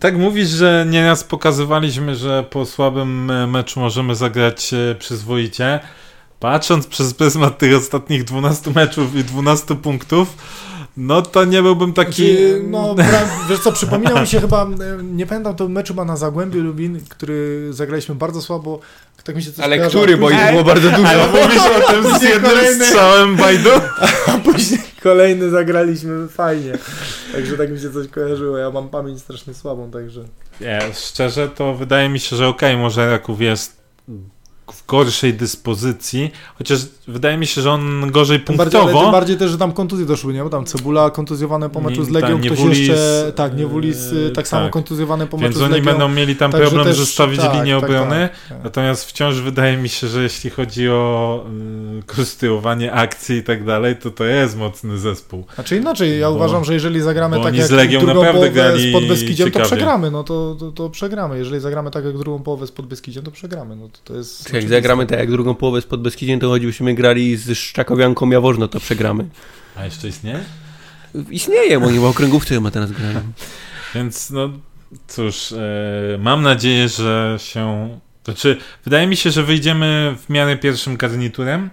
tak 0.00 0.16
mówisz, 0.16 0.48
że 0.48 0.86
nieraz 0.90 1.24
pokazywaliśmy, 1.24 2.16
że 2.16 2.44
po 2.50 2.66
słabym 2.66 3.30
e, 3.30 3.46
meczu 3.46 3.80
możemy 3.80 4.14
zagrać 4.14 4.74
e, 4.74 4.94
przyzwoicie. 4.94 5.80
Patrząc 6.40 6.86
przez 6.86 7.14
pryzmat 7.14 7.58
tych 7.58 7.76
ostatnich 7.76 8.24
12 8.24 8.70
meczów 8.70 9.16
i 9.16 9.24
12 9.24 9.74
punktów, 9.74 10.36
no 10.98 11.22
to 11.22 11.44
nie 11.44 11.62
byłbym 11.62 11.92
taki... 11.92 12.12
Znaczy, 12.12 12.62
no, 12.68 12.94
wiesz 13.50 13.60
co, 13.60 13.72
przypominał 13.72 14.20
mi 14.20 14.26
się 14.26 14.40
chyba, 14.40 14.64
e, 14.64 14.68
nie 15.02 15.26
pamiętam, 15.26 15.56
to 15.56 15.68
meczu 15.68 15.92
chyba 15.92 16.04
na 16.04 16.16
Zagłębiu 16.16 16.62
Lubin, 16.62 17.00
który 17.08 17.68
zagraliśmy 17.70 18.14
bardzo 18.14 18.42
słabo. 18.42 18.80
Tak 19.24 19.36
mi 19.36 19.42
się 19.42 19.52
coś 19.52 19.64
Ale 19.64 19.88
który, 19.88 20.16
bo 20.16 20.30
ich 20.30 20.50
było 20.50 20.64
bardzo 20.64 20.90
dużo. 20.90 21.08
Ale 21.08 21.26
mówisz 21.26 21.62
o 21.62 21.92
tym 21.92 22.18
z 22.18 22.22
jednym 22.22 22.50
kolejny- 22.50 22.84
strzałem, 22.84 23.36
Bajdu? 23.36 23.70
A 24.26 24.38
później 24.38 24.80
kolejny 25.02 25.50
zagraliśmy 25.50 26.28
fajnie. 26.28 26.72
Także 27.32 27.56
tak 27.56 27.70
mi 27.70 27.80
się 27.80 27.90
coś 27.92 28.08
kojarzyło. 28.08 28.58
Ja 28.58 28.70
mam 28.70 28.88
pamięć 28.88 29.20
strasznie 29.20 29.54
słabą, 29.54 29.90
także. 29.90 30.24
Nie, 30.60 30.80
szczerze 30.94 31.48
to 31.48 31.74
wydaje 31.74 32.08
mi 32.08 32.20
się, 32.20 32.36
że 32.36 32.48
okej, 32.48 32.76
może 32.76 33.10
Raków 33.10 33.40
jest 33.40 33.76
w 34.72 34.86
gorszej 34.86 35.34
dyspozycji, 35.34 36.30
chociaż 36.58 36.78
wydaje 37.08 37.36
mi 37.38 37.46
się, 37.46 37.62
że 37.62 37.70
on 37.70 38.10
gorzej 38.10 38.40
Tym 38.40 38.56
bardziej, 38.56 38.80
punktowo. 38.80 39.02
tym 39.04 39.12
bardziej 39.12 39.36
też, 39.36 39.50
że 39.50 39.58
tam 39.58 39.72
kontuzje 39.72 40.06
doszły, 40.06 40.32
nie? 40.34 40.42
Bo 40.44 40.50
tam 40.50 40.64
Cebula 40.64 41.10
kontuzjowane 41.10 41.70
po 41.70 41.80
meczu 41.80 42.04
z 42.04 42.08
Nie- 42.08 42.14
Legią, 42.14 42.28
tak, 42.28 42.38
ktoś 42.46 42.58
Niewulis, 42.58 42.78
jeszcze, 42.78 43.32
tak, 43.34 43.56
Niewulis 43.56 44.12
yy, 44.12 44.30
tak 44.30 44.48
samo 44.48 44.62
tak. 44.64 44.72
kontuzjowany 44.72 45.26
po 45.26 45.38
Więc 45.38 45.48
meczu 45.48 45.58
z 45.58 45.62
oni 45.62 45.72
Legią. 45.72 45.84
będą 45.84 46.08
mieli 46.08 46.36
tam 46.36 46.50
problem 46.50 46.84
też- 46.84 46.96
zostawić 46.96 47.40
tak, 47.40 47.54
linię 47.54 47.74
tak, 47.80 47.84
obrony. 47.84 48.28
tak, 48.28 48.48
tak. 48.48 48.64
Natomiast 48.64 49.04
wciąż 49.04 49.34
wydaje 49.40 49.76
mi 49.76 49.88
się, 49.88 50.06
że 50.08 50.22
jeśli 50.22 50.50
chodzi 50.50 50.88
o 50.88 51.44
y, 51.98 52.02
konstruowanie 52.02 52.92
akcji 52.92 53.36
i 53.36 53.42
tak 53.42 53.64
dalej, 53.64 53.96
to 53.96 54.10
to 54.10 54.24
jest 54.24 54.56
mocny 54.56 54.98
zespół. 54.98 55.44
Znaczy 55.54 55.76
inaczej, 55.76 56.20
ja 56.20 56.28
Bo- 56.30 56.36
uważam, 56.36 56.64
że 56.64 56.74
jeżeli 56.74 57.00
zagramy 57.00 57.36
tak 57.36 57.46
oni 57.46 57.58
jak 57.58 57.66
z 57.66 57.70
Legią 57.70 58.00
drugą 58.00 58.14
naprawdę 58.14 58.50
połowę 58.50 58.78
z 58.78 58.92
Podbeskidziem, 58.92 59.50
to 59.50 59.60
przegramy, 59.60 60.10
no 60.10 60.24
to, 60.24 60.56
to, 60.60 60.72
to 60.72 60.90
przegramy. 60.90 61.38
Jeżeli 61.38 61.60
zagramy 61.60 61.90
tak 61.90 62.04
jak 62.04 62.18
drugą 62.18 62.42
połowę 62.42 62.66
z 62.66 62.70
Podbeskidziem, 62.72 63.24
to 63.24 63.30
przegramy. 63.30 63.76
No 63.76 63.88
to, 63.88 63.98
to 64.04 64.14
jest 64.14 64.44
Jak 64.62 64.68
zagramy 64.68 65.06
tak 65.06 65.18
jak 65.18 65.30
drugą 65.30 65.54
połowę 65.54 65.82
z 65.82 65.86
Podbeskidziem, 65.86 66.40
to 66.40 66.48
choćbyśmy 66.48 66.94
grali 66.94 67.36
z 67.36 67.58
Szczakowianką 67.58 68.30
Jaworzno, 68.30 68.68
to 68.68 68.80
przegramy. 68.80 69.28
A 69.76 69.84
jeszcze 69.84 70.08
istnieje? 70.08 70.40
Istnieje, 71.30 71.80
bo 71.80 71.90
nie 71.90 72.00
ma 72.00 72.08
okręgówce 72.08 72.60
ma 72.60 72.70
teraz 72.70 72.92
grają. 72.92 73.20
Więc 73.94 74.30
no 74.30 74.50
cóż, 75.08 75.52
e, 75.52 76.18
mam 76.18 76.42
nadzieję, 76.42 76.88
że 76.88 77.36
się. 77.40 77.88
Znaczy, 78.24 78.56
wydaje 78.84 79.06
mi 79.06 79.16
się, 79.16 79.30
że 79.30 79.42
wyjdziemy 79.42 80.16
w 80.26 80.28
miarę 80.28 80.56
pierwszym 80.56 80.96
garniturem. 80.96 81.70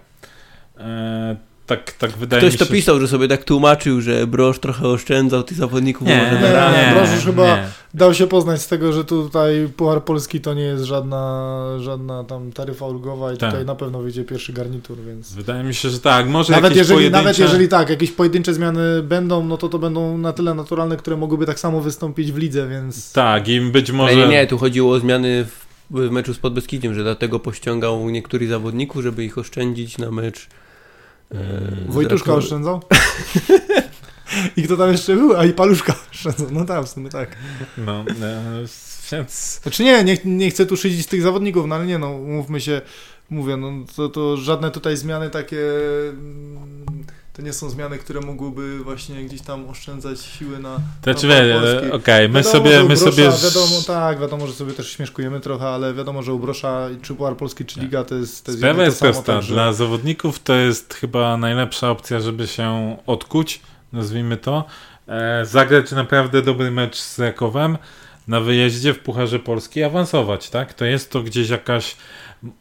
E, 0.78 1.36
tak, 1.66 1.92
tak 1.92 2.12
wydaje 2.12 2.42
Ktoś 2.42 2.54
mi 2.54 2.60
to 2.60 2.66
się. 2.66 2.72
pisał, 2.74 3.00
że 3.00 3.08
sobie 3.08 3.28
tak 3.28 3.44
tłumaczył, 3.44 4.02
że 4.02 4.28
Broż 4.28 4.60
trochę 4.60 4.88
oszczędzał 4.88 5.44
tych 5.44 5.58
zawodników. 5.58 6.08
Nie, 6.08 6.30
może 6.32 6.36
nie, 6.36 6.88
nie, 6.88 6.94
Broż 6.96 7.16
już 7.16 7.26
chyba- 7.26 7.56
nie. 7.56 7.64
Dał 7.94 8.14
się 8.14 8.28
poznać 8.28 8.62
z 8.62 8.68
tego, 8.68 8.94
że 8.94 9.06
tutaj 9.06 9.70
Puchar 9.78 10.04
Polski 10.04 10.42
to 10.42 10.54
nie 10.54 10.62
jest 10.64 10.84
żadna, 10.84 11.56
żadna 11.80 12.24
tam 12.24 12.52
taryfa 12.52 12.86
ulgowa 12.86 13.34
i 13.34 13.38
Tak. 13.38 13.50
tutaj 13.52 13.66
na 13.66 13.76
pewno 13.76 14.00
wyjdzie 14.00 14.24
pierwszy 14.24 14.54
garnitur, 14.54 14.98
więc... 15.08 15.34
Wydaje 15.34 15.64
mi 15.64 15.74
się, 15.74 15.90
że 15.90 16.00
tak. 16.00 16.28
Może 16.28 16.52
Nawet 16.54 16.64
jakieś 16.64 16.78
jeżeli, 16.78 16.96
pojedyncze... 16.98 17.18
nawet 17.24 17.40
jeżeli 17.40 17.68
tak, 17.68 17.90
jakieś 17.90 18.12
pojedyncze 18.12 18.54
zmiany 18.54 19.04
będą, 19.04 19.46
no 19.46 19.58
to 19.58 19.70
to 19.70 19.80
będą 19.80 20.18
na 20.18 20.34
tyle 20.34 20.54
naturalne, 20.54 20.98
które 20.98 21.18
mogłyby 21.18 21.46
tak 21.46 21.60
samo 21.60 21.82
wystąpić 21.82 22.32
w 22.32 22.38
lidze, 22.38 22.68
więc... 22.68 23.12
Tak, 23.12 23.48
i 23.48 23.62
być 23.62 23.92
może. 23.92 24.14
Ale 24.14 24.28
nie, 24.28 24.32
nie, 24.34 24.48
tu 24.48 24.58
chodziło 24.58 24.94
o 24.94 25.00
zmiany 25.00 25.46
w, 25.46 25.66
w 26.08 26.12
meczu 26.12 26.34
z 26.34 26.38
Podbeskidziem, 26.38 26.94
że 26.94 27.04
dlatego 27.04 27.40
pościągał 27.40 28.10
niektórych 28.10 28.50
zawodników, 28.50 29.04
żeby 29.04 29.24
ich 29.24 29.38
oszczędzić 29.38 29.98
na 29.98 30.12
mecz. 30.12 30.48
Z 31.32 31.94
Wojtuszka 31.94 32.26
Rakowem. 32.26 32.44
oszczędzał? 32.44 32.82
I 34.58 34.64
kto 34.64 34.78
tam 34.78 34.92
jeszcze 34.92 35.16
był? 35.16 35.38
A 35.38 35.46
i 35.46 35.54
Paluszka 35.54 35.96
oszczędzał. 36.12 36.48
No 36.52 36.66
tak, 36.66 36.86
w 36.86 36.90
sumie 36.90 37.10
tak. 37.10 37.36
No, 37.78 38.06
e, 38.22 38.66
więc. 39.12 39.60
Znaczy 39.64 39.84
nie, 39.84 40.04
nie, 40.04 40.18
nie 40.26 40.50
chcę 40.50 40.66
tu 40.66 40.78
szydzić 40.78 41.08
tych 41.08 41.22
zawodników, 41.22 41.68
no 41.68 41.76
ale 41.76 41.86
nie, 41.86 41.98
no 42.00 42.12
umówmy 42.12 42.62
się, 42.62 42.82
mówię, 43.30 43.58
no 43.58 43.72
to, 43.96 44.10
to 44.10 44.38
żadne 44.38 44.72
tutaj 44.72 44.98
zmiany 44.98 45.30
takie 45.30 45.62
mm, 46.10 47.06
to 47.36 47.42
nie 47.42 47.54
są 47.54 47.70
zmiany, 47.70 47.98
które 47.98 48.22
mogłyby 48.22 48.80
właśnie 48.84 49.24
gdzieś 49.24 49.42
tam 49.42 49.70
oszczędzać 49.70 50.22
siły 50.22 50.60
na. 50.60 50.76
To 51.02 51.12
na 51.12 51.18
znaczy, 51.20 51.78
okej, 51.78 51.92
okay, 51.92 52.30
my 52.30 52.34
Wiadomo, 52.34 52.52
sobie, 52.52 52.72
że 52.72 52.82
my 52.82 52.88
Brosza, 52.88 53.06
sobie... 53.06 53.24
Wiadomo, 53.24 53.82
tak, 53.88 54.20
wiadomo, 54.20 54.48
że 54.48 54.54
sobie 54.54 54.74
też 54.74 54.92
śmieszkujemy 54.92 55.40
trochę, 55.40 55.68
ale 55.68 55.94
wiadomo, 55.94 56.24
że 56.24 56.34
u 56.34 56.40
Brosza 56.40 56.88
czy 57.02 57.16
Puchar 57.16 57.38
Polski, 57.38 57.66
czy 57.66 57.80
Liga 57.80 58.04
to 58.04 58.16
jest, 58.16 58.46
to 58.46 58.52
jest 58.52 58.62
Sprawa 58.62 58.84
jest 58.84 59.00
prosta. 59.00 59.24
także- 59.24 59.54
Dla 59.54 59.74
zawodników 59.74 60.40
to 60.40 60.54
jest 60.54 60.94
chyba 60.94 61.38
najlepsza 61.38 61.92
opcja, 61.92 62.20
żeby 62.20 62.48
się 62.48 62.98
odkuć, 63.06 63.62
nazwijmy 63.94 64.38
to. 64.38 64.66
E, 65.08 65.46
zagrać 65.46 65.92
naprawdę 65.92 66.42
dobry 66.42 66.72
mecz 66.72 66.98
z 66.98 67.20
Rakowem 67.20 67.78
na 68.28 68.40
wyjeździe 68.40 68.94
w 68.94 69.00
Pucharze 69.00 69.40
Polski 69.40 69.80
i 69.80 69.84
awansować, 69.84 70.50
tak? 70.50 70.74
To 70.74 70.86
jest 70.86 71.12
to 71.12 71.22
gdzieś 71.22 71.50
jakaś 71.50 71.96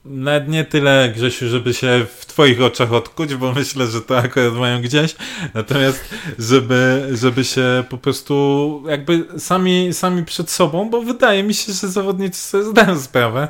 nawet 0.04 0.48
nie 0.48 0.64
tyle, 0.64 1.12
Grzesiu, 1.16 1.48
żeby 1.48 1.74
się 1.74 2.06
w 2.18 2.26
twoich 2.26 2.62
oczach 2.62 2.92
odkuć, 2.92 3.34
bo 3.34 3.52
myślę, 3.52 3.86
że 3.86 4.00
to 4.00 4.18
akurat 4.18 4.54
mają 4.54 4.82
gdzieś, 4.82 5.16
natomiast 5.54 6.14
żeby, 6.38 7.08
żeby 7.12 7.44
się 7.44 7.84
po 7.88 7.98
prostu 7.98 8.82
jakby 8.88 9.26
sami, 9.38 9.88
sami 9.92 10.24
przed 10.24 10.50
sobą, 10.50 10.90
bo 10.90 11.02
wydaje 11.02 11.42
mi 11.42 11.54
się, 11.54 11.72
że 11.72 11.88
zawodnicy 11.88 12.40
sobie 12.40 12.64
zdają 12.64 13.00
sprawę, 13.00 13.48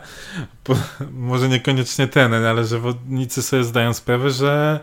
bo, 0.66 0.76
może 1.12 1.48
niekoniecznie 1.48 2.08
trener, 2.08 2.46
ale 2.46 2.64
zawodnicy 2.64 3.42
sobie 3.42 3.64
zdają 3.64 3.94
sprawę, 3.94 4.30
że 4.30 4.80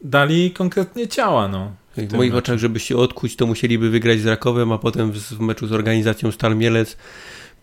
dali 0.00 0.50
konkretnie 0.50 1.08
ciała, 1.08 1.48
no. 1.48 1.72
W 1.92 1.94
tym 1.94 2.16
moich 2.16 2.32
meczu. 2.32 2.38
oczach, 2.38 2.58
żeby 2.58 2.80
się 2.80 2.96
odkuć, 2.96 3.36
to 3.36 3.46
musieliby 3.46 3.90
wygrać 3.90 4.20
z 4.20 4.26
Rakowem, 4.26 4.72
a 4.72 4.78
potem 4.78 5.12
w, 5.12 5.18
w 5.18 5.40
meczu 5.40 5.66
z 5.66 5.72
organizacją 5.72 6.32
Stal 6.32 6.56
Mielec 6.56 6.96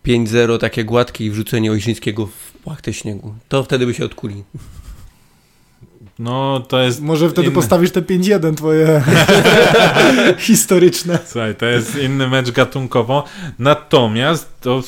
5-0, 0.06 0.58
takie 0.58 0.84
gładkie 0.84 1.24
i 1.24 1.30
wrzucenie 1.30 1.72
Ojrzyńskiego 1.72 2.26
w 2.26 2.52
płachtę 2.52 2.92
śniegu. 2.92 3.34
To 3.48 3.64
wtedy 3.64 3.86
by 3.86 3.94
się 3.94 4.04
odkuli. 4.04 4.44
No, 6.18 6.60
to 6.68 6.80
jest 6.80 7.00
Może 7.00 7.30
wtedy 7.30 7.48
inny- 7.48 7.54
postawisz 7.54 7.90
te 7.90 8.02
5-1 8.02 8.54
twoje 8.54 9.02
historyczne. 10.38 11.18
Słuchaj, 11.26 11.54
to 11.54 11.66
jest 11.66 11.96
inny 11.98 12.28
mecz 12.28 12.50
gatunkowo. 12.50 13.24
Natomiast 13.58 14.60
to 14.60 14.82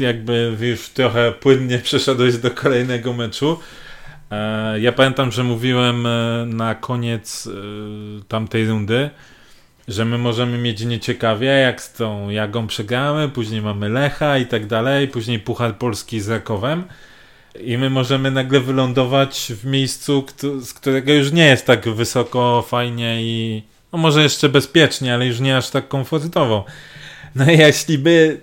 jakby 0.00 0.56
już 0.60 0.88
trochę 0.88 1.32
płynnie 1.32 1.78
przeszedłeś 1.78 2.36
do 2.36 2.50
kolejnego 2.50 3.12
meczu. 3.12 3.58
E, 4.30 4.80
ja 4.80 4.92
pamiętam, 4.92 5.32
że 5.32 5.44
mówiłem 5.44 6.06
e, 6.06 6.46
na 6.46 6.74
koniec 6.74 7.46
e, 7.46 7.50
tamtej 8.28 8.66
rundy, 8.66 9.10
że 9.90 10.04
my 10.04 10.18
możemy 10.18 10.58
mieć 10.58 10.84
nieciekawie, 10.84 11.46
jak 11.46 11.82
z 11.82 11.92
tą 11.92 12.30
Jagą 12.30 12.66
przegramy, 12.66 13.28
później 13.28 13.62
mamy 13.62 13.88
Lecha 13.88 14.38
i 14.38 14.46
tak 14.46 14.66
dalej, 14.66 15.08
później 15.08 15.38
Puchar 15.38 15.78
Polski 15.78 16.20
z 16.20 16.28
Rakowem. 16.28 16.84
I 17.60 17.78
my 17.78 17.90
możemy 17.90 18.30
nagle 18.30 18.60
wylądować 18.60 19.52
w 19.56 19.66
miejscu, 19.66 20.26
z 20.60 20.74
którego 20.74 21.12
już 21.12 21.32
nie 21.32 21.46
jest 21.46 21.66
tak 21.66 21.88
wysoko, 21.88 22.64
fajnie 22.68 23.22
i 23.22 23.62
no 23.92 23.98
może 23.98 24.22
jeszcze 24.22 24.48
bezpiecznie, 24.48 25.14
ale 25.14 25.26
już 25.26 25.40
nie 25.40 25.56
aż 25.56 25.70
tak 25.70 25.88
komfortowo. 25.88 26.64
No 27.34 27.50
i 27.50 27.58
jeśli 27.58 27.98
my 27.98 28.40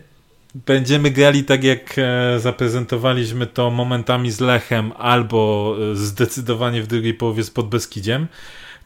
będziemy 0.65 1.11
grali 1.11 1.43
tak, 1.43 1.63
jak 1.63 1.95
e, 1.97 2.39
zaprezentowaliśmy 2.39 3.47
to 3.47 3.71
momentami 3.71 4.31
z 4.31 4.39
Lechem, 4.39 4.91
albo 4.97 5.75
e, 5.91 5.95
zdecydowanie 5.95 6.81
w 6.81 6.87
drugiej 6.87 7.13
połowie 7.13 7.43
z 7.43 7.51
Podbeskidziem, 7.51 8.27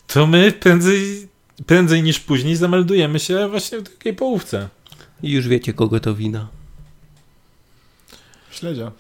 to 0.07 0.28
my 0.28 0.51
prędzej, 0.51 1.28
prędzej 1.66 2.03
niż 2.03 2.20
później 2.20 2.55
zameldujemy 2.55 3.20
się 3.20 3.47
właśnie 3.49 3.78
w 3.80 3.84
drugiej 3.84 4.14
połówce. 4.14 4.70
I 5.24 5.32
już 5.32 5.47
wiecie, 5.47 5.74
kogo 5.74 5.99
to 5.99 6.16
wina. 6.16 6.47
Śledzia. 8.51 8.91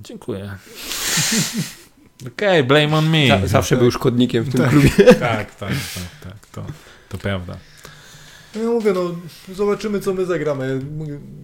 Dziękuję. 0.00 0.54
Okej, 2.28 2.64
blame 2.64 2.96
on 2.96 3.08
me. 3.10 3.28
Za, 3.28 3.46
zawsze 3.46 3.76
był 3.76 3.90
szkodnikiem 3.90 4.44
w 4.44 4.52
tym 4.52 4.60
Tak. 4.60 4.70
klubie. 4.70 4.90
Tak, 5.14 5.54
tak, 5.54 5.70
tak, 5.94 6.20
tak, 6.24 6.46
to, 6.52 6.64
to 7.08 7.18
prawda. 7.18 7.56
No 8.54 8.62
ja 8.62 8.68
mówię, 8.68 8.92
no 8.92 9.14
zobaczymy 9.54 10.00
co 10.00 10.14
my 10.14 10.26
zagramy. 10.26 10.80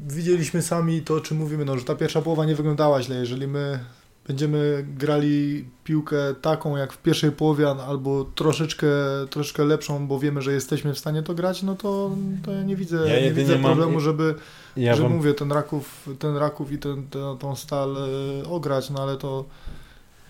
Widzieliśmy 0.09 0.63
sami 0.63 1.03
to, 1.03 1.21
czy 1.21 1.35
mówimy, 1.35 1.65
no, 1.65 1.79
że 1.79 1.85
ta 1.85 1.95
pierwsza 1.95 2.23
połowa 2.23 2.45
nie 2.45 2.55
wyglądała 2.55 3.03
źle. 3.03 3.17
Jeżeli 3.17 3.47
my 3.47 3.85
będziemy 4.31 4.87
grali 4.99 5.65
piłkę 5.85 6.17
taką 6.43 6.77
jak 6.77 6.93
w 6.93 6.99
pierwszej 7.03 7.33
połowie, 7.33 7.69
albo 7.71 8.25
troszeczkę, 8.35 8.87
troszeczkę 9.31 9.65
lepszą, 9.65 10.07
bo 10.07 10.19
wiemy, 10.19 10.43
że 10.43 10.53
jesteśmy 10.53 10.95
w 10.95 10.99
stanie 10.99 11.23
to 11.23 11.35
grać, 11.35 11.63
no 11.63 11.77
to, 11.77 12.11
to 12.45 12.53
ja 12.53 12.63
nie 12.63 12.77
widzę, 12.77 12.97
Ja 13.09 13.21
nie 13.21 13.33
widzę 13.33 13.53
mam- 13.59 13.63
problemu, 13.63 14.01
żeby, 14.01 14.35
Ja 14.77 14.95
że 14.97 15.03
wam 15.03 15.13
mówię, 15.17 15.35
ten 15.35 15.53
Raków, 15.53 16.09
ten 16.19 16.37
Raków 16.37 16.73
i 16.73 16.79
ten, 16.79 17.07
ten, 17.09 17.39
tą 17.39 17.57
stal 17.57 17.97
e, 18.45 18.49
ograć, 18.49 18.91
no 18.91 19.03
ale 19.03 19.17
to 19.17 19.45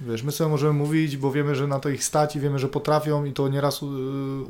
wiesz, 0.00 0.22
my 0.22 0.32
sobie 0.32 0.50
możemy 0.50 0.72
mówić, 0.72 1.16
bo 1.16 1.32
wiemy, 1.32 1.54
że 1.54 1.66
na 1.66 1.80
to 1.80 1.88
ich 1.88 2.04
stać 2.04 2.36
i 2.36 2.40
wiemy, 2.40 2.58
że 2.58 2.68
potrafią 2.68 3.24
i 3.24 3.32
to 3.32 3.48
nieraz 3.48 3.82
u- 3.82 3.88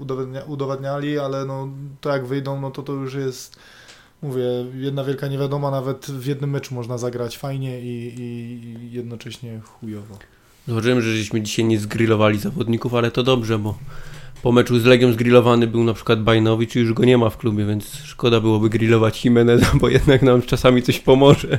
udowadnia, 0.00 0.42
udowadniali, 0.44 1.18
ale 1.18 1.44
no 1.44 1.68
to 2.00 2.10
jak 2.10 2.26
wyjdą, 2.26 2.60
no 2.60 2.70
to 2.70 2.82
to 2.82 2.92
już 2.92 3.14
jest 3.14 3.56
mówię, 4.22 4.44
jedna 4.74 5.04
wielka 5.04 5.28
niewiadoma, 5.28 5.70
nawet 5.70 6.06
w 6.06 6.26
jednym 6.26 6.50
meczu 6.50 6.74
można 6.74 6.98
zagrać 6.98 7.38
fajnie 7.38 7.80
i, 7.80 8.14
i, 8.18 8.92
jednocześnie 8.92 9.60
chujowo. 9.60 10.18
Zobaczymy, 10.68 11.02
że 11.02 11.16
żeśmy 11.16 11.40
dzisiaj 11.40 11.64
nie 11.64 11.78
zgrillowali 11.78 12.38
zawodników, 12.38 12.94
ale 12.94 13.10
to 13.10 13.22
dobrze, 13.22 13.58
bo 13.58 13.78
po 14.42 14.52
meczu 14.52 14.78
z 14.78 14.84
Legią 14.84 15.12
zgrillowany 15.12 15.66
był 15.66 15.84
na 15.84 15.94
przykład 15.94 16.22
Bajnowicz 16.22 16.76
i 16.76 16.78
już 16.78 16.92
go 16.92 17.04
nie 17.04 17.18
ma 17.18 17.30
w 17.30 17.36
klubie, 17.36 17.66
więc 17.66 17.94
szkoda 17.94 18.40
byłoby 18.40 18.70
grillować 18.70 19.24
Jimeneza, 19.24 19.66
bo 19.80 19.88
jednak 19.88 20.22
nam 20.22 20.42
czasami 20.42 20.82
coś 20.82 20.98
pomoże. 21.00 21.58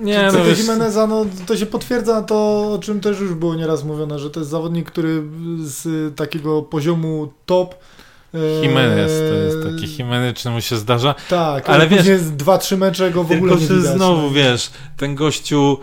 Nie, 0.00 0.28
Co 0.30 0.38
no 0.38 0.44
wiesz, 0.44 0.58
Jimeneza, 0.58 1.06
no 1.06 1.26
to 1.46 1.56
się 1.56 1.66
potwierdza 1.66 2.22
to, 2.22 2.36
o 2.72 2.78
czym 2.78 3.00
też 3.00 3.20
już 3.20 3.34
było 3.34 3.54
nieraz 3.54 3.84
mówione, 3.84 4.18
że 4.18 4.30
to 4.30 4.40
jest 4.40 4.50
zawodnik, 4.50 4.90
który 4.90 5.22
z 5.58 6.16
takiego 6.16 6.62
poziomu 6.62 7.32
top 7.46 7.74
Jimenez 8.62 9.12
to 9.12 9.34
jest 9.34 9.56
taki 9.74 9.86
chimenyczny 9.86 10.50
mu 10.50 10.60
się 10.60 10.76
zdarza. 10.76 11.14
Tak, 11.28 11.68
ale 11.68 11.76
ale 11.78 11.88
wiesz- 11.88 11.98
później 11.98 12.18
dwa, 12.20 12.58
trzy 12.58 12.76
mecze 12.76 13.10
go 13.10 13.24
w 13.24 13.32
ogóle 13.32 13.52
nie 13.54 13.60
widać. 13.60 13.96
znowu, 13.96 14.22
no. 14.22 14.30
wiesz, 14.30 14.70
ten 14.96 15.14
gościu, 15.14 15.80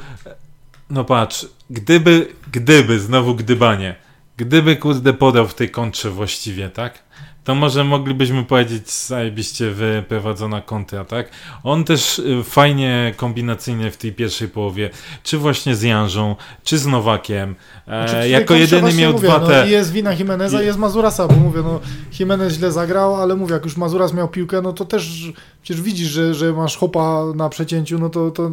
no 0.89 1.04
patrz, 1.04 1.45
gdyby, 1.70 2.28
gdyby, 2.52 2.99
znowu 2.99 3.36
gdybanie, 3.36 3.95
gdyby, 4.38 4.76
kurde, 4.76 5.14
podał 5.14 5.47
w 5.47 5.54
tej 5.54 5.70
kontrze 5.70 6.10
właściwie, 6.10 6.70
tak? 6.70 7.04
To 7.43 7.55
może 7.55 7.83
moglibyśmy 7.83 8.43
powiedzieć 8.43 8.91
zajebiście 8.91 9.71
wyprowadzona 9.71 10.61
kontra, 10.61 11.05
tak? 11.05 11.29
On 11.63 11.83
też 11.83 12.19
y, 12.19 12.43
fajnie 12.43 13.13
kombinacyjnie 13.17 13.91
w 13.91 13.97
tej 13.97 14.13
pierwszej 14.13 14.47
połowie, 14.47 14.89
czy 15.23 15.37
właśnie 15.37 15.75
z 15.75 15.81
Janżą, 15.81 16.35
czy 16.63 16.77
z 16.77 16.87
Nowakiem, 16.87 17.55
e, 17.87 18.09
Znaczy, 18.09 18.29
jako 18.29 18.53
jedyny 18.53 18.93
miał 18.93 19.11
mówię, 19.13 19.27
dwa 19.27 19.39
no, 19.39 19.47
te... 19.47 19.67
Jest 19.69 19.91
wina 19.91 20.13
Jimeneza 20.13 20.61
i 20.63 20.65
jest 20.65 20.79
Mazurasa, 20.79 21.27
bo 21.27 21.33
mówię, 21.35 21.61
no 21.63 21.79
Jimenez 22.19 22.53
źle 22.53 22.71
zagrał, 22.71 23.15
ale 23.15 23.35
mówię, 23.35 23.53
jak 23.53 23.63
już 23.65 23.77
Mazuras 23.77 24.13
miał 24.13 24.27
piłkę, 24.27 24.61
no 24.61 24.73
to 24.73 24.85
też 24.85 25.31
przecież 25.63 25.81
widzisz, 25.81 26.07
że, 26.09 26.33
że 26.33 26.53
masz 26.53 26.77
chopa 26.77 27.23
na 27.35 27.49
przecięciu, 27.49 27.99
no 27.99 28.09
to, 28.09 28.31
to 28.31 28.51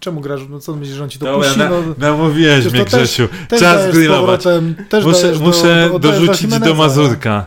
czemu 0.00 0.20
grasz, 0.20 0.40
no 0.50 0.60
co 0.60 0.76
myślisz, 0.76 0.96
że 0.96 1.02
on 1.04 1.10
ci 1.10 1.18
to 1.18 1.24
Dobra, 1.24 1.40
puści? 1.48 1.58
na, 1.58 1.68
No, 1.70 1.76
namówiłeś 1.98 2.54
Przecież 2.60 2.72
mnie, 2.72 2.84
to 2.84 2.90
też- 2.90 3.00
Grzesiu. 3.00 3.28
też 3.48 3.60
Czas 3.60 3.92
grillować. 3.92 4.42
powrotem, 4.42 4.74
Muszę, 5.04 5.32
do- 5.32 5.40
muszę 5.40 5.88
do, 5.92 5.98
dajesz 5.98 6.18
dorzucić 6.20 6.50
do, 6.50 6.74
no. 6.74 7.46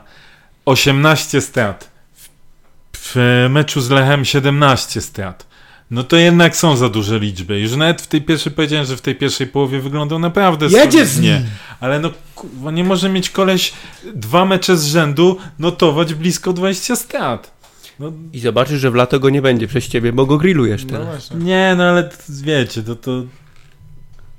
Mazurka. 0.66 0.72
18 0.72 1.42
strat. 1.42 1.90
W, 2.14 3.12
w 3.16 3.48
meczu 3.50 3.82
z 3.82 3.90
Lechem 3.90 4.26
17 4.26 5.02
strat. 5.02 5.46
No 5.92 6.04
to 6.04 6.16
jednak 6.18 6.58
są 6.58 6.78
za 6.78 6.90
duże 6.90 7.20
liczby. 7.20 7.60
Już 7.60 7.76
nawet 7.76 8.02
w 8.02 8.08
tej 8.08 8.22
pierwszej 8.22 8.52
powiedziałem, 8.54 8.86
że 8.86 8.98
w 8.98 9.02
tej 9.02 9.16
pierwszej 9.16 9.48
połowie 9.48 9.80
wyglądał 9.80 10.20
naprawdę 10.20 10.66
Jedzie 10.68 11.06
z 11.06 11.20
nim! 11.20 11.38
Ale 11.80 12.00
no 12.00 12.12
kurwa, 12.36 12.72
nie 12.72 12.84
może 12.84 13.10
mieć 13.10 13.30
koleś 13.30 13.74
dwa 14.16 14.46
mecze 14.46 14.78
z 14.78 14.86
rzędu 14.86 15.38
notować 15.60 16.14
blisko 16.14 16.54
20 16.54 16.96
strat. 16.96 17.52
No, 18.00 18.12
I 18.34 18.40
zobaczysz, 18.40 18.80
że 18.82 18.92
w 18.92 18.96
lato 18.96 19.20
go 19.20 19.30
nie 19.30 19.42
będzie 19.42 19.68
przez 19.68 19.88
ciebie, 19.88 20.14
bo 20.14 20.26
go 20.26 20.38
grillujesz 20.38 20.84
No 20.86 20.90
teraz. 20.92 21.08
właśnie. 21.08 21.38
nie, 21.38 21.74
no 21.78 21.84
ale 21.84 22.04
to, 22.04 22.16
wiecie, 22.30 22.84
to, 22.84 22.96
to 22.96 23.24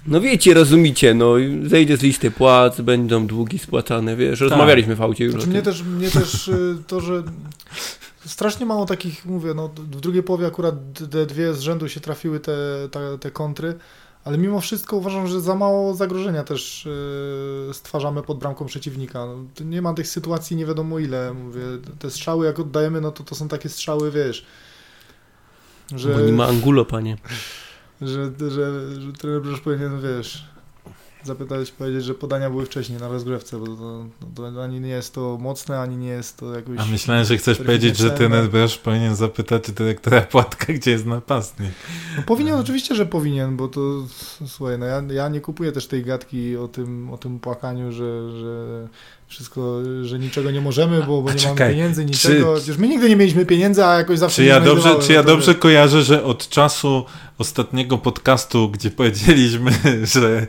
No 0.07 0.21
wiecie, 0.21 0.55
rozumicie, 0.55 1.15
no 1.15 1.35
zejdzie 1.67 1.97
z 1.97 2.03
listy 2.03 2.31
płac, 2.31 2.81
będą 2.81 3.27
długi 3.27 3.59
spłacane, 3.59 4.17
wiesz, 4.17 4.41
rozmawialiśmy 4.41 4.97
w 4.97 5.03
aucie 5.03 5.25
już 5.25 5.35
Znaczy 5.35 5.49
mnie 5.49 5.63
też, 5.63 5.83
mnie 5.83 6.11
też 6.11 6.49
y, 6.49 6.77
to, 6.87 7.01
że 7.01 7.23
strasznie 8.27 8.67
mało 8.67 8.87
takich, 8.87 9.25
mówię, 9.25 9.55
no 9.55 9.69
w 9.69 10.01
drugiej 10.01 10.23
połowie 10.23 10.47
akurat 10.47 10.75
te 11.11 11.27
dwie 11.27 11.55
z 11.55 11.61
rzędu 11.61 11.89
się 11.89 12.01
trafiły 12.01 12.41
te, 12.41 12.57
te, 12.91 13.19
te 13.19 13.31
kontry, 13.31 13.75
ale 14.25 14.39
mimo 14.39 14.61
wszystko 14.61 14.97
uważam, 14.97 15.27
że 15.27 15.41
za 15.41 15.55
mało 15.55 15.95
zagrożenia 15.95 16.45
też 16.45 16.87
y, 16.87 17.75
stwarzamy 17.75 18.23
pod 18.23 18.39
bramką 18.39 18.67
przeciwnika. 18.67 19.27
No, 19.27 19.65
nie 19.65 19.83
ma 19.83 19.95
tych 19.95 20.09
sytuacji 20.09 20.57
nie 20.57 20.67
wiadomo 20.67 20.99
ile, 20.99 21.35
mówię, 21.35 21.63
te 21.99 22.11
strzały 22.11 22.47
jak 22.47 22.59
oddajemy, 22.59 23.01
no 23.01 23.13
to 23.13 23.25
to 23.25 23.35
są 23.35 23.49
takie 23.49 23.69
strzały, 23.69 24.11
wiesz, 24.11 24.47
że, 25.97 26.15
Bo 26.15 26.21
nie 26.21 26.33
ma 26.33 26.47
Angulo, 26.47 26.85
panie. 26.85 27.17
Że, 28.03 28.31
że, 28.51 29.01
że 29.01 29.13
trener 29.13 29.43
Broż 29.43 29.61
powinien, 29.61 30.01
wiesz, 30.01 30.45
zapytać, 31.27 31.71
powiedzieć, 31.71 32.05
że 32.05 32.15
podania 32.15 32.51
były 32.51 32.67
wcześniej 32.67 33.01
na 33.01 33.09
rozgrywce, 33.09 33.59
bo 33.59 33.67
to, 33.67 34.07
to, 34.35 34.53
to 34.53 34.65
ani 34.65 34.81
nie 34.81 34.89
jest 34.89 35.15
to 35.15 35.39
mocne, 35.41 35.81
ani 35.81 35.97
nie 35.97 36.09
jest 36.09 36.37
to 36.37 36.55
jakoś... 36.55 36.79
A 36.79 36.85
myślałem, 36.85 37.25
że 37.25 37.37
chcesz 37.37 37.59
powiedzieć, 37.59 37.97
że 37.97 38.11
ten 38.11 38.49
Brosz 38.49 38.79
powinien 38.79 39.17
zapytać 39.17 39.71
dyrektora 39.71 40.21
Płatka, 40.21 40.73
gdzie 40.73 40.91
jest 40.91 41.07
napastnik. 41.07 41.71
No 42.17 42.23
powinien, 42.23 42.55
oczywiście, 42.55 42.95
że 42.95 43.07
powinien, 43.07 43.57
bo 43.57 43.69
to 43.69 43.81
słuchaj, 44.47 44.79
no 44.79 44.87
ja, 44.87 45.03
ja 45.11 45.29
nie 45.29 45.41
kupuję 45.41 45.73
też 45.73 45.87
tej 45.87 46.05
gadki 46.05 46.57
o 46.57 46.69
tym, 46.69 47.11
o 47.11 47.19
tym 47.19 47.41
płakaniu, 47.41 47.93
że, 47.93 48.31
że 48.41 48.89
wszystko, 49.29 49.81
że 50.03 50.19
niczego 50.19 50.51
nie 50.51 50.61
możemy, 50.61 51.03
bo, 51.03 51.23
bo 51.23 51.31
nie 51.33 51.39
czekaj, 51.39 51.55
mamy 51.59 51.71
pieniędzy, 51.71 52.05
niczego. 52.05 52.55
czy- 52.55 52.61
Przecież 52.61 52.79
my 52.79 52.89
nigdy 52.89 53.09
nie 53.09 53.17
mieliśmy 53.17 53.47
pieniędzy, 53.47 53.85
a 53.85 53.95
jakoś 53.99 54.19
zawsze 54.19 54.37
Czy 54.37 54.45
ja 54.45 54.59
nie 54.59 54.65
dobrze, 54.65 54.97
czy 55.07 55.13
ja 55.13 55.23
dobrze 55.23 55.55
kojarzę, 55.55 56.03
że 56.03 56.25
od 56.25 56.49
czasu 56.49 57.05
ostatniego 57.39 57.99
podcastu, 57.99 58.69
gdzie 58.71 58.91
powiedzieliśmy, 58.91 59.71
że 60.15 60.47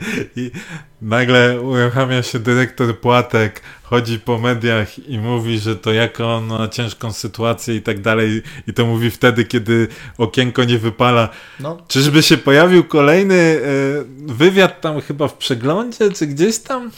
nagle 1.02 1.62
uruchamia 1.62 2.24
się 2.24 2.40
dyrektor 2.40 3.00
Płatek, 3.00 3.62
chodzi 3.84 4.20
po 4.20 4.38
mediach 4.38 5.10
i 5.10 5.20
mówi, 5.20 5.60
że 5.60 5.76
to 5.76 5.94
jak 5.94 6.20
on 6.20 6.46
ma 6.46 6.68
ciężką 6.68 7.14
sytuację 7.14 7.76
i 7.76 7.82
tak 7.82 8.02
dalej 8.02 8.42
i 8.68 8.74
to 8.74 8.86
mówi 8.86 9.12
wtedy, 9.12 9.46
kiedy 9.46 9.88
okienko 10.18 10.64
nie 10.64 10.78
wypala. 10.78 11.30
No, 11.60 11.78
Czyżby 11.88 12.24
się 12.24 12.38
pojawił 12.38 12.84
kolejny 12.84 13.36
e, 13.36 14.34
wywiad 14.34 14.82
tam 14.82 15.02
chyba 15.02 15.28
w 15.28 15.34
przeglądzie, 15.34 16.12
czy 16.12 16.28
gdzieś 16.28 16.58
tam? 16.60 16.92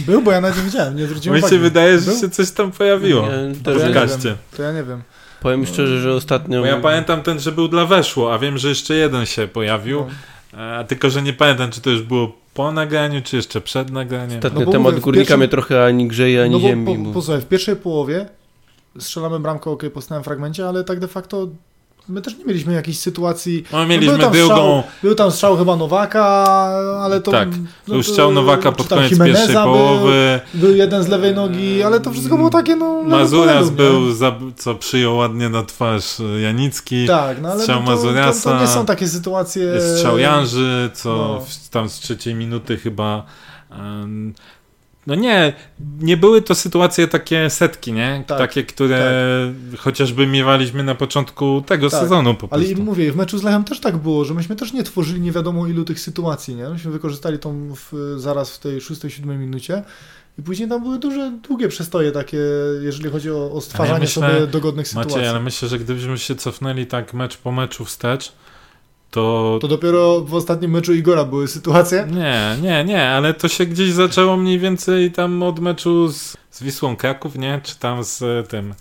Był, 0.00 0.22
bo 0.22 0.32
ja 0.32 0.40
nawet 0.40 0.56
nie 0.56 0.62
widziałem, 0.62 0.96
nie 0.96 1.06
zwróciłem 1.06 1.34
Mi 1.34 1.40
uwagi. 1.40 1.54
się 1.54 1.60
wydaje, 1.60 1.98
że 2.00 2.10
Był? 2.10 2.20
się 2.20 2.30
coś 2.30 2.50
tam 2.50 2.72
pojawiło. 2.72 3.22
Ja 3.26 3.28
w 3.54 3.62
też 3.62 3.64
To 3.64 3.70
ja 3.80 3.88
nie 3.88 3.94
podcaście. 3.94 4.28
wiem. 4.28 4.36
To 4.56 4.62
ja 4.62 4.72
nie 4.72 4.82
wiem. 4.82 5.02
Powiem 5.40 5.66
szczerze, 5.66 6.00
że 6.00 6.12
ostatnio... 6.14 6.60
Bo 6.60 6.66
ja 6.66 6.80
pamiętam 6.80 7.22
ten, 7.22 7.40
że 7.40 7.52
był 7.52 7.68
dla 7.68 7.86
weszło, 7.86 8.34
a 8.34 8.38
wiem, 8.38 8.58
że 8.58 8.68
jeszcze 8.68 8.94
jeden 8.94 9.26
się 9.26 9.48
pojawił. 9.48 10.06
No. 10.52 10.58
A 10.62 10.84
tylko, 10.84 11.10
że 11.10 11.22
nie 11.22 11.32
pamiętam, 11.32 11.70
czy 11.70 11.80
to 11.80 11.90
już 11.90 12.02
było 12.02 12.32
po 12.54 12.72
nagraniu, 12.72 13.22
czy 13.24 13.36
jeszcze 13.36 13.60
przed 13.60 13.90
nagraniem. 13.90 14.38
Ostatnio 14.38 14.64
No 14.64 14.72
temat 14.72 15.00
górnika 15.00 15.20
pierwszym- 15.20 15.38
mnie 15.38 15.48
trochę 15.48 15.84
ani 15.84 16.08
grzeje, 16.08 16.42
ani 16.42 16.50
no 16.52 16.58
bo 16.60 16.68
ziemi. 16.68 16.86
po, 16.86 16.94
bo- 16.94 17.12
posłuchaj, 17.12 17.42
w 17.42 17.46
pierwszej 17.46 17.76
połowie 17.76 18.26
strzelamy 18.98 19.40
bramkę, 19.40 19.70
ok, 19.70 19.82
po 19.94 20.00
stałym 20.00 20.24
fragmencie, 20.24 20.68
ale 20.68 20.84
tak 20.84 21.00
de 21.00 21.08
facto 21.08 21.48
my 22.08 22.22
też 22.22 22.38
nie 22.38 22.44
mieliśmy 22.44 22.72
jakiejś 22.72 22.98
sytuacji... 22.98 23.64
No, 23.72 23.86
mieliśmy 23.86 24.18
był 24.18 24.22
tam 24.22 24.34
Strzał, 24.34 24.82
był 25.02 25.14
tam 25.14 25.30
strzał 25.30 25.56
chyba 25.56 25.76
Nowaka, 25.76 26.24
ale 27.02 27.20
to... 27.20 27.30
Tak, 27.30 27.48
no 27.48 27.94
był 27.94 28.02
to- 28.02 28.08
strzał 28.08 28.32
Nowaka 28.32 28.72
pod 28.72 28.88
koniec 28.88 29.10
Jimeneza 29.10 29.38
pierwszej 29.38 29.56
był, 29.56 29.64
połowy. 29.64 30.40
Był 30.54 30.76
jeden 30.76 31.02
z 31.02 31.08
lewej 31.08 31.34
nogi, 31.34 31.82
ale 31.82 32.00
to 32.00 32.10
wszystko 32.10 32.36
było 32.36 32.50
takie, 32.50 32.76
no... 32.76 33.02
Mazurias 33.02 33.70
był, 33.70 34.12
za, 34.12 34.34
co 34.56 34.74
przyjął 34.74 35.16
ładnie 35.16 35.48
na 35.48 35.62
twarz 35.62 36.20
e, 36.20 36.40
Janicki. 36.40 37.06
Tak, 37.06 37.42
no 37.42 37.48
ale 37.48 37.60
strzał 37.60 37.80
no 37.80 37.86
to, 37.86 37.90
to, 37.90 37.96
Mazuriasa, 37.96 38.50
to 38.50 38.60
nie 38.60 38.66
są 38.66 38.86
takie 38.86 39.08
sytuacje... 39.08 39.64
Jest 39.64 39.96
strzał 39.96 40.18
Janży, 40.18 40.90
co 40.94 41.08
no. 41.08 41.40
w, 41.40 41.68
tam 41.68 41.88
z 41.88 41.94
trzeciej 41.94 42.34
minuty 42.34 42.76
chyba. 42.76 43.24
em, 43.70 44.34
no 45.06 45.14
nie, 45.14 45.52
nie 46.00 46.16
były 46.16 46.42
to 46.42 46.54
sytuacje 46.54 47.08
takie 47.08 47.50
setki, 47.50 47.92
nie? 47.92 48.24
Tak, 48.26 48.38
takie, 48.38 48.64
które 48.64 49.12
chociażby 49.78 50.26
miewaliśmy 50.26 50.82
na 50.84 50.94
początku 50.94 51.62
tego 51.66 51.90
Tak, 51.90 52.00
sezonu 52.00 52.34
po 52.34 52.48
Ale 52.50 52.62
prostu. 52.64 52.80
i 52.82 52.84
mówię, 52.84 53.12
w 53.12 53.16
meczu 53.16 53.38
z 53.38 53.42
Lechem 53.42 53.64
też 53.64 53.80
tak 53.80 53.96
było, 53.96 54.24
że 54.24 54.34
myśmy 54.34 54.56
też 54.56 54.72
nie 54.72 54.82
tworzyli 54.82 55.20
nie 55.20 55.32
wiadomo 55.32 55.66
ilu 55.66 55.84
tych 55.84 56.00
sytuacji, 56.00 56.54
nie? 56.54 56.68
Myśmy 56.68 56.90
wykorzystali 56.90 57.38
tą 57.38 57.74
w, 57.74 57.92
zaraz 58.16 58.56
w 58.56 58.58
tej 58.58 58.80
6-7 58.80 59.26
minucie 59.26 59.82
i 60.38 60.42
później 60.42 60.68
tam 60.68 60.82
były 60.82 60.98
duże, 60.98 61.32
długie 61.48 61.68
przestoje 61.68 62.12
takie, 62.12 62.38
jeżeli 62.82 63.10
chodzi 63.10 63.30
o, 63.30 63.52
o 63.52 63.60
stwarzanie 63.60 64.00
myślę- 64.00 64.22
sobie 64.30 64.46
dogodnych 64.46 64.88
sytuacji. 64.88 65.12
Maciej, 65.16 65.28
ale 65.28 65.40
myślę, 65.40 65.68
że 65.68 65.78
gdybyśmy 65.78 66.18
się 66.18 66.34
cofnęli 66.34 66.86
tak 66.86 67.14
mecz 67.14 67.36
po 67.36 67.52
meczu 67.52 67.84
wstecz, 67.84 68.32
to... 69.12 69.58
To 69.60 69.68
dopiero 69.68 70.20
w 70.20 70.34
ostatnim 70.34 70.70
meczu 70.70 70.94
Igora 70.94 71.24
były 71.24 71.48
sytuacje. 71.48 72.08
Nie, 72.10 72.56
nie, 72.62 72.84
nie, 72.84 73.08
ale 73.08 73.34
to 73.34 73.48
się 73.48 73.66
gdzieś 73.66 73.92
zaczęło 73.92 74.36
mniej 74.36 74.58
więcej 74.58 75.12
tam 75.12 75.42
od 75.42 75.60
meczu 75.60 76.08
z, 76.08 76.36
z 76.50 76.62
Wisłą 76.62 76.96
Kraków, 76.96 77.36
nie? 77.36 77.60
Czy 77.64 77.78
tam 77.78 78.04
z 78.04 78.48
tym, 78.48 78.74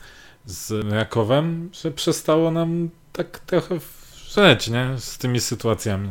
z 0.46 0.86
Rakowem, 0.92 1.70
że 1.82 1.92
przestało 1.92 2.52
nam 2.52 2.90
tak 3.14 3.40
trochę 3.40 3.80
wrzeć, 4.28 4.70
nie? 4.70 4.90
Z 4.98 5.18
tymi 5.18 5.40
sytuacjami. 5.40 6.10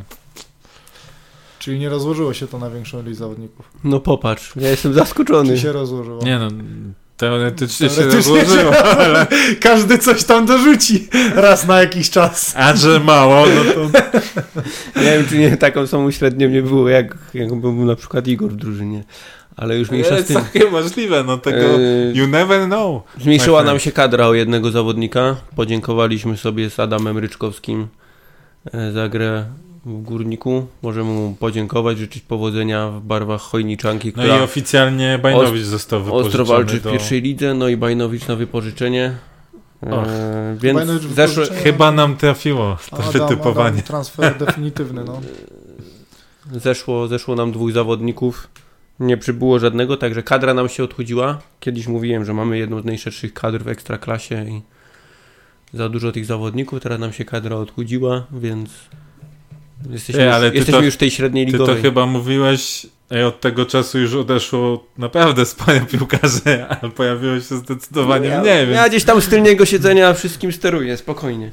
Czyli 1.58 1.78
nie 1.78 1.88
rozłożyło 1.88 2.34
się 2.34 2.46
to 2.46 2.58
na 2.58 2.70
większą 2.70 3.02
ilość 3.02 3.18
zawodników. 3.18 3.70
No 3.84 4.00
popatrz, 4.00 4.52
ja 4.56 4.70
jestem 4.70 4.94
zaskoczony. 4.94 5.54
Czy 5.54 5.62
się 5.62 5.72
rozłożyło? 5.72 6.22
Nie 6.24 6.38
no, 6.38 6.48
teoretycznie, 7.20 7.88
Teoretycznie 7.88 8.22
się 8.22 8.42
rozłożyło, 8.42 8.72
ale... 9.04 9.26
Każdy 9.60 9.98
coś 9.98 10.24
tam 10.24 10.46
dorzuci 10.46 11.08
raz 11.34 11.66
na 11.66 11.80
jakiś 11.80 12.10
czas. 12.10 12.54
A 12.56 12.76
że 12.76 13.00
mało, 13.00 13.46
no 13.46 13.72
to... 13.74 13.98
Nie 15.00 15.12
wiem, 15.12 15.26
czy 15.28 15.38
nie 15.38 15.56
taką 15.56 15.86
samą 15.86 16.10
średnią 16.10 16.48
nie 16.48 16.62
było, 16.62 16.88
jak, 16.88 17.18
jak 17.34 17.54
był 17.54 17.72
na 17.72 17.96
przykład 17.96 18.28
Igor 18.28 18.50
w 18.50 18.56
drużynie. 18.56 19.04
Ale 19.56 19.78
już 19.78 19.90
mniejsza 19.90 20.14
z 20.14 20.16
jest 20.16 20.28
tym. 20.28 20.36
całkiem 20.36 20.70
możliwe, 20.70 21.24
no 21.24 21.38
tego... 21.38 21.58
E, 21.58 22.12
You 22.14 22.26
never 22.26 22.66
know. 22.66 23.02
Zmniejszyła 23.20 23.62
nam 23.62 23.78
się 23.78 23.92
kadra 23.92 24.26
o 24.26 24.34
jednego 24.34 24.70
zawodnika. 24.70 25.36
Podziękowaliśmy 25.56 26.36
sobie 26.36 26.70
z 26.70 26.80
Adamem 26.80 27.18
Ryczkowskim 27.18 27.88
e, 28.74 28.92
za 28.92 29.08
grę 29.08 29.44
w 29.84 30.02
Górniku. 30.02 30.66
Możemy 30.82 31.10
mu 31.10 31.36
podziękować, 31.38 31.98
życzyć 31.98 32.22
powodzenia 32.22 32.88
w 32.88 33.00
barwach 33.00 33.40
Chojniczanki, 33.40 34.08
No 34.08 34.12
która 34.12 34.38
i 34.38 34.40
oficjalnie 34.40 35.18
Bajnowicz 35.22 35.62
został 35.62 36.04
wypożyczony 36.04 36.42
ostro 36.42 36.56
walczy 36.56 36.80
w 36.80 36.82
do... 36.82 36.92
pierwszej 36.92 37.22
lidze, 37.22 37.54
no 37.54 37.68
i 37.68 37.76
Bajnowicz 37.76 38.28
na 38.28 38.36
wypożyczenie. 38.36 39.16
Och. 39.82 40.08
E, 40.08 40.56
więc 40.60 40.80
w 40.80 41.08
wypożyczeniu. 41.08 41.62
Chyba 41.62 41.92
nam 41.92 42.16
trafiło 42.16 42.76
to 42.90 42.96
Adam, 42.96 43.12
wytypowanie. 43.12 43.68
Adam, 43.68 43.82
transfer 43.82 44.38
definitywny, 44.46 45.04
no. 45.04 45.20
zeszło, 46.52 47.08
zeszło 47.08 47.34
nam 47.34 47.52
dwóch 47.52 47.72
zawodników. 47.72 48.48
Nie 49.00 49.16
przybyło 49.16 49.58
żadnego, 49.58 49.96
także 49.96 50.22
kadra 50.22 50.54
nam 50.54 50.68
się 50.68 50.84
odchudziła. 50.84 51.38
Kiedyś 51.60 51.86
mówiłem, 51.86 52.24
że 52.24 52.34
mamy 52.34 52.58
jedną 52.58 52.80
z 52.80 52.84
najszerszych 52.84 53.34
kadr 53.34 53.62
w 53.62 53.68
ekstraklasie 53.68 54.44
i 54.48 54.62
za 55.76 55.88
dużo 55.88 56.12
tych 56.12 56.24
zawodników. 56.24 56.80
Teraz 56.80 57.00
nam 57.00 57.12
się 57.12 57.24
kadra 57.24 57.56
odchudziła, 57.56 58.26
więc 58.32 58.70
jesteśmy, 59.90 60.22
Ej, 60.22 60.28
ale 60.28 60.44
już, 60.44 60.52
ty 60.52 60.56
jesteśmy 60.58 60.78
to- 60.80 60.84
już 60.84 60.94
w 60.94 60.98
tej 60.98 61.10
średniej 61.10 61.46
Ty 61.46 61.52
ligowej. 61.52 61.76
to 61.76 61.82
chyba 61.82 62.06
mówiłeś, 62.06 62.86
ej, 63.10 63.24
od 63.24 63.40
tego 63.40 63.66
czasu 63.66 63.98
już 63.98 64.14
odeszło 64.14 64.84
naprawdę 64.98 65.46
sporo 65.46 65.80
piłkarzy, 65.80 66.66
a 66.68 66.88
pojawiło 66.88 67.34
się 67.34 67.56
zdecydowanie 67.56 68.28
ja, 68.28 68.40
mniej, 68.40 68.66
więc... 68.66 68.76
ja 68.76 68.88
gdzieś 68.88 69.04
tam 69.04 69.20
z 69.20 69.28
tylniego 69.28 69.66
siedzenia 69.66 70.14
wszystkim 70.14 70.52
steruję, 70.52 70.96
spokojnie. 70.96 71.50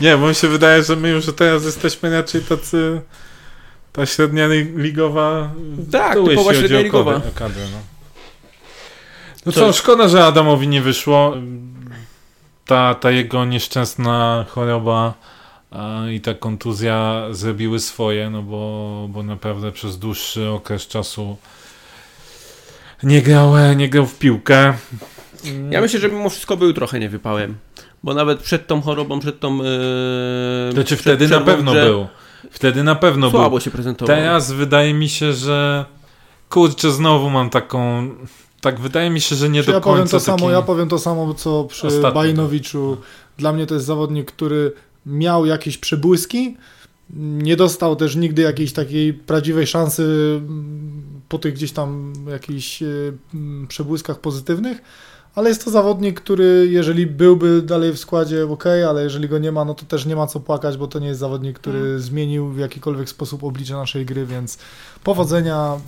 Nie, 0.00 0.16
bo 0.16 0.28
mi 0.28 0.34
się 0.34 0.48
wydaje, 0.48 0.82
że 0.82 0.96
my 0.96 1.08
już 1.08 1.26
teraz 1.36 1.64
jesteśmy 1.64 2.10
raczej 2.10 2.40
tacy... 2.40 3.00
Ta 3.92 4.06
średnia 4.06 4.46
li- 4.46 4.72
ligowa... 4.76 5.50
Tak, 5.90 6.18
typowa 6.28 6.54
średnia 6.54 6.78
o 6.78 6.82
ligowa. 6.82 7.14
o 7.16 7.20
kadrę, 7.34 7.62
no. 7.72 7.78
no 9.46 9.52
Co- 9.52 9.72
szkoda, 9.72 10.08
że 10.08 10.24
Adamowi 10.24 10.68
nie 10.68 10.82
wyszło. 10.82 11.34
Ta, 12.66 12.94
ta 12.94 13.10
jego 13.10 13.44
nieszczęsna 13.44 14.44
choroba 14.48 15.14
i 16.12 16.20
ta 16.20 16.34
kontuzja 16.34 17.26
zrobiły 17.30 17.80
swoje, 17.80 18.30
no 18.30 18.42
bo, 18.42 19.06
bo 19.10 19.22
naprawdę 19.22 19.72
przez 19.72 19.98
dłuższy 19.98 20.48
okres 20.48 20.86
czasu 20.86 21.36
nie 23.02 23.22
grał, 23.22 23.52
nie 23.76 23.88
grał 23.88 24.06
w 24.06 24.18
piłkę. 24.18 24.74
Ja 25.70 25.80
myślę, 25.80 26.00
że 26.00 26.08
mimo 26.08 26.30
wszystko 26.30 26.56
był 26.56 26.72
trochę 26.72 27.00
niewypałem. 27.00 27.54
Bo 28.02 28.14
nawet 28.14 28.40
przed 28.40 28.66
tą 28.66 28.80
chorobą, 28.80 29.20
przed 29.20 29.40
tą. 29.40 29.56
Yy, 29.56 30.72
Znaczy 30.72 30.96
wtedy 30.96 31.28
na 31.28 31.40
pewno 31.40 31.72
był. 31.72 32.06
Wtedy 32.50 32.82
na 32.84 32.94
pewno 32.94 33.30
był. 33.30 33.40
Słabo 33.40 33.60
się 33.60 33.70
prezentował. 33.70 34.16
Teraz 34.16 34.52
wydaje 34.52 34.94
mi 34.94 35.08
się, 35.08 35.32
że 35.32 35.84
kurczę, 36.50 36.90
znowu 36.90 37.30
mam 37.30 37.50
taką. 37.50 38.10
Tak, 38.60 38.80
wydaje 38.80 39.10
mi 39.10 39.20
się, 39.20 39.36
że 39.36 39.48
nie 39.48 39.60
Czy 39.60 39.66
do 39.66 39.72
ja 39.72 39.80
końca. 39.80 39.92
powiem 39.94 40.08
to 40.08 40.20
samo, 40.20 40.38
taki... 40.38 40.52
ja 40.52 40.62
powiem 40.62 40.88
to 40.88 40.98
samo, 40.98 41.34
co 41.34 41.64
przy 41.64 41.86
Ostatnio. 41.86 42.12
Bajnowiczu. 42.12 42.96
Dla 43.38 43.52
mnie 43.52 43.66
to 43.66 43.74
jest 43.74 43.86
zawodnik, 43.86 44.32
który 44.32 44.72
miał 45.06 45.46
jakieś 45.46 45.78
przebłyski, 45.78 46.56
nie 47.16 47.56
dostał 47.56 47.96
też 47.96 48.16
nigdy 48.16 48.42
jakiejś 48.42 48.72
takiej 48.72 49.14
prawdziwej 49.14 49.66
szansy 49.66 50.02
mm, 50.36 51.02
po 51.28 51.38
tych 51.38 51.54
gdzieś 51.54 51.72
tam 51.72 52.12
jakichś 52.30 52.82
e, 52.82 52.86
mm, 53.34 53.66
przebłyskach 53.66 54.20
pozytywnych, 54.20 54.82
ale 55.34 55.48
jest 55.48 55.64
to 55.64 55.70
zawodnik, 55.70 56.20
który 56.20 56.68
jeżeli 56.70 57.06
byłby 57.06 57.62
dalej 57.62 57.92
w 57.92 57.98
składzie, 57.98 58.46
ok, 58.46 58.64
ale 58.88 59.02
jeżeli 59.02 59.28
go 59.28 59.38
nie 59.38 59.52
ma, 59.52 59.64
no 59.64 59.74
to 59.74 59.86
też 59.86 60.06
nie 60.06 60.16
ma 60.16 60.26
co 60.26 60.40
płakać, 60.40 60.76
bo 60.76 60.86
to 60.86 60.98
nie 60.98 61.08
jest 61.08 61.20
zawodnik, 61.20 61.58
który 61.58 61.78
Hmm. 61.78 62.00
zmienił 62.00 62.48
w 62.48 62.58
jakikolwiek 62.58 63.08
sposób 63.08 63.44
oblicze 63.44 63.74
naszej 63.74 64.06
gry, 64.06 64.26
więc 64.26 64.58
powodzenia, 65.04 65.80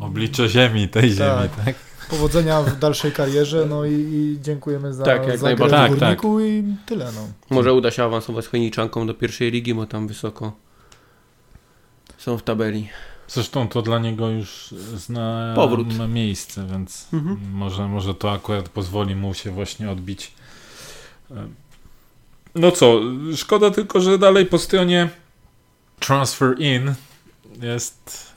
Oblicze 0.00 0.48
ziemi, 0.48 0.88
tej 0.88 1.10
ziemi, 1.10 1.48
tak? 1.64 1.74
Powodzenia 2.10 2.62
w 2.62 2.78
dalszej 2.78 3.12
karierze, 3.12 3.66
no 3.68 3.84
i, 3.84 3.92
i 3.92 4.38
dziękujemy 4.42 4.94
za, 4.94 5.04
Tak, 5.04 5.26
jak 5.28 5.38
za 5.38 5.54
grę 5.54 5.68
najbardziej. 5.68 5.96
w 5.96 6.00
Tak, 6.00 6.20
górniku 6.20 6.40
i 6.40 6.76
tyle, 6.86 7.04
no. 7.14 7.28
Może 7.50 7.72
uda 7.72 7.90
się 7.90 8.04
awansować 8.04 8.44
z 8.44 8.48
Chojniczanką 8.48 9.06
do 9.06 9.14
pierwszej 9.14 9.50
ligi, 9.50 9.74
bo 9.74 9.86
tam 9.86 10.08
wysoko 10.08 10.52
są 12.18 12.38
w 12.38 12.42
tabeli. 12.42 12.88
Zresztą 13.28 13.68
to 13.68 13.82
dla 13.82 13.98
niego 13.98 14.28
już 14.30 14.74
zna 14.96 15.52
Powrót. 15.56 15.88
miejsce, 16.08 16.66
więc 16.72 17.06
Mhm. 17.12 17.38
może, 17.52 17.88
może 17.88 18.14
to 18.14 18.32
akurat 18.32 18.68
pozwoli 18.68 19.16
mu 19.16 19.34
się 19.34 19.50
właśnie 19.50 19.90
odbić. 19.90 20.32
No 22.54 22.70
co, 22.70 23.00
szkoda 23.36 23.70
tylko, 23.70 24.00
że 24.00 24.18
dalej 24.18 24.46
po 24.46 24.58
stronie 24.58 25.08
Transfer 26.00 26.54
In 26.60 26.94
jest 27.62 28.33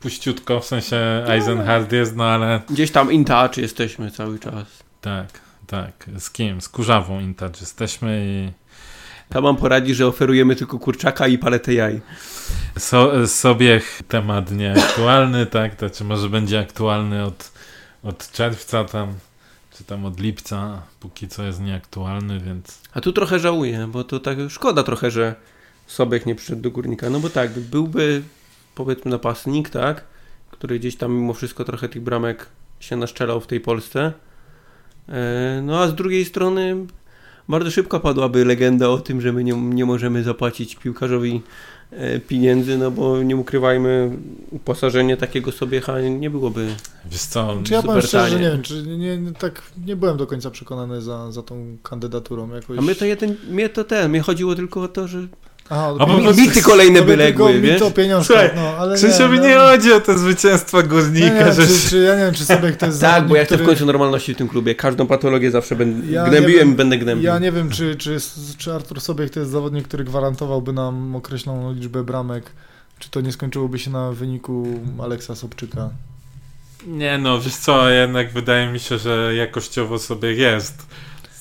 puściutko, 0.00 0.60
w 0.60 0.64
sensie 0.64 1.24
Eisenhard 1.28 1.92
jest, 1.92 2.16
no 2.16 2.24
ale 2.24 2.60
Gdzieś 2.70 2.90
tam 2.90 3.12
in 3.12 3.24
touch 3.24 3.56
jesteśmy 3.56 4.10
cały 4.10 4.38
czas. 4.38 4.64
tak, 5.00 5.26
tak. 5.66 6.06
Z 6.18 6.30
kim? 6.30 6.60
Z 6.60 6.68
Kurzawą 6.68 7.20
Intouch 7.20 7.60
jesteśmy 7.60 8.22
i 8.26 8.52
Tam 9.28 9.42
mam 9.44 9.56
poradzi, 9.56 9.94
że 9.94 10.06
oferujemy 10.06 10.56
tylko 10.56 10.78
kurczaka 10.78 11.26
i 11.28 11.38
paletę 11.38 11.74
jaj. 11.74 12.00
so, 12.78 13.26
sobie 13.28 13.80
temat 14.08 14.50
nieaktualny, 14.50 15.46
tak? 15.56 15.74
To 15.76 15.90
czy 15.90 16.04
może 16.04 16.28
będzie 16.28 16.60
aktualny 16.60 17.24
od, 17.24 17.52
od 18.02 18.30
czerwca 18.32 18.84
tam, 18.84 19.14
czy 19.78 19.84
tam 19.84 20.04
od 20.04 20.20
lipca, 20.20 20.82
póki 21.00 21.28
co 21.28 21.42
jest 21.42 21.60
nieaktualny, 21.60 22.40
więc 22.40 22.78
A 22.94 23.00
tu 23.00 23.12
trochę 23.12 23.38
żałuję, 23.38 23.88
bo 23.92 24.04
to 24.04 24.20
tak 24.20 24.38
szkoda 24.48 24.82
trochę, 24.82 25.10
że 25.10 25.34
Sobek 25.86 26.26
nie 26.26 26.34
przyszedł 26.34 26.62
do 26.62 26.70
górnika. 26.70 27.10
No 27.10 27.20
bo 27.20 27.30
tak, 27.30 27.58
byłby 27.58 28.22
powiedzmy 28.74 29.10
napastnik, 29.10 29.70
tak? 29.70 30.04
Który 30.50 30.78
gdzieś 30.78 30.96
tam 30.96 31.12
mimo 31.12 31.32
wszystko 31.32 31.64
trochę 31.64 31.88
tych 31.88 32.02
bramek 32.02 32.46
się 32.80 32.96
naszczelał 32.96 33.40
w 33.40 33.46
tej 33.46 33.60
Polsce. 33.60 34.12
E, 35.08 35.60
No 35.62 35.80
a 35.80 35.88
z 35.88 35.94
drugiej 35.94 36.24
strony 36.24 36.76
bardzo 37.48 37.70
szybko 37.70 38.00
padłaby 38.00 38.44
legenda 38.44 38.88
o 38.88 38.98
tym, 38.98 39.20
że 39.20 39.32
my 39.32 39.44
nie, 39.44 39.52
nie 39.52 39.84
możemy 39.84 40.22
zapłacić 40.22 40.76
piłkarzowi 40.76 41.42
e, 41.90 42.20
pieniędzy, 42.20 42.78
no 42.78 42.90
bo 42.90 43.22
nie 43.22 43.36
ukrywajmy, 43.36 44.10
uposażenie 44.50 45.16
takiego 45.16 45.52
sobie 45.52 45.82
nie 46.18 46.30
byłoby. 46.30 46.66
wiesz 47.10 47.20
co, 47.22 47.56
Czy 47.64 47.72
ja 47.72 47.80
Super 47.80 47.94
powiem 47.94 48.08
szczerze, 48.08 48.30
że 48.30 48.40
nie 48.40 48.50
wiem, 48.50 48.62
czy 48.62 48.82
nie, 48.82 49.18
nie, 49.18 49.32
tak 49.32 49.62
nie 49.86 49.96
byłem 49.96 50.16
do 50.16 50.26
końca 50.26 50.50
przekonany 50.50 51.02
za, 51.02 51.32
za 51.32 51.42
tą 51.42 51.76
kandydaturą. 51.82 52.50
Jakoś... 52.54 52.78
A 52.78 52.80
my 52.80 52.94
to 52.94 53.04
jeden, 53.04 53.36
mnie 53.48 53.68
to 53.68 53.84
ten, 53.84 54.10
mnie 54.10 54.20
chodziło 54.20 54.54
tylko 54.54 54.82
o 54.82 54.88
to, 54.88 55.08
że 55.08 55.26
Aha, 55.70 55.94
A 55.98 56.06
po 56.06 56.16
mi- 56.18 56.24
prostu- 56.24 56.62
kolejne 56.62 56.98
tobie 57.00 57.16
by 57.16 57.22
tylko 57.24 57.44
legły, 57.44 57.60
mi 57.60 57.68
wiesz? 57.68 57.78
to 57.80 57.90
pieniążka, 57.90 58.34
Słuchaj, 58.34 58.50
no, 58.56 58.68
ale 58.78 58.96
Krzysiowi 58.96 59.40
nie, 59.40 59.48
nie 59.48 59.54
no. 59.54 59.60
chodzi 59.60 59.92
o 59.92 60.00
te 60.00 60.18
zwycięstwa 60.18 60.78
Ja 60.78 60.82
nie, 60.82 60.88
górnika, 60.88 61.44
wiem, 61.44 61.52
że 61.52 61.66
czy, 61.66 61.88
czy, 61.90 61.98
ja 61.98 62.16
nie 62.16 62.24
wiem, 62.24 62.34
czy 62.34 62.44
sobie 62.44 62.72
to 62.72 62.86
jest 62.86 63.00
Tak, 63.10 63.26
bo 63.28 63.36
ja 63.36 63.44
chcę 63.44 63.54
w 63.54 63.58
który- 63.58 63.66
końcu 63.68 63.86
normalności 63.86 64.34
w 64.34 64.36
tym 64.36 64.48
klubie. 64.48 64.74
Każdą 64.74 65.06
patologię 65.06 65.50
zawsze 65.50 65.76
będę 65.76 66.12
Ja 66.12 66.24
nie 66.24 66.30
gnębiłem 66.30 66.68
wiem- 66.68 66.76
będę 66.76 66.98
gnębił. 66.98 67.26
Ja 67.26 67.38
nie 67.38 67.52
wiem, 67.52 67.70
czy, 67.70 67.96
czy, 67.96 68.16
czy 68.58 68.74
Artur 68.74 69.00
Sobiech 69.00 69.30
to 69.30 69.40
jest 69.40 69.52
zawodnik, 69.52 69.88
który 69.88 70.04
gwarantowałby 70.04 70.72
nam 70.72 71.16
określoną 71.16 71.72
liczbę 71.72 72.04
bramek. 72.04 72.50
Czy 72.98 73.10
to 73.10 73.20
nie 73.20 73.32
skończyłoby 73.32 73.78
się 73.78 73.90
na 73.90 74.12
wyniku 74.12 74.66
Aleksa 75.02 75.34
Sobczyka? 75.34 75.90
Nie 76.86 77.18
no, 77.18 77.40
wiesz 77.40 77.56
co, 77.56 77.88
jednak 77.90 78.32
wydaje 78.32 78.72
mi 78.72 78.80
się, 78.80 78.98
że 78.98 79.34
jakościowo 79.34 79.98
sobie 79.98 80.32
jest. 80.32 80.86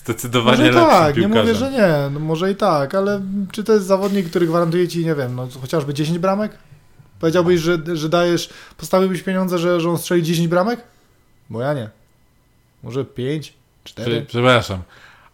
Zdecydowanie 0.05 0.57
Może 0.57 0.71
i 0.71 0.75
lepszym 0.75 0.89
tak, 0.89 1.17
nie 1.17 1.27
mówię, 1.27 1.55
że 1.55 1.71
nie, 1.71 1.93
no 2.11 2.19
może 2.19 2.51
i 2.51 2.55
tak, 2.55 2.95
ale 2.95 3.21
czy 3.51 3.63
to 3.63 3.73
jest 3.73 3.85
zawodnik, 3.85 4.29
który 4.29 4.47
gwarantuje 4.47 4.87
ci, 4.87 5.05
nie 5.05 5.15
wiem, 5.15 5.35
no 5.35 5.47
chociażby 5.61 5.93
10 5.93 6.19
bramek? 6.19 6.51
Powiedziałbyś, 7.19 7.61
że, 7.61 7.77
że 7.93 8.09
dajesz, 8.09 8.49
postawiłbyś 8.77 9.21
pieniądze, 9.21 9.57
że, 9.57 9.81
że 9.81 9.89
on 9.89 9.97
strzeli 9.97 10.23
10 10.23 10.47
bramek? 10.47 10.79
Bo 11.49 11.61
ja 11.61 11.73
nie. 11.73 11.89
Może 12.83 13.05
5, 13.05 13.53
4? 13.83 14.11
Prze- 14.11 14.25
Przepraszam. 14.25 14.81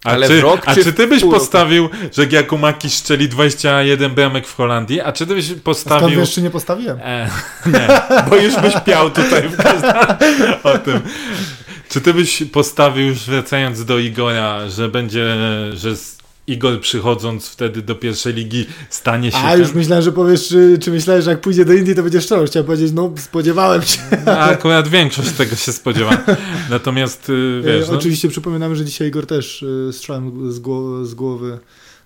A, 0.03 0.09
Ale 0.09 0.27
czy, 0.27 0.41
rok 0.41 0.61
a 0.65 0.75
czy 0.75 0.83
czy 0.83 0.93
ty 0.93 1.07
byś 1.07 1.23
postawił, 1.23 1.89
że 2.13 2.25
Giacomakis 2.25 2.93
strzeli 2.93 3.29
21 3.29 4.15
bramek 4.15 4.47
w 4.47 4.55
Holandii? 4.55 5.01
A 5.01 5.11
czy 5.11 5.27
ty 5.27 5.35
byś 5.35 5.45
Skąd 5.45 5.61
postawił... 5.61 6.19
wiesz, 6.19 6.33
czy 6.33 6.41
nie 6.41 6.49
postawiłem? 6.49 6.99
E, 7.01 7.29
nie, 7.73 7.87
bo 8.29 8.35
już 8.35 8.55
byś 8.55 8.73
piał 8.85 9.09
tutaj 9.09 9.49
w 9.49 9.55
o 10.65 10.77
tym. 10.77 11.01
Czy 11.89 12.01
ty 12.01 12.13
byś 12.13 12.43
postawił, 12.51 13.07
już 13.07 13.25
wracając 13.25 13.85
do 13.85 13.99
Igora, 13.99 14.69
że 14.69 14.89
będzie, 14.89 15.35
że 15.73 15.95
z- 15.95 16.17
Igor 16.47 16.81
przychodząc 16.81 17.47
wtedy 17.49 17.81
do 17.81 17.95
pierwszej 17.95 18.33
ligi 18.33 18.65
stanie 18.89 19.31
się 19.31 19.37
A, 19.37 19.51
ten- 19.51 19.59
już 19.59 19.73
myślałem, 19.73 20.03
że 20.03 20.11
powiesz, 20.11 20.47
czy, 20.47 20.77
czy 20.81 20.91
myślałeś, 20.91 21.25
że 21.25 21.31
jak 21.31 21.41
pójdzie 21.41 21.65
do 21.65 21.73
Indii, 21.73 21.95
to 21.95 22.03
będzie 22.03 22.21
strzelał. 22.21 22.45
Chciałem 22.45 22.65
powiedzieć, 22.65 22.91
no 22.93 23.13
spodziewałem 23.17 23.81
się. 23.81 23.99
No, 24.25 24.31
akurat 24.39 24.87
większość 24.87 25.31
tego 25.31 25.55
się 25.55 25.73
spodziewa. 25.73 26.17
Natomiast 26.69 27.29
y, 27.29 27.61
wiesz, 27.65 27.87
E, 27.87 27.91
no, 27.91 27.97
Oczywiście 27.97 28.29
przypominamy, 28.29 28.75
że 28.75 28.85
dzisiaj 28.85 29.07
Igor 29.07 29.25
też 29.25 29.63
y, 29.63 29.89
strzałem 29.93 30.51
z, 30.51 30.59
gło- 30.59 31.05
z 31.05 31.13
głowy 31.13 31.59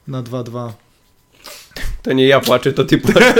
na 0.07 0.23
2-2. 0.23 0.71
To 2.03 2.13
nie 2.13 2.27
ja 2.27 2.39
płaczę, 2.39 2.73
to 2.73 2.85
ty 2.85 2.97
płaczesz. 2.97 3.35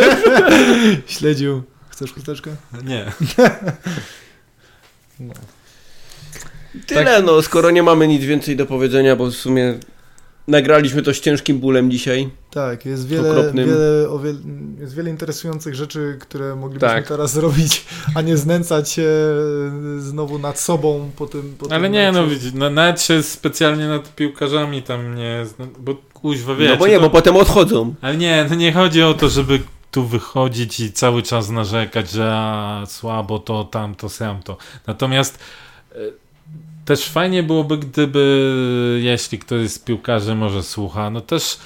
Śledził. 1.18 1.64
Chcesz 1.90 2.14
chusteczkę? 2.14 2.56
nie. 2.84 3.06
No. 5.20 5.34
Tyle, 6.88 7.22
no, 7.22 7.42
skoro 7.42 7.72
nie 7.72 7.84
mamy 7.84 8.08
nic 8.08 8.24
więcej 8.26 8.56
do 8.56 8.66
powiedzenia, 8.66 9.16
bo 9.16 9.26
w 9.26 9.34
sumie 9.36 9.76
nagraliśmy 10.48 11.02
to 11.02 11.14
z 11.14 11.20
ciężkim 11.20 11.60
bólem 11.60 11.92
dzisiaj. 11.92 12.30
Tak, 12.52 12.86
jest 12.86 13.08
wiele, 13.08 13.32
Okropnym. 13.32 13.68
wiele, 13.70 14.10
o 14.10 14.20
wiele, 14.20 14.38
jest 14.80 14.96
wiele 14.96 15.10
interesujących 15.10 15.76
rzeczy, 15.76 16.18
które 16.22 16.56
moglibyśmy 16.56 16.96
Tak. 16.96 17.08
teraz 17.08 17.34
zrobić, 17.40 17.86
a 18.16 18.22
nie 18.22 18.38
znęcać 18.38 18.92
się 18.92 19.08
znowu 20.00 20.40
nad 20.40 20.60
sobą 20.60 21.12
po 21.16 21.28
tym. 21.28 21.56
Po 21.60 21.72
Ale 21.72 21.84
tym 21.84 21.92
nie, 21.92 22.12
no 22.12 22.22
meczu. 22.24 22.34
widzisz, 22.36 22.52
no, 22.54 22.70
nawet 22.70 23.02
się 23.02 23.24
specjalnie 23.24 23.88
nad 23.88 24.16
piłkarzami 24.16 24.84
tam 24.84 25.16
nie... 25.16 25.46
Bo 25.80 25.96
kuźwa 26.14 26.56
wiecie, 26.56 26.72
No 26.72 26.78
bo 26.78 26.88
nie, 26.88 26.96
to- 26.96 27.02
bo 27.02 27.10
potem 27.10 27.36
odchodzą. 27.36 27.96
Ale 28.02 28.18
nie, 28.18 28.46
no 28.50 28.56
nie 28.56 28.74
chodzi 28.74 29.04
o 29.04 29.14
to, 29.14 29.30
żeby 29.30 29.60
tu 29.92 30.06
wychodzić 30.06 30.80
i 30.80 30.92
cały 30.92 31.24
czas 31.24 31.50
narzekać, 31.50 32.12
że 32.12 32.32
a, 32.34 32.84
słabo 32.88 33.40
to, 33.40 33.64
tamto, 33.64 34.08
to. 34.44 34.58
Natomiast 34.88 35.40
e, 35.92 35.96
też 36.92 37.10
fajnie 37.10 37.44
byłoby, 37.44 37.78
gdyby, 37.78 39.00
jeśli 39.04 39.40
ktoś 39.40 39.70
z 39.70 39.80
piłkarzy 39.80 40.36
może 40.36 40.64
słucha, 40.64 41.10
no 41.10 41.22
też 41.22 41.58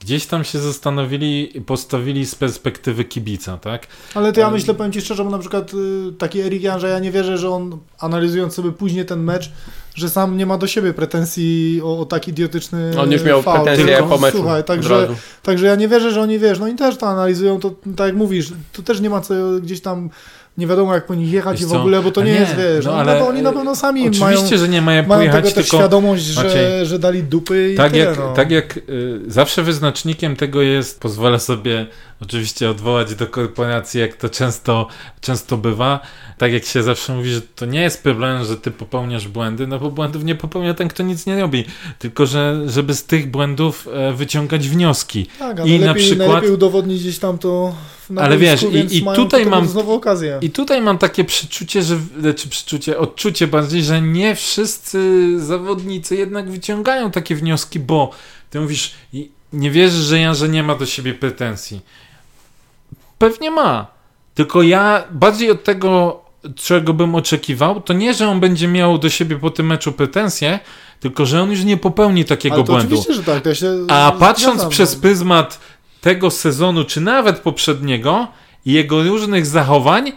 gdzieś 0.00 0.26
tam 0.26 0.44
się 0.44 0.58
zastanowili 0.58 1.56
i 1.56 1.60
postawili 1.60 2.26
z 2.26 2.34
perspektywy 2.34 3.04
kibica, 3.04 3.58
tak? 3.58 3.86
Ale 4.14 4.32
to 4.32 4.40
ja 4.40 4.50
myślę, 4.50 4.74
powiem 4.74 4.92
Ci 4.92 5.00
szczerze, 5.00 5.24
bo 5.24 5.30
na 5.30 5.38
przykład 5.38 5.74
y, 5.74 6.12
taki 6.18 6.40
Erik 6.40 6.62
Jan, 6.62 6.80
że 6.80 6.88
ja 6.88 6.98
nie 6.98 7.10
wierzę, 7.10 7.38
że 7.38 7.50
on 7.50 7.78
analizując 7.98 8.54
sobie 8.54 8.72
później 8.72 9.06
ten 9.06 9.22
mecz, 9.22 9.52
że 9.94 10.10
sam 10.10 10.36
nie 10.36 10.46
ma 10.46 10.58
do 10.58 10.66
siebie 10.66 10.94
pretensji 10.94 11.80
o, 11.84 11.98
o 11.98 12.04
tak 12.04 12.28
idiotyczny 12.28 12.92
On 13.00 13.12
już 13.12 13.22
miał 13.22 13.42
faul. 13.42 13.64
pretensje 13.64 13.96
Tylko, 13.96 14.08
po 14.08 14.18
meczu. 14.18 14.36
Słuchaj, 14.38 14.64
także, 14.64 15.08
także 15.42 15.66
ja 15.66 15.74
nie 15.74 15.88
wierzę, 15.88 16.10
że 16.10 16.20
oni, 16.20 16.38
wiesz, 16.38 16.58
no 16.58 16.68
i 16.68 16.74
też 16.74 16.96
to 16.96 17.08
analizują, 17.08 17.60
to 17.60 17.70
tak 17.96 18.06
jak 18.06 18.16
mówisz, 18.16 18.52
to 18.72 18.82
też 18.82 19.00
nie 19.00 19.10
ma 19.10 19.20
co 19.20 19.34
gdzieś 19.60 19.80
tam 19.80 20.10
nie 20.58 20.66
wiadomo 20.66 20.94
jak 20.94 21.06
po 21.06 21.14
nich 21.14 21.32
jechać 21.32 21.60
Wiesz 21.60 21.70
i 21.70 21.72
w 21.72 21.76
ogóle, 21.76 22.02
bo 22.02 22.10
to 22.10 22.22
nie, 22.24 22.32
nie, 22.32 22.40
jest, 22.40 22.56
wiesz, 22.56 22.84
no 22.84 22.92
no, 22.92 22.98
ale- 22.98 23.20
bo 23.20 23.28
oni 23.28 23.42
na 23.42 23.52
pewno 23.52 23.76
sami 23.76 24.10
mają, 24.20 24.32
Oczywiście, 24.34 24.58
że 24.58 24.68
nie 24.68 24.82
mają 24.82 25.06
mają 25.06 25.18
pojechać, 25.20 25.44
też 25.44 25.54
tylko... 25.54 25.76
świadomość, 25.76 26.22
że, 26.24 26.44
Maciej, 26.44 26.86
że 26.86 26.98
dali 26.98 27.22
dupy 27.22 27.72
i 27.72 27.76
Tak 27.76 27.92
tyle, 27.92 28.04
jak, 28.04 28.18
no. 28.18 28.32
tak 28.32 28.50
jak 28.50 28.76
y, 28.76 29.20
zawsze 29.26 29.62
wyznacznikiem 29.62 30.36
tego 30.36 30.62
jest, 30.62 31.00
pozwolę 31.00 31.40
sobie 31.40 31.86
oczywiście 32.22 32.70
odwołać 32.70 33.14
do 33.14 33.26
korporacji, 33.26 34.00
jak 34.00 34.16
to 34.16 34.28
często, 34.28 34.86
często 35.20 35.56
bywa, 35.56 36.00
tak 36.38 36.52
jak 36.52 36.64
się 36.64 36.82
zawsze 36.82 37.14
mówi, 37.14 37.30
że 37.30 37.40
to 37.42 37.66
nie 37.66 37.80
jest 37.80 38.02
problem, 38.02 38.44
że 38.44 38.56
ty 38.56 38.70
popełniasz 38.70 39.28
błędy, 39.28 39.66
no 39.66 39.78
bo 39.78 39.90
błędów 39.90 40.24
nie 40.24 40.34
popełnia 40.34 40.74
ten, 40.74 40.88
kto 40.88 41.02
nic 41.02 41.26
nie 41.26 41.40
robi, 41.40 41.64
tylko 41.98 42.26
że 42.26 42.62
żeby 42.66 42.94
z 42.94 43.04
tych 43.04 43.30
błędów 43.30 43.88
e, 43.92 44.12
wyciągać 44.12 44.68
wnioski. 44.68 45.26
Tak, 45.38 45.60
a 45.60 45.64
I 45.64 45.72
na 45.72 45.78
najlepiej, 45.78 46.04
przykład- 46.04 46.28
najlepiej 46.28 46.50
udowodnić 46.50 47.00
gdzieś 47.00 47.18
tam 47.18 47.38
to 47.38 47.74
na 48.10 48.22
Ale 48.22 48.38
boisku, 48.38 48.70
wiesz, 48.70 48.92
i- 48.92 48.98
i 48.98 49.04
tutaj 49.16 49.46
mam- 49.46 49.68
znowu 49.68 49.92
okazję. 49.92 50.38
I 50.42 50.50
tutaj 50.50 50.80
mam 50.82 50.98
takie 50.98 51.24
przeczucie, 51.24 51.82
że, 51.82 51.96
czy 52.36 52.48
przeczucie, 52.48 52.98
odczucie 52.98 53.46
bardziej, 53.46 53.82
że 53.84 54.02
nie 54.02 54.34
wszyscy 54.34 55.00
zawodnicy 55.40 56.16
jednak 56.16 56.50
wyciągają 56.50 57.10
takie 57.10 57.34
wnioski, 57.36 57.80
bo 57.80 58.10
ty 58.50 58.60
mówisz, 58.60 58.94
nie 59.52 59.70
wierzysz, 59.70 60.04
że 60.04 60.18
Jan, 60.20 60.34
że 60.34 60.48
nie 60.48 60.62
ma 60.62 60.74
do 60.74 60.86
siebie 60.86 61.14
pretensji. 61.14 61.80
Pewnie 63.22 63.50
ma. 63.50 63.86
Tylko 64.34 64.62
ja 64.62 65.04
bardziej 65.10 65.50
od 65.50 65.64
tego, 65.64 66.20
czego 66.56 66.94
bym 66.94 67.14
oczekiwał, 67.14 67.80
to 67.80 67.92
nie, 67.92 68.14
że 68.14 68.28
on 68.28 68.40
będzie 68.40 68.68
miał 68.68 68.98
do 68.98 69.10
siebie 69.10 69.38
po 69.38 69.50
tym 69.50 69.66
meczu 69.66 69.92
pretensje, 69.92 70.58
tylko 71.00 71.26
że 71.26 71.42
on 71.42 71.50
już 71.50 71.64
nie 71.64 71.76
popełni 71.76 72.24
takiego 72.24 72.64
błędu. 72.64 72.96
tak. 73.24 73.44
Ja 73.88 73.96
A 73.96 74.12
patrząc 74.12 74.54
zgadzam, 74.54 74.70
przez 74.70 74.94
no. 74.94 75.00
pryzmat 75.00 75.60
tego 76.00 76.30
sezonu, 76.30 76.84
czy 76.84 77.00
nawet 77.00 77.38
poprzedniego 77.38 78.28
i 78.66 78.72
jego 78.72 79.02
różnych 79.02 79.46
zachowań, 79.46 80.12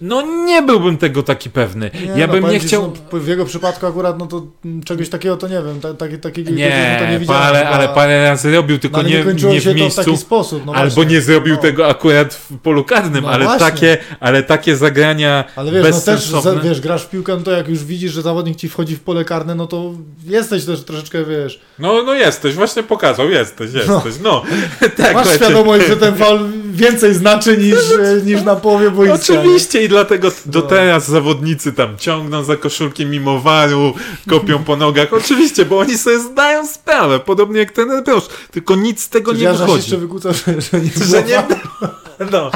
no 0.00 0.22
nie 0.22 0.62
byłbym 0.62 0.98
tego 0.98 1.22
taki 1.22 1.50
pewny. 1.50 1.90
Nie, 2.14 2.20
ja 2.20 2.26
no, 2.26 2.32
bym 2.32 2.50
nie 2.50 2.60
ci, 2.60 2.66
chciał... 2.66 2.92
No, 3.12 3.20
w 3.20 3.26
jego 3.28 3.44
przypadku 3.44 3.86
akurat, 3.86 4.18
no 4.18 4.26
to 4.26 4.46
czegoś 4.84 5.08
takiego 5.08 5.36
to 5.36 5.48
nie 5.48 5.62
wiem. 5.62 5.80
Ta, 5.80 5.94
taki, 5.94 6.18
takiego 6.18 6.50
to 6.50 6.56
nie 6.56 6.62
Nie, 6.62 7.18
widziałem. 7.20 7.42
ale, 7.42 7.58
chyba. 7.58 7.70
ale 7.70 7.88
parę 7.88 8.24
razy 8.24 8.52
robił, 8.54 8.78
tylko 8.78 9.02
No, 9.02 9.08
nie, 9.08 9.24
nie 9.24 9.48
nie 9.48 9.60
się 9.60 9.60
w 9.60 9.64
to 9.64 9.72
w 9.72 9.76
miejscu. 9.76 10.04
taki 10.04 10.16
sposób. 10.16 10.66
No 10.66 10.72
Albo 10.72 10.94
właśnie. 10.94 11.12
nie 11.12 11.20
zrobił 11.20 11.54
no. 11.54 11.60
tego 11.62 11.88
akurat 11.88 12.34
w 12.34 12.58
polu 12.58 12.84
karnym, 12.84 13.24
No 13.24 13.30
ale, 13.30 13.44
właśnie. 13.44 13.66
takie, 13.70 13.98
ale 14.20 14.42
takie 14.42 14.76
zagrania 14.76 15.44
Ale 15.56 15.72
wiesz, 15.72 15.86
no 15.90 16.00
też, 16.00 16.32
wiesz, 16.64 16.80
grasz 16.80 17.02
w 17.04 17.10
piłkę, 17.10 17.36
no 17.36 17.42
to 17.42 17.50
jak 17.50 17.68
już 17.68 17.84
widzisz, 17.84 18.12
że 18.12 18.22
zawodnik 18.22 18.56
ci 18.56 18.68
wchodzi 18.68 18.96
w 18.96 19.00
pole 19.00 19.24
karne, 19.24 19.54
no 19.54 19.66
to 19.66 19.92
jesteś 20.26 20.64
też 20.64 20.84
troszeczkę, 20.84 21.24
wiesz, 21.24 21.60
No, 21.78 22.02
no 22.02 22.14
jesteś, 22.14 22.54
właśnie 22.54 22.82
pokazał, 22.82 23.30
jesteś, 23.30 23.72
jesteś, 23.72 24.14
no. 24.22 24.42
tak, 24.96 25.14
masz 25.14 25.34
świadomość, 25.34 25.86
że 25.86 25.96
ten 25.96 26.14
faul 26.16 26.40
więcej 26.72 27.14
znaczy 27.14 27.56
niż, 27.58 27.75
e, 27.78 28.22
niż 28.24 28.42
na 28.42 28.56
połowie 28.56 28.90
boiska. 28.90 29.14
Oczywiście 29.14 29.82
i 29.84 29.88
dlatego 29.88 30.30
do 30.46 30.60
No. 30.60 30.66
teraz 30.66 31.08
zawodnicy 31.08 31.72
tam 31.72 31.96
ciągną 31.98 32.44
za 32.44 32.56
koszulki 32.56 33.06
mimo 33.06 33.40
waru, 33.40 33.94
kopią 34.28 34.64
po 34.64 34.76
nogach. 34.76 35.12
Oczywiście, 35.12 35.64
bo 35.64 35.78
oni 35.78 35.98
sobie 35.98 36.20
zdają 36.20 36.66
sprawę, 36.66 37.20
podobnie 37.20 37.58
jak 37.58 37.72
ten 37.72 38.04
Prosz, 38.04 38.24
tylko 38.50 38.76
nic 38.76 39.02
z 39.02 39.08
tego 39.08 39.32
nie 39.32 39.52
wychodzi. 39.52 39.72
jeszcze 39.76 39.96
wykłócał, 39.96 40.32
że, 40.32 40.60
że 40.60 40.80
nie 40.80 40.90
Że 41.06 41.22
nie... 41.22 41.42
No. 42.32 42.50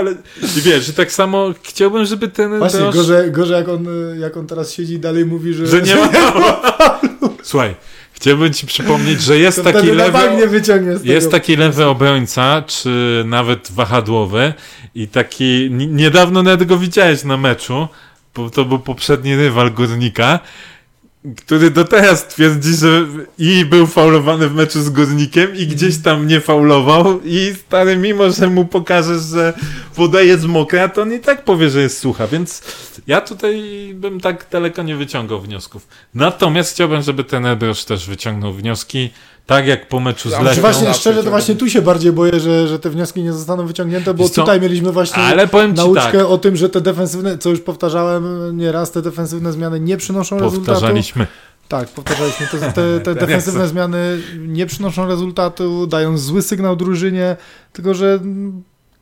ale 0.00 0.10
i 0.56 0.60
wiesz, 0.60 0.88
i 0.88 0.92
tak 0.92 1.12
samo 1.12 1.54
chciałbym, 1.62 2.04
żeby 2.04 2.28
ten 2.28 2.58
Właśnie, 2.58 2.80
gorzej, 2.92 3.32
gorzej 3.32 3.56
jak, 3.56 3.68
on, 3.68 3.86
jak 4.20 4.36
on 4.36 4.46
teraz 4.46 4.72
siedzi 4.72 4.94
i 4.94 4.98
dalej 4.98 5.26
mówi, 5.26 5.54
że... 5.54 5.66
że 5.66 5.82
nie 5.82 5.96
ma 5.96 6.08
Słuchaj, 7.42 7.74
chciałbym 8.20 8.52
ci 8.52 8.66
przypomnieć, 8.66 9.22
że 9.22 9.38
jest 9.38 9.56
to 9.58 9.64
taki 9.72 9.86
lewy, 9.86 10.18
jest 11.04 11.30
taki 11.30 11.56
lewy 11.56 11.84
obrońca, 11.86 12.62
czy 12.66 13.22
nawet 13.26 13.72
wahadłowy. 13.72 14.54
I 14.94 15.08
taki, 15.08 15.68
niedawno 15.70 16.42
nawet 16.42 16.64
go 16.64 16.78
widziałeś 16.78 17.24
na 17.24 17.36
meczu, 17.36 17.88
bo 18.34 18.50
to 18.50 18.64
był 18.64 18.78
poprzedni 18.78 19.36
rywal 19.36 19.70
Górnika, 19.70 20.40
który 21.36 21.70
do 21.70 21.84
teraz 21.84 22.28
twierdzi, 22.28 22.74
że 22.74 23.06
i 23.38 23.64
był 23.64 23.86
faulowany 23.86 24.48
w 24.48 24.54
meczu 24.54 24.82
z 24.82 24.90
Górnikiem 24.90 25.56
i 25.56 25.66
gdzieś 25.66 25.98
tam 25.98 26.26
nie 26.26 26.40
faulował. 26.40 27.20
I 27.24 27.54
stary, 27.66 27.96
mimo 27.96 28.30
że 28.30 28.46
mu 28.46 28.64
pokażesz, 28.64 29.22
że 29.22 29.52
woda 29.96 30.22
jest 30.22 30.44
mokra, 30.44 30.88
to 30.88 31.02
on 31.02 31.14
i 31.14 31.20
tak 31.20 31.44
powie, 31.44 31.70
że 31.70 31.82
jest 31.82 31.98
sucha, 31.98 32.26
więc 32.26 32.62
ja 33.06 33.20
tutaj 33.20 33.62
bym 33.94 34.20
tak 34.20 34.46
daleko 34.50 34.82
nie 34.82 34.96
wyciągał 34.96 35.40
wniosków. 35.40 35.88
Natomiast 36.14 36.74
chciałbym, 36.74 37.02
żeby 37.02 37.24
ten 37.24 37.46
Ebrosz 37.46 37.84
też 37.84 38.08
wyciągnął 38.08 38.52
wnioski, 38.52 39.10
tak 39.48 39.66
jak 39.66 39.88
po 39.88 40.00
meczu 40.00 40.28
z 40.28 40.32
Znaczy 40.32 40.44
Lechią. 40.44 40.60
właśnie, 40.60 40.88
na 40.88 40.94
szczerze, 40.94 41.24
to 41.24 41.30
właśnie 41.30 41.54
tu 41.54 41.70
się 41.70 41.82
bardziej 41.82 42.12
boję, 42.12 42.40
że, 42.40 42.68
że 42.68 42.78
te 42.78 42.90
wnioski 42.90 43.22
nie 43.22 43.32
zostaną 43.32 43.66
wyciągnięte, 43.66 44.14
bo 44.14 44.28
co? 44.28 44.42
tutaj 44.42 44.60
mieliśmy 44.60 44.92
właśnie 44.92 45.22
Ale 45.22 45.46
powiem 45.46 45.70
ci 45.70 45.76
nauczkę 45.76 46.18
tak, 46.18 46.26
o 46.26 46.38
tym, 46.38 46.56
że 46.56 46.68
te 46.68 46.80
defensywne, 46.80 47.38
co 47.38 47.50
już 47.50 47.60
powtarzałem 47.60 48.56
nieraz, 48.58 48.90
te 48.90 49.02
defensywne 49.02 49.52
zmiany 49.52 49.80
nie 49.80 49.96
przynoszą 49.96 50.38
rezultatu. 50.38 50.66
powtarzaliśmy. 50.72 51.26
Tak, 51.68 51.88
powtarzaliśmy. 51.88 52.46
Te, 52.46 52.72
te, 52.72 53.00
te 53.04 53.14
defensywne 53.14 53.68
zmiany 53.68 54.18
nie 54.38 54.66
przynoszą 54.66 55.06
rezultatu, 55.06 55.86
dają 55.86 56.18
zły 56.18 56.42
sygnał 56.42 56.76
drużynie, 56.76 57.36
tylko 57.72 57.94
że 57.94 58.18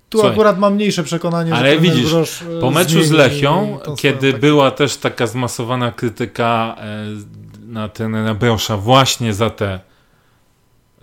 tu 0.09 0.19
Słuchaj, 0.19 0.31
akurat 0.33 0.59
mam 0.59 0.75
mniejsze 0.75 1.03
przekonanie, 1.03 1.55
ale 1.55 1.79
widzisz, 1.79 2.13
e, 2.13 2.61
Po 2.61 2.71
meczu 2.71 3.03
z 3.03 3.11
Lechią, 3.11 3.79
kiedy 3.97 4.13
taktykę. 4.19 4.39
była 4.39 4.71
też 4.71 4.97
taka 4.97 5.27
zmasowana 5.27 5.93
krytyka 5.93 6.77
e, 6.79 7.07
na 7.67 7.89
trenera 7.89 8.35
Brosza 8.35 8.77
właśnie 8.77 9.35
za 9.35 9.51
te 9.51 9.81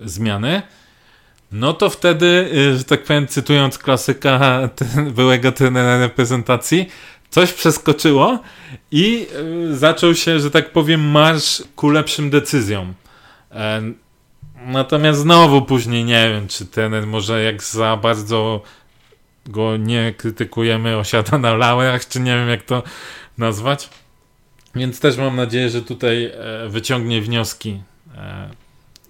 zmiany, 0.05 0.61
no 1.51 1.73
to 1.73 1.89
wtedy, 1.89 2.49
e, 2.71 2.77
że 2.77 2.83
tak 2.83 3.03
powiem, 3.03 3.27
cytując 3.27 3.77
klasyka 3.77 4.39
ten, 4.75 5.11
byłego 5.11 5.51
trenera 5.51 5.99
reprezentacji, 5.99 6.89
coś 7.29 7.53
przeskoczyło 7.53 8.39
i 8.91 9.27
e, 9.71 9.75
zaczął 9.75 10.15
się, 10.15 10.39
że 10.39 10.51
tak 10.51 10.71
powiem, 10.71 11.11
marsz 11.11 11.63
ku 11.75 11.89
lepszym 11.89 12.29
decyzjom. 12.29 12.93
E, 13.51 13.81
Natomiast 14.65 15.19
znowu 15.19 15.61
później 15.61 16.05
nie 16.05 16.29
wiem, 16.29 16.47
czy 16.47 16.65
trener 16.65 17.07
może 17.07 17.43
jak 17.43 17.63
za 17.63 17.97
bardzo 17.97 18.61
go 19.45 19.77
nie 19.77 20.13
krytykujemy, 20.17 20.97
osiada 20.97 21.37
na 21.37 21.55
laurach, 21.55 22.07
czy 22.07 22.19
nie 22.19 22.35
wiem 22.35 22.49
jak 22.49 22.63
to 22.63 22.83
nazwać. 23.37 23.89
Więc 24.75 24.99
też 24.99 25.17
mam 25.17 25.35
nadzieję, 25.35 25.69
że 25.69 25.81
tutaj 25.81 26.25
e, 26.25 26.69
wyciągnie 26.69 27.21
wnioski 27.21 27.81
e, 28.17 28.49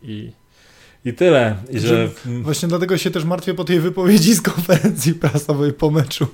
i, 0.02 0.32
i 1.06 1.14
tyle. 1.14 1.56
I 1.70 1.80
że, 1.80 2.10
Właśnie 2.42 2.68
dlatego 2.70 2.98
się 2.98 3.12
też 3.12 3.24
martwię 3.26 3.54
po 3.54 3.64
tej 3.64 3.80
wypowiedzi 3.80 4.34
z 4.34 4.42
konferencji 4.42 5.14
prasowej 5.14 5.74
po 5.74 5.92
meczu. 5.92 6.28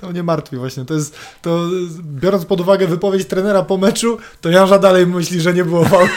To 0.00 0.10
mnie 0.10 0.22
martwi 0.22 0.56
właśnie. 0.56 0.84
To 0.84 0.94
jest, 0.94 1.16
to 1.42 1.68
biorąc 2.02 2.44
pod 2.44 2.60
uwagę 2.60 2.86
wypowiedź 2.86 3.24
trenera 3.26 3.62
po 3.62 3.76
meczu, 3.76 4.18
to 4.40 4.50
Janża 4.50 4.78
dalej 4.78 5.06
myśli, 5.06 5.40
że 5.40 5.54
nie 5.54 5.64
było 5.64 5.84
faulu. 5.84 6.08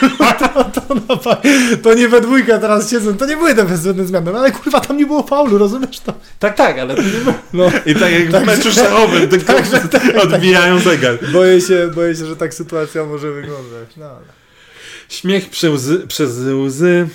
To, 0.88 0.94
to, 1.00 1.16
pa- 1.16 1.42
to 1.82 1.94
nie 1.94 2.08
we 2.08 2.20
dwójkę 2.20 2.58
teraz 2.58 2.90
siedzą, 2.90 3.16
to 3.16 3.26
nie 3.26 3.36
były 3.36 3.54
defensywne 3.54 4.06
zmiany, 4.06 4.32
no 4.32 4.38
ale 4.38 4.52
kurwa 4.52 4.80
tam 4.80 4.96
nie 4.96 5.06
było 5.06 5.22
faulu, 5.22 5.58
rozumiesz 5.58 6.00
to? 6.00 6.12
tak, 6.38 6.56
tak, 6.56 6.78
ale 6.78 6.94
to 6.94 7.02
nie 7.02 7.08
było. 7.08 7.34
No, 7.52 7.64
I 7.86 7.94
tak 7.94 8.12
jak 8.12 8.28
w 8.28 8.32
Także- 8.32 8.56
meczu 8.56 8.72
szachowym, 8.72 9.28
tylko 9.32 9.52
Także 9.52 9.80
tak, 9.80 10.02
odbijają 10.22 10.78
zegar. 10.78 11.18
boję 11.32 11.60
się, 11.60 11.90
boję 11.94 12.16
się, 12.16 12.26
że 12.26 12.36
tak 12.36 12.54
sytuacja 12.54 13.04
może 13.04 13.32
wyglądać. 13.32 13.88
No, 13.96 14.04
ale... 14.04 14.24
Śmiech 15.08 15.50
przez 15.50 15.90
przez 16.08 16.30
łzy. 16.66 17.08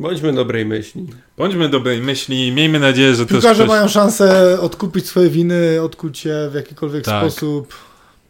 Bądźmy 0.00 0.32
dobrej 0.32 0.66
myśli. 0.66 1.06
Bądźmy 1.38 1.68
dobrej 1.68 2.00
myśli, 2.02 2.52
miejmy 2.52 2.80
nadzieję, 2.80 3.14
że 3.14 3.26
też 3.26 3.32
Piłkarze 3.32 3.54
ktoś 3.64 3.68
mają 3.76 3.88
szansę 3.88 4.58
odkupić 4.60 5.06
swoje 5.06 5.28
winy, 5.30 5.82
odkuć 5.82 6.24
je 6.24 6.48
w 6.50 6.54
jakikolwiek 6.54 7.04
Tak. 7.04 7.22
sposób. 7.22 7.74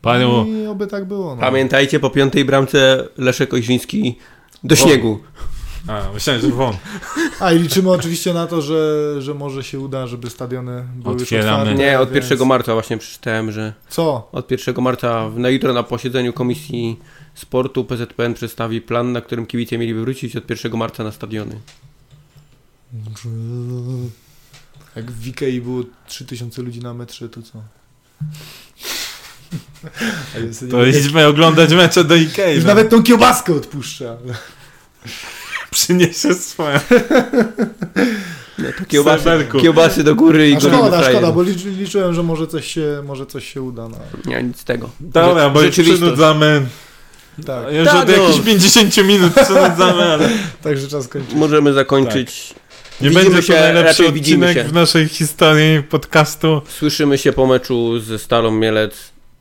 paru 0.03 0.47
I 0.49 0.67
oby 0.67 0.87
tak 0.87 1.05
było. 1.05 1.35
No. 1.35 1.41
Pamiętajcie, 1.41 2.01
po 2.01 2.11
piątej 2.11 2.45
bramce 2.45 3.09
Leszek 3.19 3.55
Oźwiński 3.55 4.19
do 4.65 4.77
śniegu. 4.77 5.19
A, 5.89 6.13
myślałem, 6.15 6.43
że 6.43 6.49
won. 6.49 6.75
A 7.41 7.53
i 7.53 7.59
liczymy 7.59 7.91
oczywiście 7.91 8.35
na 8.35 8.47
to, 8.47 8.63
że, 8.63 9.15
że 9.23 9.35
może 9.35 9.65
się 9.65 9.81
uda, 9.81 10.07
żeby 10.07 10.31
stadiony 10.31 10.85
były 10.97 11.15
Otwieramy. 11.17 11.53
otwarte. 11.53 11.75
Nie, 11.75 12.01
od 12.01 12.11
więc- 12.13 12.31
1 12.31 12.49
marca 12.49 12.73
właśnie 12.75 12.99
przeczytałem, 12.99 13.53
że 13.53 13.73
Co? 13.89 14.29
od 14.33 14.51
1 14.51 14.83
marca 14.83 15.31
na 15.37 15.49
jutro 15.49 15.73
na 15.73 15.83
posiedzeniu 15.83 16.33
Komisji 16.33 17.01
Sportu 17.37 17.85
PZPN 17.85 18.35
przedstawi 18.35 18.81
plan, 18.81 19.13
na 19.13 19.21
którym 19.21 19.47
kibice 19.47 19.79
mieli 19.79 19.95
wrócić 19.95 20.37
od 20.37 20.51
1 20.51 20.77
marca 20.77 21.05
na 21.05 21.13
stadiony. 21.13 21.61
Jak 24.97 25.11
w 25.11 25.27
Ikei 25.27 25.61
było 25.61 25.83
3000 26.07 26.63
ludzi 26.63 26.81
na 26.81 26.95
metrze, 26.95 27.29
to 27.29 27.43
co? 27.43 27.63
To 30.71 30.87
idźmy 30.87 31.27
oglądać 31.27 31.73
mecze 31.73 32.05
do 32.05 32.15
Ikei. 32.17 32.55
Już 32.55 32.65
no. 32.65 32.69
nawet 32.69 32.91
tą 32.91 33.03
kiełbaskę 33.03 33.55
odpuszcza. 33.55 34.17
przyniesie 35.71 36.35
swoje. 36.35 36.81
No 38.59 38.69
to 38.79 38.85
kiełbasy, 39.63 40.05
do 40.05 40.15
góry 40.15 40.51
i 40.51 40.57
A 40.57 40.61
szkoda, 40.61 41.11
szkoda, 41.11 41.33
bo 41.33 41.43
liczy, 41.43 41.71
liczyłem, 41.71 42.15
że 42.15 42.23
może 42.23 42.47
coś 42.47 42.73
się, 42.73 43.03
może 43.07 43.27
coś 43.27 43.53
się 43.53 43.63
uda. 43.63 43.89
No. 43.89 43.99
Nie, 44.27 44.43
nic 44.43 44.61
z 44.61 44.65
tego. 44.65 44.91
Dobra, 45.01 45.51
bo 45.51 45.63
już 45.63 45.71
przynudzamy. 45.71 46.67
Tak, 47.47 47.73
Już 47.75 47.89
Tak, 47.89 47.97
od 48.03 48.09
no. 48.17 48.23
jakichś 48.23 48.47
50 48.47 48.97
minut 49.05 49.33
przynudzamy, 49.35 50.03
ale 50.03 50.29
także 50.63 50.89
czas 50.89 51.09
kończyć. 51.09 51.35
Możemy 51.35 51.73
zakończyć. 51.73 52.55
nie 53.01 53.11
Widzimy 53.11 53.31
będzie 53.31 53.47
się, 53.47 53.53
to 53.55 53.61
najlepszy 53.61 54.03
raczej 54.03 54.13
widzimy 54.13 54.47
odcinek 54.47 54.67
się. 54.67 54.71
w 54.71 54.75
naszej 54.75 55.09
historii 55.09 55.83
podcastu. 55.83 56.63
Słyszymy 56.69 57.19
się 57.19 57.33
po 57.33 57.47
meczu 57.47 58.01
ze 58.01 58.19
Stalą 58.19 58.51
Mielec. 58.51 58.95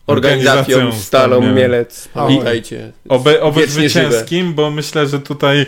Organizacją 0.08 0.78
Organizacją 0.78 1.02
Stalą 1.02 1.38
Stal 1.42 1.54
Mielec. 1.56 2.10
Ahoj. 2.16 2.28
Pamiętajcie. 2.28 2.92
Oby, 3.10 3.42
oby 3.42 3.68
zwycięskim, 3.68 4.54
bo 4.54 4.72
myślę, 4.72 5.08
że 5.08 5.20
tutaj 5.20 5.66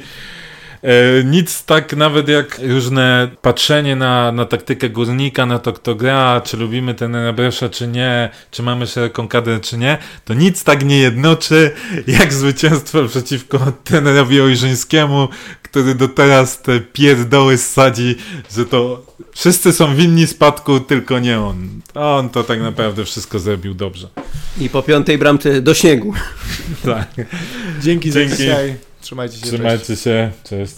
nic 1.25 1.65
tak 1.65 1.95
nawet 1.95 2.28
jak 2.28 2.59
różne 2.67 3.30
patrzenie 3.41 3.95
na, 3.95 4.32
na 4.32 4.45
taktykę 4.45 4.89
górnika, 4.89 5.45
na 5.45 5.59
to 5.59 5.73
kto 5.73 5.95
gra, 5.95 6.41
czy 6.41 6.57
lubimy 6.57 6.93
ten 6.93 7.17
Bresza, 7.36 7.69
czy 7.69 7.88
nie, 7.88 8.30
czy 8.51 8.63
mamy 8.63 8.88
szeroką 8.88 9.28
kadrę, 9.28 9.59
czy 9.59 9.78
nie, 9.78 9.97
to 10.25 10.34
nic 10.34 10.63
tak 10.63 10.86
nie 10.86 10.97
jednoczy 10.97 11.71
jak 12.19 12.34
zwycięstwo 12.34 13.05
przeciwko 13.07 13.59
trenerowi 13.84 14.41
Ojrzyńskiemu, 14.41 15.28
który 15.63 15.95
do 15.95 16.07
teraz 16.07 16.61
te 16.61 16.80
pierdoły 16.80 17.57
ssadzi, 17.57 18.15
że 18.55 18.65
to 18.65 19.05
wszyscy 19.36 19.73
są 19.73 19.95
winni 19.95 20.28
spadku, 20.28 20.80
tylko 20.80 21.19
nie 21.19 21.39
on. 21.39 21.69
On 21.93 22.30
to 22.30 22.43
tak 22.43 22.61
naprawdę 22.61 23.05
wszystko 23.05 23.39
zrobił 23.39 23.73
dobrze. 23.73 24.07
I 24.59 24.69
po 24.69 24.84
piątej 24.84 25.17
bramce 25.17 25.61
do 25.61 25.73
śniegu. 25.73 26.13
Tak. 26.86 27.07
Dzięki, 27.82 28.11
za 28.11 28.19
Dzięki. 28.19 28.38
dzisiaj. 28.38 28.86
Trzymajcie 29.07 29.35
się. 29.35 29.41
cześć. 29.41 29.53
Trzymajcie 29.53 29.95
się. 29.95 30.31
Cześć. 30.43 30.75